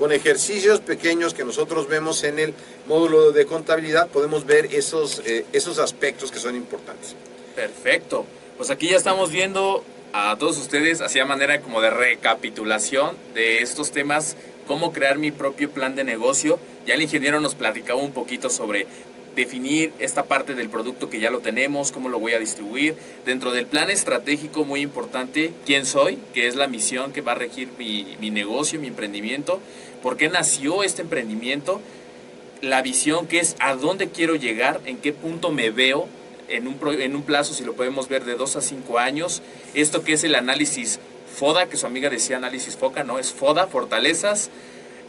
Con 0.00 0.12
ejercicios 0.12 0.80
pequeños 0.80 1.34
que 1.34 1.44
nosotros 1.44 1.86
vemos 1.86 2.24
en 2.24 2.38
el 2.38 2.54
módulo 2.88 3.32
de 3.32 3.44
contabilidad, 3.44 4.08
podemos 4.08 4.46
ver 4.46 4.74
esos, 4.74 5.20
eh, 5.26 5.44
esos 5.52 5.78
aspectos 5.78 6.32
que 6.32 6.38
son 6.38 6.56
importantes. 6.56 7.14
Perfecto. 7.54 8.24
Pues 8.56 8.70
aquí 8.70 8.88
ya 8.88 8.96
estamos 8.96 9.30
viendo 9.30 9.84
a 10.14 10.34
todos 10.38 10.56
ustedes, 10.56 11.02
hacía 11.02 11.26
manera 11.26 11.60
como 11.60 11.82
de 11.82 11.90
recapitulación 11.90 13.14
de 13.34 13.58
estos 13.58 13.90
temas, 13.90 14.38
cómo 14.66 14.90
crear 14.90 15.18
mi 15.18 15.32
propio 15.32 15.70
plan 15.70 15.94
de 15.94 16.04
negocio. 16.04 16.58
Ya 16.86 16.94
el 16.94 17.02
ingeniero 17.02 17.38
nos 17.40 17.54
platicaba 17.54 18.00
un 18.00 18.12
poquito 18.12 18.48
sobre 18.48 18.86
definir 19.36 19.92
esta 19.98 20.24
parte 20.24 20.54
del 20.54 20.68
producto 20.68 21.08
que 21.08 21.20
ya 21.20 21.30
lo 21.30 21.40
tenemos, 21.40 21.92
cómo 21.92 22.08
lo 22.08 22.18
voy 22.18 22.32
a 22.32 22.38
distribuir. 22.38 22.96
Dentro 23.24 23.52
del 23.52 23.66
plan 23.66 23.90
estratégico 23.90 24.64
muy 24.64 24.80
importante, 24.80 25.52
quién 25.66 25.86
soy, 25.86 26.18
que 26.34 26.46
es 26.46 26.56
la 26.56 26.66
misión 26.66 27.12
que 27.12 27.20
va 27.20 27.32
a 27.32 27.36
regir 27.36 27.68
mi, 27.78 28.16
mi 28.20 28.30
negocio, 28.30 28.80
mi 28.80 28.88
emprendimiento, 28.88 29.60
por 30.02 30.16
qué 30.16 30.28
nació 30.28 30.82
este 30.82 31.02
emprendimiento, 31.02 31.80
la 32.60 32.82
visión 32.82 33.26
que 33.26 33.38
es 33.40 33.56
a 33.58 33.74
dónde 33.74 34.08
quiero 34.08 34.34
llegar, 34.34 34.80
en 34.84 34.98
qué 34.98 35.12
punto 35.12 35.50
me 35.50 35.70
veo 35.70 36.08
en 36.48 36.66
un, 36.66 36.78
en 37.00 37.16
un 37.16 37.22
plazo, 37.22 37.54
si 37.54 37.64
lo 37.64 37.74
podemos 37.74 38.08
ver, 38.08 38.24
de 38.24 38.34
2 38.34 38.56
a 38.56 38.60
5 38.60 38.98
años. 38.98 39.42
Esto 39.74 40.02
que 40.02 40.14
es 40.14 40.24
el 40.24 40.34
análisis 40.34 41.00
FODA, 41.34 41.66
que 41.66 41.76
su 41.76 41.86
amiga 41.86 42.10
decía 42.10 42.36
análisis 42.36 42.76
FOCA, 42.76 43.04
¿no? 43.04 43.18
Es 43.18 43.32
FODA, 43.32 43.66
fortalezas, 43.66 44.50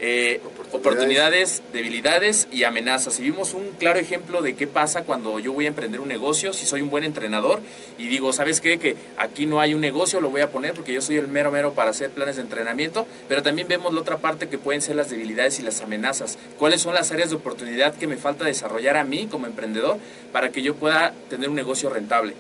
eh, 0.01 0.41
Oportunidades. 0.71 1.61
debilidades 1.73 2.47
y 2.51 2.63
amenazas. 2.63 3.19
Y 3.19 3.23
vimos 3.23 3.53
un 3.53 3.69
claro 3.77 3.99
ejemplo 3.99 4.41
de 4.41 4.55
qué 4.55 4.65
pasa 4.65 5.03
cuando 5.03 5.39
yo 5.39 5.53
voy 5.53 5.65
a 5.65 5.67
emprender 5.67 5.99
un 6.01 6.07
negocio, 6.07 6.53
si 6.53 6.65
soy 6.65 6.81
un 6.81 6.89
buen 6.89 7.03
entrenador 7.03 7.59
y 7.99 8.07
digo, 8.07 8.33
¿sabes 8.33 8.61
qué? 8.61 8.79
Que 8.79 8.95
aquí 9.17 9.45
no 9.45 9.59
hay 9.59 9.73
un 9.75 9.81
negocio, 9.81 10.19
lo 10.19 10.29
voy 10.29 10.41
a 10.41 10.49
poner 10.49 10.73
porque 10.73 10.91
yo 10.93 11.01
soy 11.01 11.17
el 11.17 11.27
mero 11.27 11.51
mero 11.51 11.73
para 11.73 11.91
hacer 11.91 12.09
planes 12.09 12.37
de 12.37 12.41
entrenamiento, 12.41 13.05
pero 13.27 13.43
también 13.43 13.67
vemos 13.67 13.93
la 13.93 14.01
otra 14.01 14.17
parte 14.17 14.49
que 14.49 14.57
pueden 14.57 14.81
ser 14.81 14.95
las 14.95 15.09
debilidades 15.09 15.59
y 15.59 15.61
las 15.63 15.81
amenazas. 15.81 16.39
¿Cuáles 16.57 16.81
son 16.81 16.95
las 16.95 17.11
áreas 17.11 17.29
de 17.29 17.35
oportunidad 17.35 17.93
que 17.93 18.07
me 18.07 18.17
falta 18.17 18.45
desarrollar 18.45 18.97
a 18.97 19.03
mí 19.03 19.27
como 19.29 19.45
emprendedor 19.45 19.97
para 20.31 20.51
que 20.51 20.63
yo 20.63 20.75
pueda 20.75 21.13
tener 21.29 21.49
un 21.49 21.55
negocio 21.55 21.89
rentable? 21.89 22.33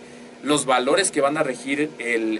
Los 0.43 0.65
valores 0.65 1.11
que 1.11 1.21
van 1.21 1.37
a 1.37 1.43
regir 1.43 1.89
el- 1.99 2.39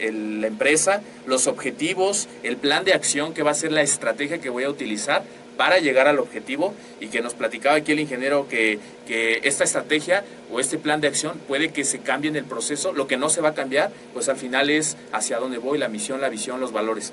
el- 0.00 0.40
la 0.40 0.46
empresa, 0.46 1.02
los 1.26 1.46
objetivos, 1.46 2.28
el 2.42 2.56
plan 2.56 2.84
de 2.84 2.92
acción 2.92 3.32
que 3.34 3.42
va 3.42 3.50
a 3.50 3.54
ser 3.54 3.72
la 3.72 3.82
estrategia 3.82 4.38
que 4.40 4.50
voy 4.50 4.64
a 4.64 4.70
utilizar 4.70 5.22
para 5.56 5.78
llegar 5.78 6.08
al 6.08 6.18
objetivo 6.18 6.74
y 7.00 7.08
que 7.08 7.20
nos 7.20 7.34
platicaba 7.34 7.76
aquí 7.76 7.92
el 7.92 8.00
ingeniero 8.00 8.48
que, 8.48 8.78
que 9.06 9.40
esta 9.44 9.64
estrategia 9.64 10.24
o 10.50 10.58
este 10.58 10.78
plan 10.78 11.02
de 11.02 11.08
acción 11.08 11.38
puede 11.48 11.70
que 11.70 11.84
se 11.84 11.98
cambie 11.98 12.30
en 12.30 12.36
el 12.36 12.44
proceso, 12.44 12.92
lo 12.94 13.06
que 13.06 13.18
no 13.18 13.28
se 13.28 13.42
va 13.42 13.50
a 13.50 13.54
cambiar, 13.54 13.90
pues 14.14 14.28
al 14.30 14.36
final 14.36 14.70
es 14.70 14.96
hacia 15.12 15.38
dónde 15.38 15.58
voy, 15.58 15.78
la 15.78 15.88
misión, 15.88 16.20
la 16.22 16.30
visión, 16.30 16.60
los 16.60 16.72
valores. 16.72 17.12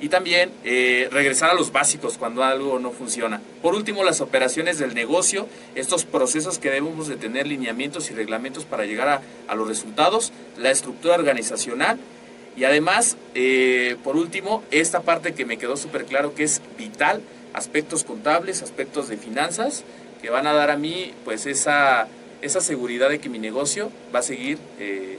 Y 0.00 0.10
también 0.10 0.50
eh, 0.62 1.08
regresar 1.10 1.50
a 1.50 1.54
los 1.54 1.72
básicos 1.72 2.18
cuando 2.18 2.44
algo 2.44 2.78
no 2.78 2.90
funciona. 2.90 3.40
Por 3.62 3.74
último, 3.74 4.04
las 4.04 4.20
operaciones 4.20 4.78
del 4.78 4.94
negocio, 4.94 5.48
estos 5.74 6.04
procesos 6.04 6.58
que 6.58 6.70
debemos 6.70 7.08
de 7.08 7.16
tener 7.16 7.46
lineamientos 7.46 8.10
y 8.10 8.14
reglamentos 8.14 8.66
para 8.66 8.84
llegar 8.84 9.08
a, 9.08 9.22
a 9.48 9.54
los 9.54 9.68
resultados, 9.68 10.32
la 10.58 10.70
estructura 10.70 11.14
organizacional 11.14 11.98
y 12.56 12.64
además, 12.64 13.18
eh, 13.34 13.96
por 14.02 14.16
último, 14.16 14.64
esta 14.70 15.02
parte 15.02 15.34
que 15.34 15.44
me 15.44 15.58
quedó 15.58 15.76
súper 15.76 16.06
claro 16.06 16.34
que 16.34 16.42
es 16.42 16.62
vital, 16.78 17.20
aspectos 17.52 18.02
contables, 18.02 18.62
aspectos 18.62 19.08
de 19.08 19.18
finanzas, 19.18 19.84
que 20.22 20.30
van 20.30 20.46
a 20.46 20.54
dar 20.54 20.70
a 20.70 20.78
mí 20.78 21.12
pues 21.24 21.44
esa, 21.44 22.08
esa 22.40 22.62
seguridad 22.62 23.10
de 23.10 23.18
que 23.18 23.28
mi 23.28 23.38
negocio 23.38 23.92
va 24.14 24.20
a 24.20 24.22
seguir 24.22 24.58
eh, 24.78 25.18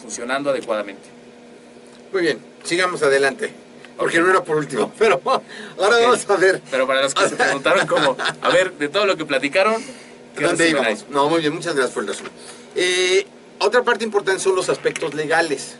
funcionando 0.00 0.50
adecuadamente. 0.50 1.02
Muy 2.12 2.22
bien, 2.22 2.38
sigamos 2.62 3.02
adelante. 3.02 3.50
Porque 3.96 4.20
no 4.20 4.30
era 4.30 4.42
por 4.42 4.56
último, 4.56 4.92
pero 4.98 5.20
ahora 5.24 5.98
vamos 6.00 6.28
a 6.28 6.36
ver 6.36 6.62
Pero 6.70 6.86
para 6.86 7.02
los 7.02 7.14
que 7.14 7.28
se 7.28 7.36
preguntaron 7.36 7.86
como, 7.86 8.16
a 8.40 8.48
ver, 8.50 8.72
de 8.74 8.88
todo 8.88 9.06
lo 9.06 9.16
que 9.16 9.24
platicaron, 9.24 9.82
¿qué 10.36 10.44
dónde 10.44 10.70
íbamos. 10.70 11.06
No, 11.10 11.28
muy 11.28 11.40
bien, 11.40 11.54
muchas 11.54 11.74
gracias 11.74 11.94
por 11.94 12.04
el 12.04 12.08
resumen. 12.08 12.32
Eh, 12.74 13.26
otra 13.58 13.82
parte 13.82 14.04
importante 14.04 14.42
son 14.42 14.56
los 14.56 14.68
aspectos 14.68 15.14
legales. 15.14 15.76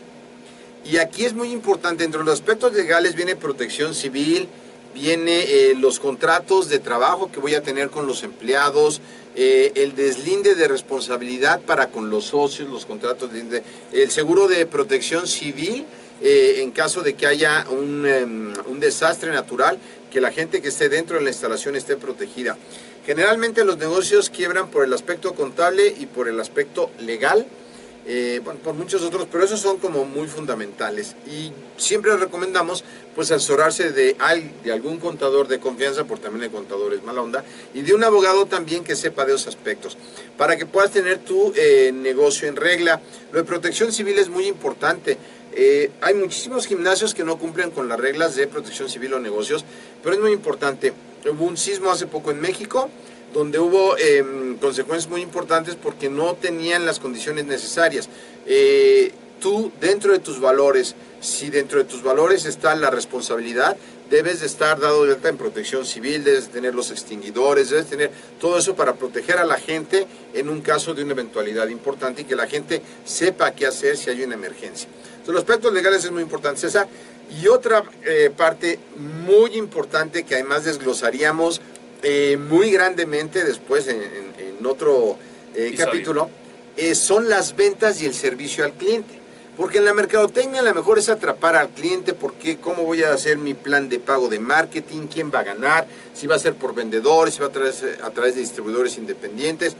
Y 0.85 0.97
aquí 0.97 1.25
es 1.25 1.33
muy 1.33 1.51
importante, 1.51 2.03
entre 2.03 2.23
los 2.23 2.33
aspectos 2.33 2.73
legales 2.73 3.15
viene 3.15 3.35
protección 3.35 3.95
civil, 3.95 4.49
viene 4.93 5.43
eh, 5.43 5.73
los 5.77 5.99
contratos 5.99 6.69
de 6.69 6.79
trabajo 6.79 7.31
que 7.31 7.39
voy 7.39 7.55
a 7.55 7.63
tener 7.63 7.89
con 7.89 8.05
los 8.05 8.23
empleados, 8.23 9.01
eh, 9.35 9.71
el 9.75 9.95
deslinde 9.95 10.55
de 10.55 10.67
responsabilidad 10.67 11.61
para 11.61 11.87
con 11.87 12.09
los 12.09 12.25
socios, 12.25 12.69
los 12.69 12.85
contratos 12.85 13.31
de, 13.31 13.63
el 13.91 14.11
seguro 14.11 14.47
de 14.47 14.65
protección 14.65 15.25
civil 15.25 15.85
eh, 16.21 16.55
en 16.59 16.71
caso 16.71 17.01
de 17.01 17.13
que 17.15 17.25
haya 17.25 17.65
un, 17.69 18.05
em, 18.05 18.53
un 18.67 18.79
desastre 18.79 19.31
natural, 19.31 19.77
que 20.11 20.21
la 20.21 20.31
gente 20.31 20.61
que 20.61 20.67
esté 20.67 20.89
dentro 20.89 21.17
de 21.17 21.23
la 21.23 21.31
instalación 21.31 21.75
esté 21.75 21.97
protegida. 21.97 22.57
Generalmente 23.05 23.65
los 23.65 23.77
negocios 23.77 24.29
quiebran 24.29 24.69
por 24.69 24.85
el 24.85 24.93
aspecto 24.93 25.33
contable 25.33 25.93
y 25.99 26.05
por 26.05 26.27
el 26.29 26.39
aspecto 26.39 26.91
legal 26.99 27.45
eh, 28.05 28.41
bueno, 28.43 28.59
por 28.59 28.73
muchos 28.73 29.01
otros, 29.01 29.27
pero 29.31 29.45
esos 29.45 29.59
son 29.59 29.77
como 29.77 30.05
muy 30.05 30.27
fundamentales. 30.27 31.15
Y 31.25 31.51
siempre 31.77 32.15
recomendamos 32.17 32.83
pues 33.15 33.31
asesorarse 33.31 33.91
de, 33.91 34.17
de 34.63 34.71
algún 34.71 34.99
contador 34.99 35.47
de 35.47 35.59
confianza, 35.59 36.03
porque 36.03 36.23
también 36.23 36.43
hay 36.43 36.49
contadores 36.49 37.03
mala 37.03 37.21
onda, 37.21 37.43
y 37.73 37.81
de 37.81 37.93
un 37.93 38.03
abogado 38.03 38.45
también 38.45 38.83
que 38.83 38.95
sepa 38.95 39.25
de 39.25 39.33
esos 39.33 39.47
aspectos, 39.47 39.97
para 40.37 40.57
que 40.57 40.65
puedas 40.65 40.91
tener 40.91 41.19
tu 41.19 41.53
eh, 41.55 41.91
negocio 41.93 42.47
en 42.47 42.55
regla. 42.55 43.01
Lo 43.31 43.39
de 43.39 43.45
protección 43.45 43.91
civil 43.91 44.17
es 44.19 44.29
muy 44.29 44.47
importante. 44.47 45.17
Eh, 45.55 45.91
hay 46.01 46.15
muchísimos 46.15 46.65
gimnasios 46.65 47.13
que 47.13 47.23
no 47.23 47.37
cumplen 47.37 47.69
con 47.69 47.87
las 47.87 47.99
reglas 47.99 48.35
de 48.35 48.47
protección 48.47 48.89
civil 48.89 49.13
o 49.13 49.19
negocios, 49.19 49.63
pero 50.01 50.15
es 50.15 50.21
muy 50.21 50.31
importante. 50.31 50.93
Hubo 51.31 51.45
un 51.45 51.57
sismo 51.57 51.91
hace 51.91 52.07
poco 52.07 52.31
en 52.31 52.41
México, 52.41 52.89
donde 53.33 53.59
hubo 53.59 53.97
em, 53.97 54.57
consecuencias 54.57 55.09
muy 55.09 55.21
importantes 55.21 55.75
porque 55.75 56.09
no 56.09 56.35
tenían 56.35 56.85
las 56.85 56.99
condiciones 56.99 57.45
necesarias. 57.45 58.07
Eh, 58.45 59.11
tú, 59.41 59.71
dentro 59.81 60.13
de 60.13 60.19
tus 60.19 60.39
valores, 60.39 60.95
si 61.19 61.49
dentro 61.49 61.79
de 61.79 61.85
tus 61.85 62.03
valores 62.03 62.45
está 62.45 62.75
la 62.75 62.89
responsabilidad, 62.89 63.75
debes 64.09 64.41
de 64.41 64.45
estar 64.45 64.79
dado 64.79 65.05
de 65.05 65.13
alta 65.13 65.29
en 65.29 65.37
protección 65.37 65.85
civil, 65.85 66.23
debes 66.23 66.49
tener 66.49 66.75
los 66.75 66.91
extinguidores, 66.91 67.69
debes 67.71 67.87
tener 67.87 68.11
todo 68.39 68.57
eso 68.57 68.75
para 68.75 68.93
proteger 68.93 69.37
a 69.37 69.45
la 69.45 69.57
gente 69.57 70.05
en 70.33 70.49
un 70.49 70.61
caso 70.61 70.93
de 70.93 71.03
una 71.03 71.13
eventualidad 71.13 71.67
importante 71.69 72.21
y 72.21 72.25
que 72.25 72.35
la 72.35 72.47
gente 72.47 72.81
sepa 73.05 73.51
qué 73.51 73.65
hacer 73.65 73.97
si 73.97 74.09
hay 74.11 74.23
una 74.23 74.35
emergencia. 74.35 74.87
Los 75.25 75.37
aspectos 75.37 75.73
legales 75.73 76.03
es 76.03 76.11
muy 76.11 76.21
importante, 76.21 76.61
César. 76.61 76.87
Y 77.41 77.47
otra 77.47 77.83
eh, 78.05 78.29
parte 78.35 78.77
muy 79.25 79.55
importante 79.55 80.23
que 80.23 80.35
además 80.35 80.65
desglosaríamos 80.65 81.61
eh, 82.03 82.37
muy 82.37 82.69
grandemente 82.69 83.45
después 83.45 83.87
en, 83.87 84.65
otro 84.65 85.17
eh, 85.55 85.73
capítulo, 85.77 86.29
eh, 86.77 86.95
son 86.95 87.29
las 87.29 87.55
ventas 87.55 88.01
y 88.01 88.05
el 88.05 88.13
servicio 88.13 88.63
al 88.63 88.73
cliente. 88.73 89.19
Porque 89.57 89.77
en 89.77 89.85
la 89.85 89.93
mercadotecnia 89.93 90.61
la 90.61 90.73
mejor 90.73 90.99
es 90.99 91.09
atrapar 91.09 91.55
al 91.55 91.69
cliente, 91.69 92.13
porque 92.13 92.57
cómo 92.57 92.83
voy 92.83 93.03
a 93.03 93.13
hacer 93.13 93.37
mi 93.37 93.53
plan 93.53 93.87
de 93.87 93.99
pago 93.99 94.27
de 94.27 94.39
marketing, 94.39 95.07
quién 95.07 95.31
va 95.33 95.39
a 95.39 95.43
ganar, 95.43 95.85
si 96.13 96.27
va 96.27 96.35
a 96.35 96.39
ser 96.39 96.55
por 96.55 96.73
vendedores, 96.73 97.35
si 97.35 97.41
va 97.41 97.47
a 97.47 97.51
través, 97.51 97.83
a 98.01 98.09
través 98.11 98.35
de 98.35 98.41
distribuidores 98.41 98.97
independientes, 98.97 99.75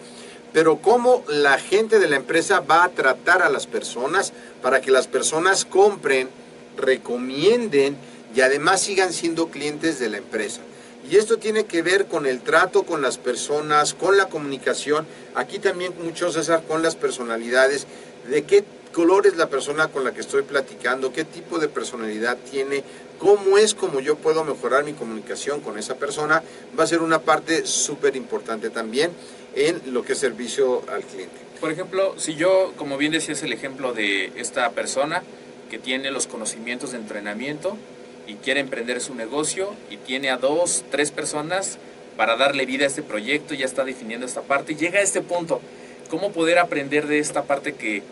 pero 0.54 0.78
cómo 0.78 1.24
la 1.28 1.58
gente 1.58 1.98
de 1.98 2.08
la 2.08 2.18
empresa 2.18 2.60
va 2.60 2.84
a 2.84 2.90
tratar 2.90 3.42
a 3.42 3.50
las 3.50 3.66
personas 3.66 4.32
para 4.62 4.80
que 4.80 4.92
las 4.92 5.08
personas 5.08 5.66
compren, 5.66 6.30
recomienden 6.78 7.98
y 8.36 8.42
además 8.42 8.82
sigan 8.82 9.12
siendo 9.12 9.48
clientes 9.48 9.98
de 9.98 10.10
la 10.10 10.18
empresa. 10.18 10.62
Y 11.10 11.18
esto 11.18 11.38
tiene 11.38 11.66
que 11.66 11.82
ver 11.82 12.06
con 12.06 12.26
el 12.26 12.42
trato 12.42 12.84
con 12.84 13.02
las 13.02 13.18
personas, 13.18 13.94
con 13.94 14.18
la 14.18 14.30
comunicación, 14.30 15.06
aquí 15.36 15.60
también 15.60 15.94
mucho 16.02 16.32
César, 16.32 16.64
con 16.68 16.82
las 16.82 16.96
personalidades, 16.96 17.88
de 18.30 18.44
qué 18.44 18.64
color 18.94 19.28
es 19.28 19.36
la 19.36 19.50
persona 19.50 19.90
con 19.90 20.06
la 20.06 20.14
que 20.14 20.22
estoy 20.22 20.44
platicando, 20.44 21.12
qué 21.12 21.26
tipo 21.26 21.60
de 21.60 21.68
personalidad 21.68 22.38
tiene, 22.50 22.84
cómo 23.20 23.58
es 23.58 23.74
como 23.74 24.00
yo 24.00 24.16
puedo 24.16 24.46
mejorar 24.46 24.86
mi 24.86 24.94
comunicación 24.94 25.62
con 25.62 25.78
esa 25.78 25.96
persona, 25.96 26.42
va 26.78 26.84
a 26.84 26.88
ser 26.88 27.02
una 27.02 27.20
parte 27.20 27.66
súper 27.66 28.16
importante 28.16 28.70
también 28.70 29.12
en 29.56 29.82
lo 29.94 30.04
que 30.04 30.14
es 30.14 30.20
servicio 30.20 30.84
al 30.90 31.04
cliente. 31.04 31.36
Por 31.60 31.72
ejemplo, 31.72 32.16
si 32.18 32.36
yo, 32.36 32.74
como 32.78 32.98
bien 32.98 33.12
decías 33.12 33.44
el 33.44 33.54
ejemplo 33.54 33.94
de 33.94 34.32
esta 34.36 34.70
persona 34.72 35.24
que 35.70 35.80
tiene 35.80 36.12
los 36.12 36.28
conocimientos 36.28 36.92
de 36.92 36.98
entrenamiento, 36.98 37.78
y 38.28 38.36
quiere 38.36 38.60
emprender 38.60 39.02
su 39.02 39.16
negocio 39.16 39.74
y 39.90 39.98
tiene 39.98 40.30
a 40.30 40.38
dos, 40.38 40.84
tres 40.92 41.12
personas 41.12 41.78
para 42.18 42.36
darle 42.36 42.66
vida 42.66 42.86
a 42.86 42.88
este 42.88 43.04
proyecto, 43.04 43.54
ya 43.54 43.66
está 43.66 43.84
definiendo 43.84 44.26
esta 44.26 44.42
parte, 44.42 44.76
llega 44.76 45.00
a 45.00 45.02
este 45.02 45.22
punto, 45.22 45.62
¿cómo 46.10 46.32
poder 46.32 46.60
aprender 46.60 47.08
de 47.08 47.20
esta 47.20 47.44
parte 47.44 47.74
que 47.74 48.04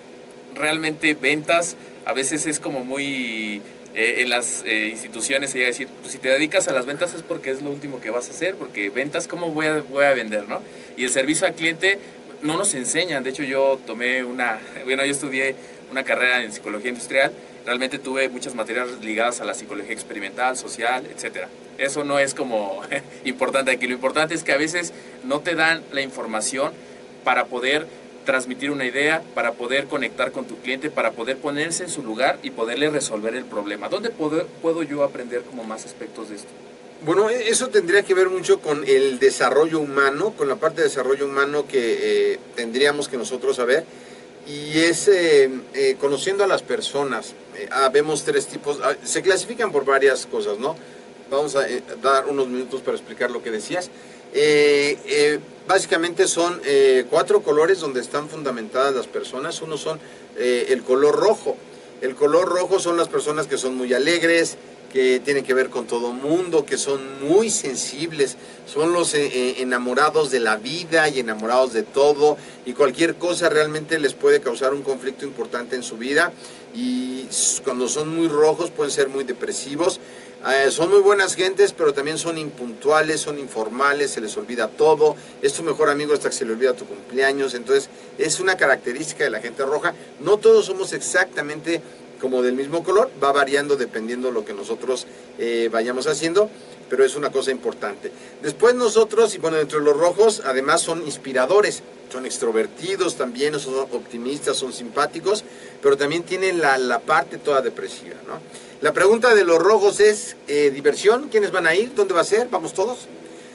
realmente 0.56 1.13
ventas 1.13 1.76
a 2.06 2.13
veces 2.13 2.45
es 2.47 2.60
como 2.60 2.84
muy 2.84 3.62
eh, 3.93 4.21
en 4.21 4.30
las 4.30 4.63
eh, 4.65 4.88
instituciones, 4.89 5.54
ella 5.54 5.65
decir, 5.65 5.88
pues 6.00 6.13
si 6.13 6.17
te 6.17 6.30
dedicas 6.30 6.67
a 6.67 6.74
las 6.74 6.86
ventas 6.86 7.13
es 7.13 7.24
porque 7.24 7.52
es 7.52 7.62
lo 7.62 7.69
último 7.69 8.00
que 8.00 8.10
vas 8.10 8.28
a 8.30 8.32
hacer, 8.32 8.56
porque 8.56 8.89
ventas, 8.89 9.28
¿cómo 9.28 9.52
voy 9.52 9.65
a, 9.65 9.82
voy 9.82 10.06
a 10.06 10.13
vender? 10.13 10.47
¿no? 10.47 10.62
Y 10.95 11.04
el 11.04 11.10
servicio 11.10 11.45
al 11.45 11.56
cliente 11.56 12.00
no 12.41 12.58
nos 12.58 12.74
enseñan, 12.74 13.24
de 13.24 13.32
hecho 13.32 13.43
yo 13.43 13.80
tomé 13.86 14.24
una, 14.24 14.60
bueno, 14.86 15.06
yo 15.06 15.12
estudié 15.12 15.56
una 15.91 16.04
carrera 16.04 16.41
en 16.41 16.54
psicología 16.54 16.89
industrial, 16.89 17.32
realmente 17.65 18.00
tuve 18.00 18.30
muchas 18.30 18.56
materias 18.56 18.88
ligadas 19.02 19.41
a 19.41 19.45
la 19.45 19.54
psicología 19.54 19.93
experimental, 19.93 20.58
social, 20.58 21.06
etc. 21.06 21.47
Eso 21.78 22.04
no 22.04 22.19
es 22.19 22.34
como 22.34 22.82
importante 23.26 23.71
aquí, 23.71 23.88
lo 23.88 23.93
importante 23.93 24.34
es 24.34 24.43
que 24.43 24.52
a 24.52 24.58
veces 24.58 24.93
no 25.24 25.41
te 25.41 25.56
dan 25.56 25.84
la 25.91 26.02
información 26.02 26.71
para 27.24 27.45
poder 27.45 27.88
transmitir 28.26 28.71
una 28.71 28.86
idea, 28.86 29.21
para 29.34 29.54
poder 29.54 29.86
conectar 29.86 30.32
con 30.32 30.45
tu 30.45 30.58
cliente, 30.58 30.89
para 30.89 31.12
poder 31.12 31.38
ponerse 31.38 31.84
en 31.84 31.89
su 31.89 32.04
lugar 32.04 32.38
y 32.43 32.52
poderle 32.52 32.89
resolver 32.89 33.36
el 33.36 33.45
problema. 33.45 33.89
¿Dónde 33.89 34.10
puedo, 34.10 34.84
yo 34.84 35.04
aprender 35.04 35.41
como 35.41 35.63
más 35.63 35.86
aspectos 35.86 36.30
de 36.30 36.36
esto? 36.36 36.50
Bueno, 37.04 37.30
e, 37.30 37.50
eso 37.50 37.69
tendría 37.69 38.04
que 38.04 38.13
ver 38.13 38.30
mucho 38.30 38.60
con 38.60 38.84
el 38.88 39.17
desarrollo 39.19 39.80
humano, 39.80 40.34
con 40.38 40.47
la 40.47 40.56
parte 40.56 40.82
de 40.82 40.88
desarrollo 40.88 41.26
humano 41.26 41.65
que 41.67 42.34
eh, 42.34 42.39
tendríamos 42.56 43.08
que 43.08 43.17
nosotros 43.17 43.56
saber 43.56 43.86
y 44.48 44.80
es 44.80 45.08
eh, 45.08 45.50
eh, 45.74 45.96
conociendo 46.00 46.44
a 46.44 46.48
las 46.48 46.62
personas. 46.62 47.34
Eh, 47.56 47.68
ah, 47.72 47.90
vemos 47.90 48.24
tres 48.24 48.48
tipos, 48.48 48.80
ah, 48.84 48.96
se 49.04 49.22
clasifican 49.22 49.72
por 49.72 49.86
varias 49.86 50.26
cosas, 50.26 50.58
¿no? 50.58 50.76
Vamos 51.30 51.56
a 51.56 51.66
dar 52.02 52.26
unos 52.28 52.48
minutos 52.48 52.82
para 52.82 52.98
explicar 52.98 53.32
lo 53.32 53.42
que 53.42 53.52
decías. 53.52 53.90
básicamente 55.66 56.28
son 56.28 56.60
cuatro 57.10 57.42
colores 57.42 57.80
donde 57.80 58.02
están 58.02 58.28
fundamentadas 58.28 58.94
las 58.94 59.08
personas. 59.08 59.62
Uno 59.62 59.78
son 59.78 59.98
el 60.38 60.84
color 60.84 61.16
rojo. 61.16 61.56
El 62.02 62.16
color 62.16 62.50
rojo 62.50 62.80
son 62.80 62.98
las 62.98 63.08
personas 63.08 63.48
que 63.48 63.58
son 63.58 63.76
muy 63.76 63.94
alegres, 63.94 64.58
que 64.92 65.20
tienen 65.20 65.44
que 65.44 65.54
ver 65.54 65.70
con 65.70 65.88
todo 65.88 66.12
mundo, 66.12 66.66
que 66.66 66.78
son 66.78 67.22
muy 67.22 67.50
sensibles, 67.50 68.38
son 68.66 68.94
los 68.94 69.14
eh, 69.14 69.26
eh, 69.26 69.56
enamorados 69.60 70.32
de 70.32 70.40
la 70.40 70.58
vida 70.58 71.08
y 71.10 71.20
enamorados 71.20 71.74
de 71.74 71.84
todo, 71.84 72.38
y 72.66 72.74
cualquier 72.74 73.16
cosa 73.16 73.50
realmente 73.50 74.00
les 74.00 74.14
puede 74.14 74.42
causar 74.42 74.74
un 74.74 74.82
conflicto 74.82 75.26
importante 75.26 75.76
en 75.76 75.84
su 75.84 75.98
vida, 75.98 76.34
y 76.74 77.28
cuando 77.64 77.88
son 77.88 78.16
muy 78.16 78.28
rojos 78.28 78.72
pueden 78.72 78.92
ser 78.92 79.10
muy 79.10 79.24
depresivos. 79.24 80.00
Eh, 80.50 80.72
son 80.72 80.90
muy 80.90 81.02
buenas 81.02 81.36
gentes, 81.36 81.72
pero 81.72 81.94
también 81.94 82.18
son 82.18 82.36
impuntuales, 82.38 83.22
son 83.22 83.38
informales, 83.38 84.10
se 84.10 84.22
les 84.22 84.36
olvida 84.38 84.68
todo. 84.70 85.16
Es 85.42 85.54
tu 85.54 85.62
mejor 85.62 85.90
amigo 85.90 86.14
hasta 86.14 86.30
que 86.30 86.36
se 86.36 86.46
le 86.46 86.54
olvida 86.54 86.74
tu 86.74 86.86
cumpleaños. 86.86 87.54
Entonces, 87.54 87.90
es 88.18 88.40
una 88.40 88.58
característica 88.58 89.24
de 89.24 89.30
la 89.30 89.40
gente 89.40 89.64
roja. 89.64 89.94
No 90.20 90.38
todos 90.38 90.66
somos 90.66 90.94
exactamente 90.94 91.82
como 92.22 92.44
del 92.44 92.54
mismo 92.54 92.84
color, 92.84 93.10
va 93.22 93.32
variando 93.32 93.76
dependiendo 93.76 94.28
de 94.28 94.34
lo 94.34 94.46
que 94.46 94.54
nosotros 94.54 95.08
eh, 95.40 95.70
vayamos 95.72 96.06
haciendo, 96.06 96.50
pero 96.88 97.04
es 97.04 97.16
una 97.16 97.32
cosa 97.32 97.52
importante. 97.52 98.12
Después 98.44 98.76
nosotros, 98.76 99.34
y 99.34 99.40
bueno, 99.40 99.58
entre 99.58 99.82
los 99.82 99.98
rojos, 99.98 100.44
además 100.46 100.82
son 100.82 101.02
inspiradores, 101.04 101.82
son 102.12 102.26
extrovertidos 102.26 103.16
también, 103.16 103.60
son 103.60 103.76
optimistas, 103.80 104.58
son 104.58 104.72
simpáticos, 104.72 105.44
pero 105.82 105.98
también 105.98 106.24
tienen 106.24 106.62
la, 106.62 107.00
parte 107.00 107.38
toda 107.38 107.62
depresiva, 107.62 108.18
¿no? 108.28 108.40
La 108.82 108.94
pregunta 108.94 109.36
de 109.36 109.44
los 109.44 109.60
rojos 109.60 110.00
es, 110.00 110.36
eh, 110.48 110.72
¿diversión? 110.74 111.30
¿Quiénes 111.30 111.52
van 111.52 111.68
a 111.68 111.76
ir? 111.76 111.93
¿Dónde 111.95 112.14
va 112.14 112.22
a 112.22 112.26
ser? 112.26 112.48
¿Vamos 112.50 112.74
todos? 112.74 113.08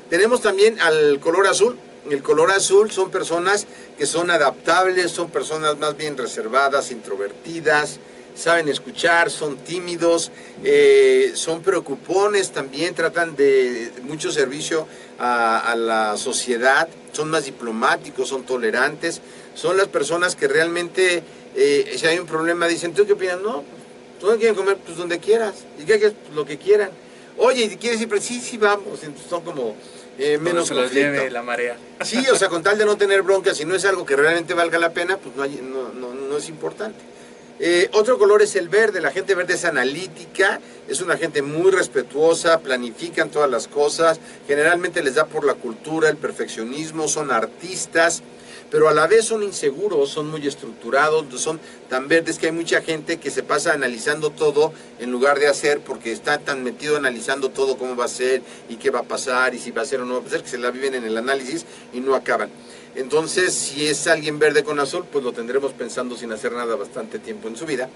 Tenemos 0.08 0.40
también 0.40 0.80
al 0.80 1.18
color 1.18 1.48
azul, 1.48 1.76
el 2.10 2.22
color 2.22 2.52
azul 2.52 2.92
son 2.92 3.10
personas 3.10 3.66
que 3.98 4.06
son 4.06 4.30
adaptables, 4.30 5.10
son 5.10 5.30
personas 5.30 5.76
más 5.78 5.96
bien 5.96 6.16
reservadas, 6.16 6.92
introvertidas, 6.92 7.98
saben 8.36 8.68
escuchar, 8.68 9.30
son 9.30 9.56
tímidos, 9.56 10.30
eh, 10.62 11.32
son 11.34 11.62
preocupones 11.62 12.52
también, 12.52 12.94
tratan 12.94 13.34
de 13.34 13.90
mucho 14.02 14.30
servicio 14.30 14.86
a, 15.18 15.74
la 15.76 16.16
sociedad, 16.16 16.88
son 17.12 17.30
más 17.30 17.46
diplomáticos, 17.46 18.28
son 18.28 18.44
tolerantes, 18.44 19.22
son 19.54 19.76
las 19.76 19.88
personas 19.88 20.36
que 20.36 20.46
realmente, 20.46 21.22
eh, 21.56 21.96
si 21.96 22.06
hay 22.06 22.18
un 22.18 22.26
problema, 22.26 22.68
dicen, 22.68 22.92
¿tú 22.92 23.06
qué 23.06 23.14
opinas? 23.14 23.40
No, 23.40 23.64
tú 24.20 24.26
no 24.26 24.36
quieren 24.36 24.54
comer, 24.54 24.76
pues 24.84 24.98
donde 24.98 25.18
quieras, 25.18 25.54
y 25.80 25.84
que 25.84 25.98
pues, 25.98 26.14
lo 26.34 26.44
que 26.44 26.58
quieran. 26.58 26.90
Oye, 27.38 27.76
¿quieres 27.78 28.00
ir? 28.00 28.08
Sí, 28.20 28.40
sí, 28.40 28.58
vamos, 28.58 29.02
entonces 29.02 29.28
son 29.28 29.42
como... 29.42 29.74
Eh, 30.18 30.38
menos 30.38 30.68
se 30.68 31.30
la 31.30 31.42
marea. 31.42 31.76
Sí, 32.00 32.24
o 32.32 32.36
sea, 32.36 32.48
con 32.48 32.62
tal 32.62 32.78
de 32.78 32.86
no 32.86 32.96
tener 32.96 33.20
broncas, 33.20 33.58
si 33.58 33.66
no 33.66 33.74
es 33.74 33.84
algo 33.84 34.06
que 34.06 34.16
realmente 34.16 34.54
valga 34.54 34.78
la 34.78 34.94
pena, 34.94 35.18
pues 35.18 35.36
no, 35.36 35.44
no, 35.44 35.92
no, 35.92 36.14
no 36.14 36.36
es 36.38 36.48
importante. 36.48 37.15
Eh, 37.58 37.88
otro 37.94 38.18
color 38.18 38.42
es 38.42 38.54
el 38.56 38.68
verde. 38.68 39.00
La 39.00 39.10
gente 39.10 39.34
verde 39.34 39.54
es 39.54 39.64
analítica, 39.64 40.60
es 40.88 41.00
una 41.00 41.16
gente 41.16 41.40
muy 41.42 41.70
respetuosa, 41.70 42.60
planifican 42.60 43.30
todas 43.30 43.50
las 43.50 43.66
cosas, 43.66 44.20
generalmente 44.46 45.02
les 45.02 45.14
da 45.14 45.26
por 45.26 45.44
la 45.44 45.54
cultura, 45.54 46.10
el 46.10 46.16
perfeccionismo, 46.16 47.08
son 47.08 47.30
artistas, 47.30 48.22
pero 48.70 48.88
a 48.88 48.94
la 48.94 49.06
vez 49.06 49.24
son 49.24 49.42
inseguros, 49.42 50.10
son 50.10 50.30
muy 50.30 50.46
estructurados, 50.46 51.24
son 51.40 51.58
tan 51.88 52.08
verdes 52.08 52.38
que 52.38 52.46
hay 52.46 52.52
mucha 52.52 52.82
gente 52.82 53.18
que 53.18 53.30
se 53.30 53.42
pasa 53.42 53.72
analizando 53.72 54.30
todo 54.30 54.72
en 54.98 55.10
lugar 55.10 55.38
de 55.38 55.48
hacer 55.48 55.80
porque 55.80 56.12
está 56.12 56.38
tan 56.38 56.62
metido 56.62 56.96
analizando 56.96 57.50
todo 57.50 57.78
cómo 57.78 57.96
va 57.96 58.04
a 58.04 58.08
ser 58.08 58.42
y 58.68 58.76
qué 58.76 58.90
va 58.90 59.00
a 59.00 59.04
pasar 59.04 59.54
y 59.54 59.58
si 59.58 59.70
va 59.70 59.82
a 59.82 59.86
ser 59.86 60.00
o 60.00 60.04
no 60.04 60.14
va 60.14 60.20
a 60.20 60.24
pasar 60.24 60.42
que 60.42 60.48
se 60.48 60.58
la 60.58 60.70
viven 60.70 60.94
en 60.94 61.04
el 61.04 61.16
análisis 61.16 61.64
y 61.92 62.00
no 62.00 62.14
acaban. 62.14 62.50
Entonces, 62.96 63.54
si 63.54 63.86
es 63.86 64.06
alguien 64.06 64.38
verde 64.38 64.64
con 64.64 64.80
azul, 64.80 65.04
pues 65.10 65.22
lo 65.22 65.32
tendremos 65.32 65.72
pensando 65.74 66.16
sin 66.16 66.32
hacer 66.32 66.52
nada 66.52 66.76
bastante 66.76 67.18
tiempo 67.18 67.46
en 67.46 67.56
su 67.56 67.66
vida. 67.66 67.90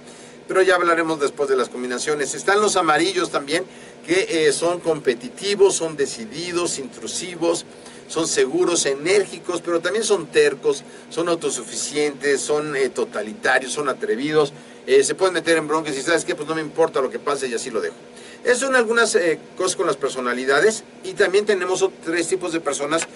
Pero 0.47 0.61
ya 0.61 0.75
hablaremos 0.75 1.19
después 1.19 1.49
de 1.49 1.57
las 1.57 1.71
combinaciones. 1.71 2.35
Están 2.35 2.61
los 2.61 2.77
amarillos 2.77 3.31
también, 3.31 3.65
que 4.07 4.27
eh, 4.29 4.53
son 4.53 4.81
competitivos, 4.81 5.77
son 5.77 5.97
decididos, 5.97 6.79
intrusivos, 6.79 7.65
son 8.09 8.27
seguros, 8.29 8.85
enérgicos, 8.85 9.63
pero 9.63 9.81
también 9.81 10.05
son 10.05 10.27
tercos, 10.27 10.85
son 11.09 11.29
autosuficientes, 11.29 12.43
son 12.43 12.77
eh, 12.77 12.91
totalitarios, 12.91 13.73
son 13.73 13.89
atrevidos. 13.89 14.53
eh, 14.87 15.03
se 15.05 15.15
pueden 15.15 15.35
meter 15.35 15.57
en 15.57 15.69
broncas 15.69 15.97
y 15.97 16.03
sabes 16.03 16.25
qué, 16.25 16.35
pues 16.35 16.49
no 16.49 16.55
me 16.55 16.61
importa 16.61 17.01
lo 17.01 17.09
que 17.09 17.19
pase 17.19 17.47
y 17.49 17.55
así 17.55 17.71
lo 17.71 17.81
dejo. 17.81 17.95
Esas 18.43 18.59
son 18.61 18.75
algunas 18.75 19.15
eh, 19.17 19.39
cosas 19.57 19.77
con 19.77 19.87
las 19.87 19.97
personalidades 19.97 20.83
y 21.05 21.13
también 21.13 21.45
tenemos 21.45 21.87
tres 22.05 22.27
tipos 22.27 22.53
de 22.53 22.61
personas 22.61 23.07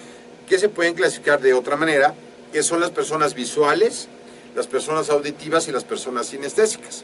que 0.47 0.59
se 0.59 0.69
pueden 0.69 0.93
clasificar 0.93 1.41
de 1.41 1.53
otra 1.53 1.75
manera, 1.75 2.13
que 2.51 2.63
son 2.63 2.79
las 2.79 2.91
personas 2.91 3.33
visuales, 3.33 4.07
las 4.55 4.67
personas 4.67 5.09
auditivas 5.09 5.67
y 5.67 5.71
las 5.71 5.83
personas 5.83 6.27
sinestésicas. 6.27 7.03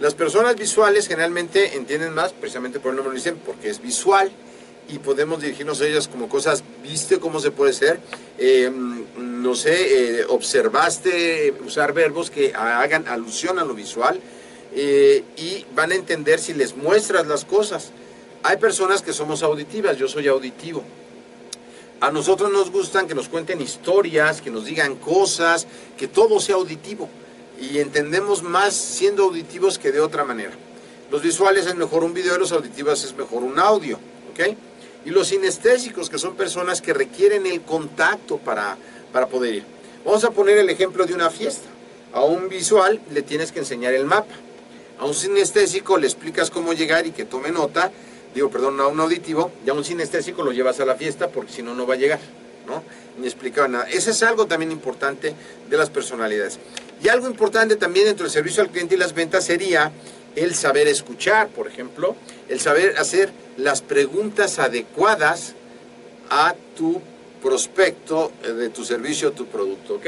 Las 0.00 0.14
personas 0.14 0.56
visuales 0.56 1.08
generalmente 1.08 1.76
entienden 1.76 2.14
más, 2.14 2.32
precisamente 2.32 2.80
por 2.80 2.90
el 2.90 2.96
nombre 2.96 3.12
lo 3.12 3.16
dicen, 3.16 3.40
porque 3.44 3.70
es 3.70 3.80
visual 3.80 4.30
y 4.88 4.98
podemos 4.98 5.40
dirigirnos 5.40 5.80
a 5.80 5.86
ellas 5.86 6.08
como 6.08 6.28
cosas, 6.28 6.62
viste 6.82 7.18
cómo 7.18 7.40
se 7.40 7.50
puede 7.50 7.72
ser, 7.72 8.00
Eh, 8.36 8.68
no 9.16 9.54
sé, 9.54 10.20
eh, 10.20 10.24
observaste 10.28 11.54
usar 11.64 11.92
verbos 11.92 12.30
que 12.30 12.52
hagan 12.54 13.06
alusión 13.06 13.60
a 13.60 13.64
lo 13.64 13.74
visual 13.74 14.18
eh, 14.74 15.22
y 15.36 15.64
van 15.74 15.92
a 15.92 15.94
entender 15.94 16.40
si 16.40 16.52
les 16.52 16.74
muestras 16.76 17.26
las 17.28 17.44
cosas. 17.44 17.92
Hay 18.42 18.56
personas 18.56 19.02
que 19.02 19.12
somos 19.12 19.42
auditivas, 19.42 19.96
yo 19.98 20.08
soy 20.08 20.26
auditivo. 20.26 20.82
A 22.04 22.10
nosotros 22.10 22.52
nos 22.52 22.70
gustan 22.70 23.08
que 23.08 23.14
nos 23.14 23.30
cuenten 23.30 23.62
historias, 23.62 24.42
que 24.42 24.50
nos 24.50 24.66
digan 24.66 24.96
cosas, 24.96 25.66
que 25.96 26.06
todo 26.06 26.38
sea 26.38 26.56
auditivo. 26.56 27.08
Y 27.58 27.78
entendemos 27.78 28.42
más 28.42 28.74
siendo 28.74 29.24
auditivos 29.24 29.78
que 29.78 29.90
de 29.90 30.02
otra 30.02 30.22
manera. 30.22 30.50
Los 31.10 31.22
visuales 31.22 31.64
es 31.64 31.74
mejor 31.76 32.04
un 32.04 32.12
video, 32.12 32.36
los 32.36 32.52
auditivos 32.52 33.02
es 33.04 33.16
mejor 33.16 33.42
un 33.42 33.58
audio. 33.58 33.98
¿ok? 34.32 34.54
Y 35.06 35.10
los 35.12 35.28
sinestésicos, 35.28 36.10
que 36.10 36.18
son 36.18 36.36
personas 36.36 36.82
que 36.82 36.92
requieren 36.92 37.46
el 37.46 37.62
contacto 37.62 38.36
para, 38.36 38.76
para 39.10 39.26
poder 39.26 39.54
ir. 39.54 39.64
Vamos 40.04 40.24
a 40.24 40.30
poner 40.30 40.58
el 40.58 40.68
ejemplo 40.68 41.06
de 41.06 41.14
una 41.14 41.30
fiesta. 41.30 41.70
A 42.12 42.22
un 42.22 42.50
visual 42.50 43.00
le 43.14 43.22
tienes 43.22 43.50
que 43.50 43.60
enseñar 43.60 43.94
el 43.94 44.04
mapa. 44.04 44.34
A 44.98 45.06
un 45.06 45.14
sinestésico 45.14 45.96
le 45.96 46.06
explicas 46.06 46.50
cómo 46.50 46.74
llegar 46.74 47.06
y 47.06 47.12
que 47.12 47.24
tome 47.24 47.50
nota. 47.50 47.90
Digo, 48.34 48.50
perdón, 48.50 48.80
a 48.80 48.86
un 48.86 49.00
auditivo. 49.00 49.52
Y 49.64 49.70
a 49.70 49.74
un 49.74 49.84
sinestésico 49.84 50.42
lo 50.42 50.52
llevas 50.52 50.80
a 50.80 50.84
la 50.84 50.94
fiesta 50.94 51.28
porque 51.28 51.52
si 51.52 51.62
no, 51.62 51.74
no 51.74 51.86
va 51.86 51.94
a 51.94 51.98
llegar. 51.98 52.20
¿no? 52.66 52.82
Ni 53.18 53.26
explicaba 53.26 53.68
nada. 53.68 53.84
Ese 53.84 54.10
es 54.10 54.22
algo 54.22 54.46
también 54.46 54.72
importante 54.72 55.34
de 55.68 55.76
las 55.76 55.90
personalidades. 55.90 56.58
Y 57.02 57.08
algo 57.08 57.26
importante 57.26 57.76
también 57.76 58.06
dentro 58.06 58.24
del 58.24 58.32
servicio 58.32 58.62
al 58.62 58.70
cliente 58.70 58.94
y 58.94 58.98
las 58.98 59.14
ventas 59.14 59.44
sería 59.44 59.92
el 60.36 60.54
saber 60.54 60.88
escuchar, 60.88 61.48
por 61.48 61.68
ejemplo, 61.68 62.16
el 62.48 62.60
saber 62.60 62.96
hacer 62.98 63.30
las 63.56 63.82
preguntas 63.82 64.58
adecuadas 64.58 65.54
a 66.30 66.54
tu 66.76 67.00
prospecto 67.42 68.32
de 68.42 68.70
tu 68.70 68.84
servicio 68.84 69.28
o 69.28 69.32
tu 69.32 69.46
producto, 69.46 69.94
¿ok? 69.96 70.06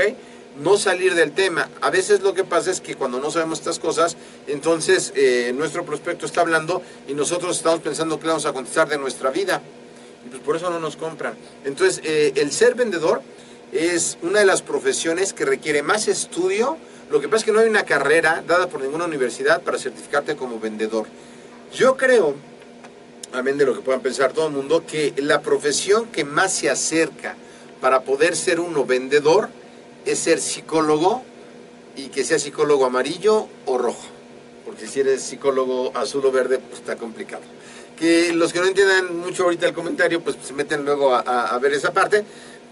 No 0.61 0.79
salir 0.79 1.15
del 1.15 1.33
tema. 1.33 1.69
A 1.83 1.91
veces 1.91 2.23
lo 2.23 2.33
que 2.33 2.45
pasa 2.45 2.71
es 2.71 2.81
que 2.81 2.95
cuando 2.95 3.21
no 3.21 3.31
sabemos 3.31 3.59
estas 3.59 3.79
cosas, 3.79 4.17
entonces 4.47 5.13
eh, 5.15 5.53
nuestro 5.55 5.85
prospecto 5.85 6.25
está 6.25 6.41
hablando 6.41 6.83
y 7.07 7.15
nosotros 7.15 7.57
estamos 7.57 7.81
pensando 7.81 8.19
que 8.19 8.27
vamos 8.27 8.47
a 8.47 8.53
contestar 8.53 8.89
de 8.89 8.97
nuestra 8.97 9.31
vida. 9.31 9.61
Y 10.25 10.29
pues 10.31 10.43
por 10.43 10.57
eso 10.57 10.71
no 10.71 10.81
nos 10.81 10.97
compran. 10.97 11.35
Entonces, 11.65 12.01
eh, 12.05 12.33
el 12.37 12.53
ser 12.53 12.75
vendedor 12.75 13.21
es 13.73 14.17
una 14.23 14.41
de 14.41 14.47
las 14.47 14.63
profesiones 14.63 15.33
que 15.33 15.45
requiere 15.45 15.83
más 15.83 16.09
estudio. 16.09 16.79
Lo 17.11 17.21
que 17.21 17.29
pasa 17.29 17.39
es 17.39 17.45
que 17.45 17.53
no 17.53 17.61
hay 17.61 17.69
una 17.69 17.85
carrera 17.85 18.43
dada 18.47 18.69
por 18.69 18.81
ninguna 18.81 19.05
universidad 19.05 19.63
para 19.63 19.79
certificarte 19.79 20.37
como 20.37 20.59
vendedor. 20.59 21.07
Yo 21.75 21.97
creo, 21.97 22.35
amén 23.33 23.59
de 23.59 23.67
lo 23.67 23.75
que 23.75 23.83
puedan 23.83 24.01
pensar 24.01 24.33
todo 24.33 24.47
el 24.47 24.55
mundo, 24.55 24.85
que 24.87 25.13
la 25.19 25.43
profesión 25.43 26.07
que 26.07 26.25
más 26.25 26.55
se 26.55 26.71
acerca 26.71 27.37
para 27.81 28.03
poder 28.03 28.35
ser 28.35 28.59
uno 28.59 28.85
vendedor 28.85 29.51
es 30.07 30.19
ser 30.21 30.41
psicólogo 30.41 31.23
y 31.97 32.09
que 32.09 32.25
sea 32.25 32.39
psicólogo 32.39 32.87
amarillo 32.87 33.49
o 33.67 33.79
rojo. 33.79 34.07
Porque 34.65 34.87
si 34.87 35.01
eres 35.01 35.23
psicólogo 35.23 35.93
azul 35.95 36.25
o 36.25 36.33
verde, 36.33 36.59
pues 36.59 36.81
está 36.81 36.97
complicado. 36.97 37.43
Que 37.99 38.33
los 38.33 38.53
que 38.53 38.61
no 38.61 38.67
entiendan 38.67 39.17
mucho 39.19 39.45
ahorita 39.45 39.67
el 39.67 39.75
comentario, 39.75 40.23
pues 40.23 40.37
se 40.43 40.53
meten 40.53 40.85
luego 40.85 41.15
a, 41.15 41.59
ver 41.59 41.73
esa 41.73 41.93
parte. 41.93 42.25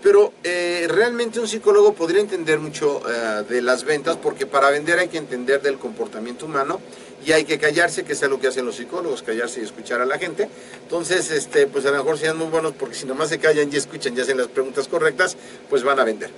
Pero 0.03 0.35
eh, 0.43 0.87
realmente 0.89 1.41
un 1.41 1.49
psicólogo 1.49 1.95
podría 1.95 2.21
entender 2.21 2.59
mucho 2.59 3.01
eh, 3.09 3.45
de 3.49 3.63
las 3.63 3.85
ventas 3.85 4.19
porque 4.19 4.45
para 4.45 4.69
vender 4.69 4.99
hay 4.99 5.09
que 5.09 5.17
entender 5.17 5.63
del 5.63 5.79
comportamiento 5.79 6.45
humano 6.45 6.79
y 7.25 7.33
hay 7.33 7.45
que 7.45 7.59
callarse, 7.59 8.05
que 8.05 8.13
es 8.13 8.23
algo 8.23 8.39
que 8.39 8.49
hacen 8.49 8.67
los 8.67 8.77
psicólogos, 8.77 9.23
callarse 9.23 9.61
y 9.61 9.65
escuchar 9.65 10.03
a 10.03 10.05
la 10.05 10.19
gente. 10.19 10.49
Entonces, 10.83 11.31
este, 11.31 11.67
pues 11.67 11.87
a 11.87 11.91
lo 11.91 11.97
mejor 11.97 12.19
sean 12.19 12.37
muy 12.37 12.49
buenos 12.49 12.73
porque 12.79 12.95
si 12.95 13.07
nomás 13.07 13.31
se 13.31 13.39
callan 13.39 13.73
y 13.73 13.77
escuchan 13.77 14.15
y 14.15 14.21
hacen 14.21 14.37
las 14.37 14.49
preguntas 14.49 14.89
correctas, 14.89 15.39
pues 15.71 15.83
van 15.83 15.99
a 15.99 16.05
vender. 16.05 16.31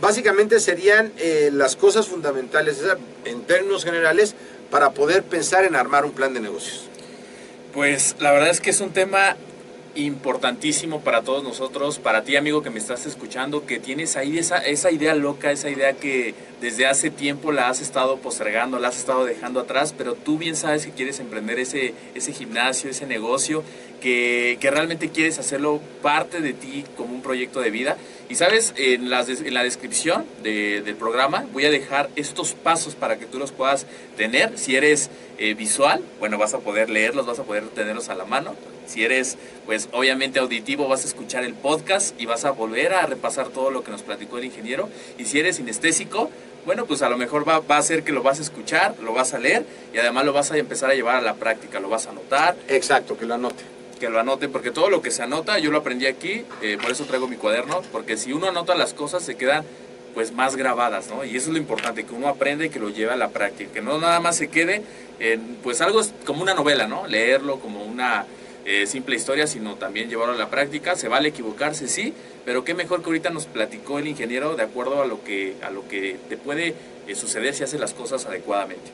Básicamente 0.00 0.60
serían 0.60 1.12
eh, 1.18 1.50
las 1.52 1.76
cosas 1.76 2.08
fundamentales 2.08 2.82
en 3.24 3.42
términos 3.42 3.84
generales 3.84 4.34
para 4.70 4.90
poder 4.90 5.22
pensar 5.22 5.64
en 5.64 5.76
armar 5.76 6.04
un 6.04 6.12
plan 6.12 6.34
de 6.34 6.40
negocios. 6.40 6.88
Pues 7.72 8.16
la 8.18 8.32
verdad 8.32 8.50
es 8.50 8.60
que 8.60 8.70
es 8.70 8.80
un 8.80 8.90
tema 8.90 9.36
importantísimo 9.94 11.00
para 11.00 11.22
todos 11.22 11.44
nosotros, 11.44 11.98
para 11.98 12.24
ti 12.24 12.36
amigo 12.36 12.62
que 12.62 12.70
me 12.70 12.78
estás 12.78 13.06
escuchando, 13.06 13.66
que 13.66 13.78
tienes 13.78 14.16
ahí 14.16 14.38
esa, 14.38 14.58
esa 14.58 14.90
idea 14.90 15.14
loca, 15.14 15.52
esa 15.52 15.70
idea 15.70 15.92
que 15.92 16.34
desde 16.60 16.86
hace 16.86 17.10
tiempo 17.10 17.52
la 17.52 17.68
has 17.68 17.80
estado 17.80 18.16
postergando, 18.18 18.78
la 18.78 18.88
has 18.88 18.98
estado 18.98 19.24
dejando 19.24 19.60
atrás, 19.60 19.94
pero 19.96 20.14
tú 20.14 20.38
bien 20.38 20.56
sabes 20.56 20.86
que 20.86 20.92
quieres 20.92 21.20
emprender 21.20 21.58
ese, 21.58 21.94
ese 22.14 22.32
gimnasio, 22.32 22.90
ese 22.90 23.06
negocio, 23.06 23.62
que, 24.00 24.58
que 24.60 24.70
realmente 24.70 25.10
quieres 25.10 25.38
hacerlo 25.38 25.80
parte 26.02 26.40
de 26.40 26.52
ti 26.52 26.84
como 26.96 27.14
un 27.14 27.22
proyecto 27.22 27.60
de 27.60 27.70
vida. 27.70 27.96
Y 28.28 28.36
sabes, 28.36 28.72
en, 28.76 29.08
des- 29.10 29.40
en 29.42 29.54
la 29.54 29.62
descripción 29.62 30.24
de- 30.42 30.80
del 30.82 30.96
programa 30.96 31.44
voy 31.52 31.66
a 31.66 31.70
dejar 31.70 32.08
estos 32.16 32.52
pasos 32.54 32.94
para 32.94 33.18
que 33.18 33.26
tú 33.26 33.38
los 33.38 33.52
puedas 33.52 33.86
tener. 34.16 34.58
Si 34.58 34.74
eres 34.76 35.10
eh, 35.38 35.54
visual, 35.54 36.02
bueno, 36.20 36.38
vas 36.38 36.54
a 36.54 36.58
poder 36.58 36.88
leerlos, 36.90 37.26
vas 37.26 37.38
a 37.38 37.44
poder 37.44 37.64
tenerlos 37.68 38.08
a 38.08 38.14
la 38.14 38.24
mano. 38.24 38.54
Si 38.86 39.04
eres, 39.04 39.36
pues 39.66 39.88
obviamente 39.92 40.38
auditivo, 40.38 40.88
vas 40.88 41.04
a 41.04 41.08
escuchar 41.08 41.44
el 41.44 41.54
podcast 41.54 42.18
y 42.20 42.26
vas 42.26 42.44
a 42.44 42.50
volver 42.50 42.92
a 42.94 43.06
repasar 43.06 43.48
todo 43.48 43.70
lo 43.70 43.82
que 43.84 43.90
nos 43.90 44.02
platicó 44.02 44.38
el 44.38 44.44
ingeniero. 44.46 44.88
Y 45.18 45.24
si 45.26 45.38
eres 45.38 45.56
sinestésico, 45.56 46.30
bueno, 46.66 46.86
pues 46.86 47.02
a 47.02 47.08
lo 47.10 47.16
mejor 47.18 47.46
va, 47.46 47.58
va 47.60 47.76
a 47.76 47.82
ser 47.82 48.04
que 48.04 48.12
lo 48.12 48.22
vas 48.22 48.38
a 48.38 48.42
escuchar, 48.42 48.94
lo 49.02 49.12
vas 49.12 49.34
a 49.34 49.38
leer 49.38 49.64
y 49.92 49.98
además 49.98 50.24
lo 50.24 50.32
vas 50.32 50.50
a 50.50 50.56
empezar 50.56 50.90
a 50.90 50.94
llevar 50.94 51.16
a 51.16 51.20
la 51.20 51.34
práctica, 51.34 51.78
lo 51.78 51.88
vas 51.90 52.06
a 52.06 52.10
anotar, 52.10 52.56
Exacto, 52.68 53.18
que 53.18 53.26
lo 53.26 53.34
anote. 53.34 53.62
Que 54.04 54.10
lo 54.10 54.20
anoten, 54.20 54.52
porque 54.52 54.70
todo 54.70 54.90
lo 54.90 55.00
que 55.00 55.10
se 55.10 55.22
anota, 55.22 55.58
yo 55.58 55.70
lo 55.70 55.78
aprendí 55.78 56.04
aquí, 56.04 56.44
eh, 56.60 56.76
por 56.80 56.90
eso 56.90 57.06
traigo 57.06 57.26
mi 57.26 57.36
cuaderno, 57.36 57.80
porque 57.90 58.18
si 58.18 58.34
uno 58.34 58.48
anota 58.48 58.74
las 58.74 58.92
cosas 58.92 59.22
se 59.22 59.34
quedan 59.34 59.64
pues 60.12 60.30
más 60.30 60.56
grabadas, 60.56 61.08
¿no? 61.08 61.24
Y 61.24 61.36
eso 61.36 61.48
es 61.48 61.54
lo 61.54 61.58
importante, 61.58 62.04
que 62.04 62.12
uno 62.12 62.28
aprende 62.28 62.66
y 62.66 62.68
que 62.68 62.78
lo 62.78 62.90
lleve 62.90 63.12
a 63.12 63.16
la 63.16 63.30
práctica, 63.30 63.72
que 63.72 63.80
no 63.80 63.98
nada 63.98 64.20
más 64.20 64.36
se 64.36 64.48
quede 64.48 64.82
en, 65.20 65.56
pues 65.62 65.80
algo 65.80 66.02
como 66.26 66.42
una 66.42 66.52
novela, 66.52 66.86
¿no? 66.86 67.06
Leerlo 67.06 67.60
como 67.60 67.82
una 67.82 68.26
eh, 68.66 68.86
simple 68.86 69.16
historia, 69.16 69.46
sino 69.46 69.76
también 69.76 70.10
llevarlo 70.10 70.34
a 70.34 70.36
la 70.36 70.50
práctica, 70.50 70.96
se 70.96 71.08
vale 71.08 71.30
equivocarse, 71.30 71.88
sí, 71.88 72.12
pero 72.44 72.62
qué 72.62 72.74
mejor 72.74 73.00
que 73.00 73.06
ahorita 73.06 73.30
nos 73.30 73.46
platicó 73.46 73.98
el 73.98 74.06
ingeniero 74.06 74.54
de 74.54 74.64
acuerdo 74.64 75.02
a 75.02 75.06
lo 75.06 75.24
que, 75.24 75.54
a 75.62 75.70
lo 75.70 75.88
que 75.88 76.18
te 76.28 76.36
puede 76.36 76.74
eh, 77.08 77.14
suceder 77.14 77.54
si 77.54 77.64
haces 77.64 77.80
las 77.80 77.94
cosas 77.94 78.26
adecuadamente. 78.26 78.90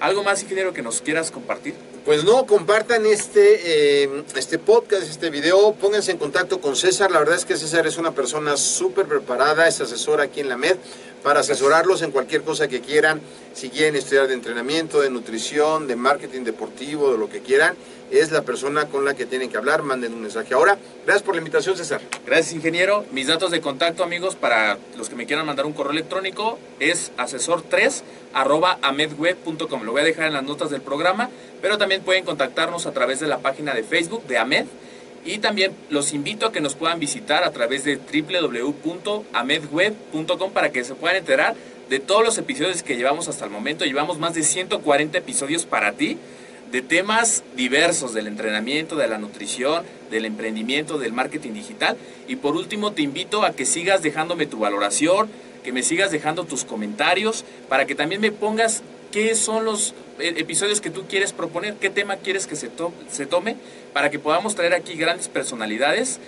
¿Algo 0.00 0.22
más, 0.22 0.42
ingeniero, 0.42 0.72
que 0.72 0.82
nos 0.82 1.00
quieras 1.00 1.30
compartir? 1.30 1.74
Pues 2.04 2.24
no, 2.24 2.46
compartan 2.46 3.06
este, 3.06 4.02
eh, 4.04 4.24
este 4.36 4.58
podcast, 4.58 5.08
este 5.08 5.30
video, 5.30 5.74
pónganse 5.74 6.10
en 6.10 6.18
contacto 6.18 6.60
con 6.60 6.76
César. 6.76 7.10
La 7.10 7.18
verdad 7.18 7.36
es 7.36 7.44
que 7.44 7.56
César 7.56 7.86
es 7.86 7.96
una 7.96 8.12
persona 8.12 8.56
súper 8.56 9.06
preparada, 9.06 9.66
es 9.66 9.80
asesor 9.80 10.20
aquí 10.20 10.40
en 10.40 10.48
la 10.48 10.56
MED. 10.56 10.76
para 11.22 11.40
asesorarlos 11.40 12.02
en 12.02 12.10
cualquier 12.10 12.42
cosa 12.42 12.68
que 12.68 12.82
quieran, 12.82 13.18
si 13.54 13.70
quieren 13.70 13.96
estudiar 13.96 14.28
de 14.28 14.34
entrenamiento, 14.34 15.00
de 15.00 15.08
nutrición, 15.08 15.86
de 15.86 15.96
marketing 15.96 16.44
deportivo, 16.44 17.10
de 17.12 17.16
lo 17.16 17.30
que 17.30 17.40
quieran, 17.40 17.74
es 18.10 18.30
la 18.30 18.42
persona 18.42 18.86
con 18.86 19.04
la 19.04 19.14
que 19.14 19.26
tienen 19.26 19.50
que 19.50 19.56
hablar, 19.56 19.82
manden 19.82 20.14
un 20.14 20.22
mensaje. 20.22 20.54
Ahora, 20.54 20.78
gracias 21.04 21.22
por 21.22 21.34
la 21.34 21.40
invitación, 21.40 21.76
César. 21.76 22.00
Gracias, 22.26 22.54
ingeniero. 22.54 23.04
Mis 23.12 23.26
datos 23.26 23.50
de 23.50 23.60
contacto, 23.60 24.04
amigos, 24.04 24.36
para 24.36 24.78
los 24.96 25.08
que 25.08 25.16
me 25.16 25.26
quieran 25.26 25.46
mandar 25.46 25.66
un 25.66 25.72
correo 25.72 25.92
electrónico 25.92 26.58
es 26.80 27.12
asesor3 27.16 28.02
arroba 28.32 28.78
amedweb.com. 28.82 29.82
Lo 29.82 29.92
voy 29.92 30.02
a 30.02 30.04
dejar 30.04 30.26
en 30.26 30.34
las 30.34 30.44
notas 30.44 30.70
del 30.70 30.82
programa, 30.82 31.30
pero 31.62 31.78
también 31.78 32.02
pueden 32.02 32.24
contactarnos 32.24 32.86
a 32.86 32.92
través 32.92 33.20
de 33.20 33.26
la 33.26 33.38
página 33.38 33.74
de 33.74 33.82
Facebook 33.82 34.26
de 34.26 34.38
Amed. 34.38 34.66
Y 35.24 35.38
también 35.38 35.72
los 35.88 36.12
invito 36.12 36.46
a 36.46 36.52
que 36.52 36.60
nos 36.60 36.74
puedan 36.74 37.00
visitar 37.00 37.44
a 37.44 37.50
través 37.50 37.84
de 37.84 37.96
www.amedweb.com 37.96 40.52
para 40.52 40.70
que 40.70 40.84
se 40.84 40.94
puedan 40.94 41.16
enterar 41.16 41.54
de 41.88 41.98
todos 41.98 42.22
los 42.22 42.36
episodios 42.36 42.82
que 42.82 42.96
llevamos 42.96 43.28
hasta 43.28 43.46
el 43.46 43.50
momento. 43.50 43.86
Llevamos 43.86 44.18
más 44.18 44.34
de 44.34 44.42
140 44.42 45.16
episodios 45.16 45.64
para 45.64 45.92
ti 45.92 46.18
de 46.74 46.82
temas 46.82 47.44
diversos 47.54 48.14
del 48.14 48.26
entrenamiento, 48.26 48.96
de 48.96 49.06
la 49.06 49.16
nutrición, 49.16 49.84
del 50.10 50.24
emprendimiento, 50.24 50.98
del 50.98 51.12
marketing 51.12 51.52
digital. 51.52 51.96
Y 52.26 52.34
por 52.34 52.56
último, 52.56 52.90
te 52.90 53.02
invito 53.02 53.44
a 53.44 53.52
que 53.52 53.64
sigas 53.64 54.02
dejándome 54.02 54.46
tu 54.46 54.58
valoración, 54.58 55.30
que 55.62 55.70
me 55.70 55.84
sigas 55.84 56.10
dejando 56.10 56.46
tus 56.46 56.64
comentarios, 56.64 57.44
para 57.68 57.86
que 57.86 57.94
también 57.94 58.20
me 58.20 58.32
pongas 58.32 58.82
qué 59.12 59.36
son 59.36 59.64
los 59.64 59.94
eh, 60.18 60.34
episodios 60.36 60.80
que 60.80 60.90
tú 60.90 61.04
quieres 61.08 61.32
proponer, 61.32 61.74
qué 61.74 61.90
tema 61.90 62.16
quieres 62.16 62.48
que 62.48 62.56
se, 62.56 62.70
to 62.70 62.92
se 63.08 63.24
tome, 63.26 63.54
para 63.92 64.10
que 64.10 64.18
podamos 64.18 64.56
traer 64.56 64.74
aquí 64.74 64.94
grandes 64.94 65.28
personalidades, 65.28 66.18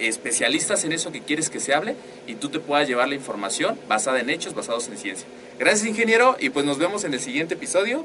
especialistas 0.00 0.82
en 0.84 0.90
eso 0.90 1.12
que 1.12 1.20
quieres 1.20 1.50
que 1.50 1.60
se 1.60 1.72
hable, 1.72 1.94
y 2.26 2.34
tú 2.34 2.48
te 2.48 2.58
puedas 2.58 2.88
llevar 2.88 3.06
la 3.06 3.14
información 3.14 3.78
basada 3.86 4.18
en 4.18 4.28
hechos, 4.28 4.56
basados 4.56 4.88
en 4.88 4.98
ciencia. 4.98 5.28
Gracias, 5.56 5.86
ingeniero, 5.86 6.36
y 6.40 6.50
pues 6.50 6.66
nos 6.66 6.78
vemos 6.78 7.04
en 7.04 7.14
el 7.14 7.20
siguiente 7.20 7.54
episodio 7.54 8.04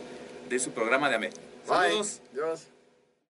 de 0.49 0.59
su 0.59 0.71
programa 0.71 1.09
de. 1.09 1.29
Bye. 1.67 1.89
Saludos. 1.89 2.21
Adiós. 2.31 2.67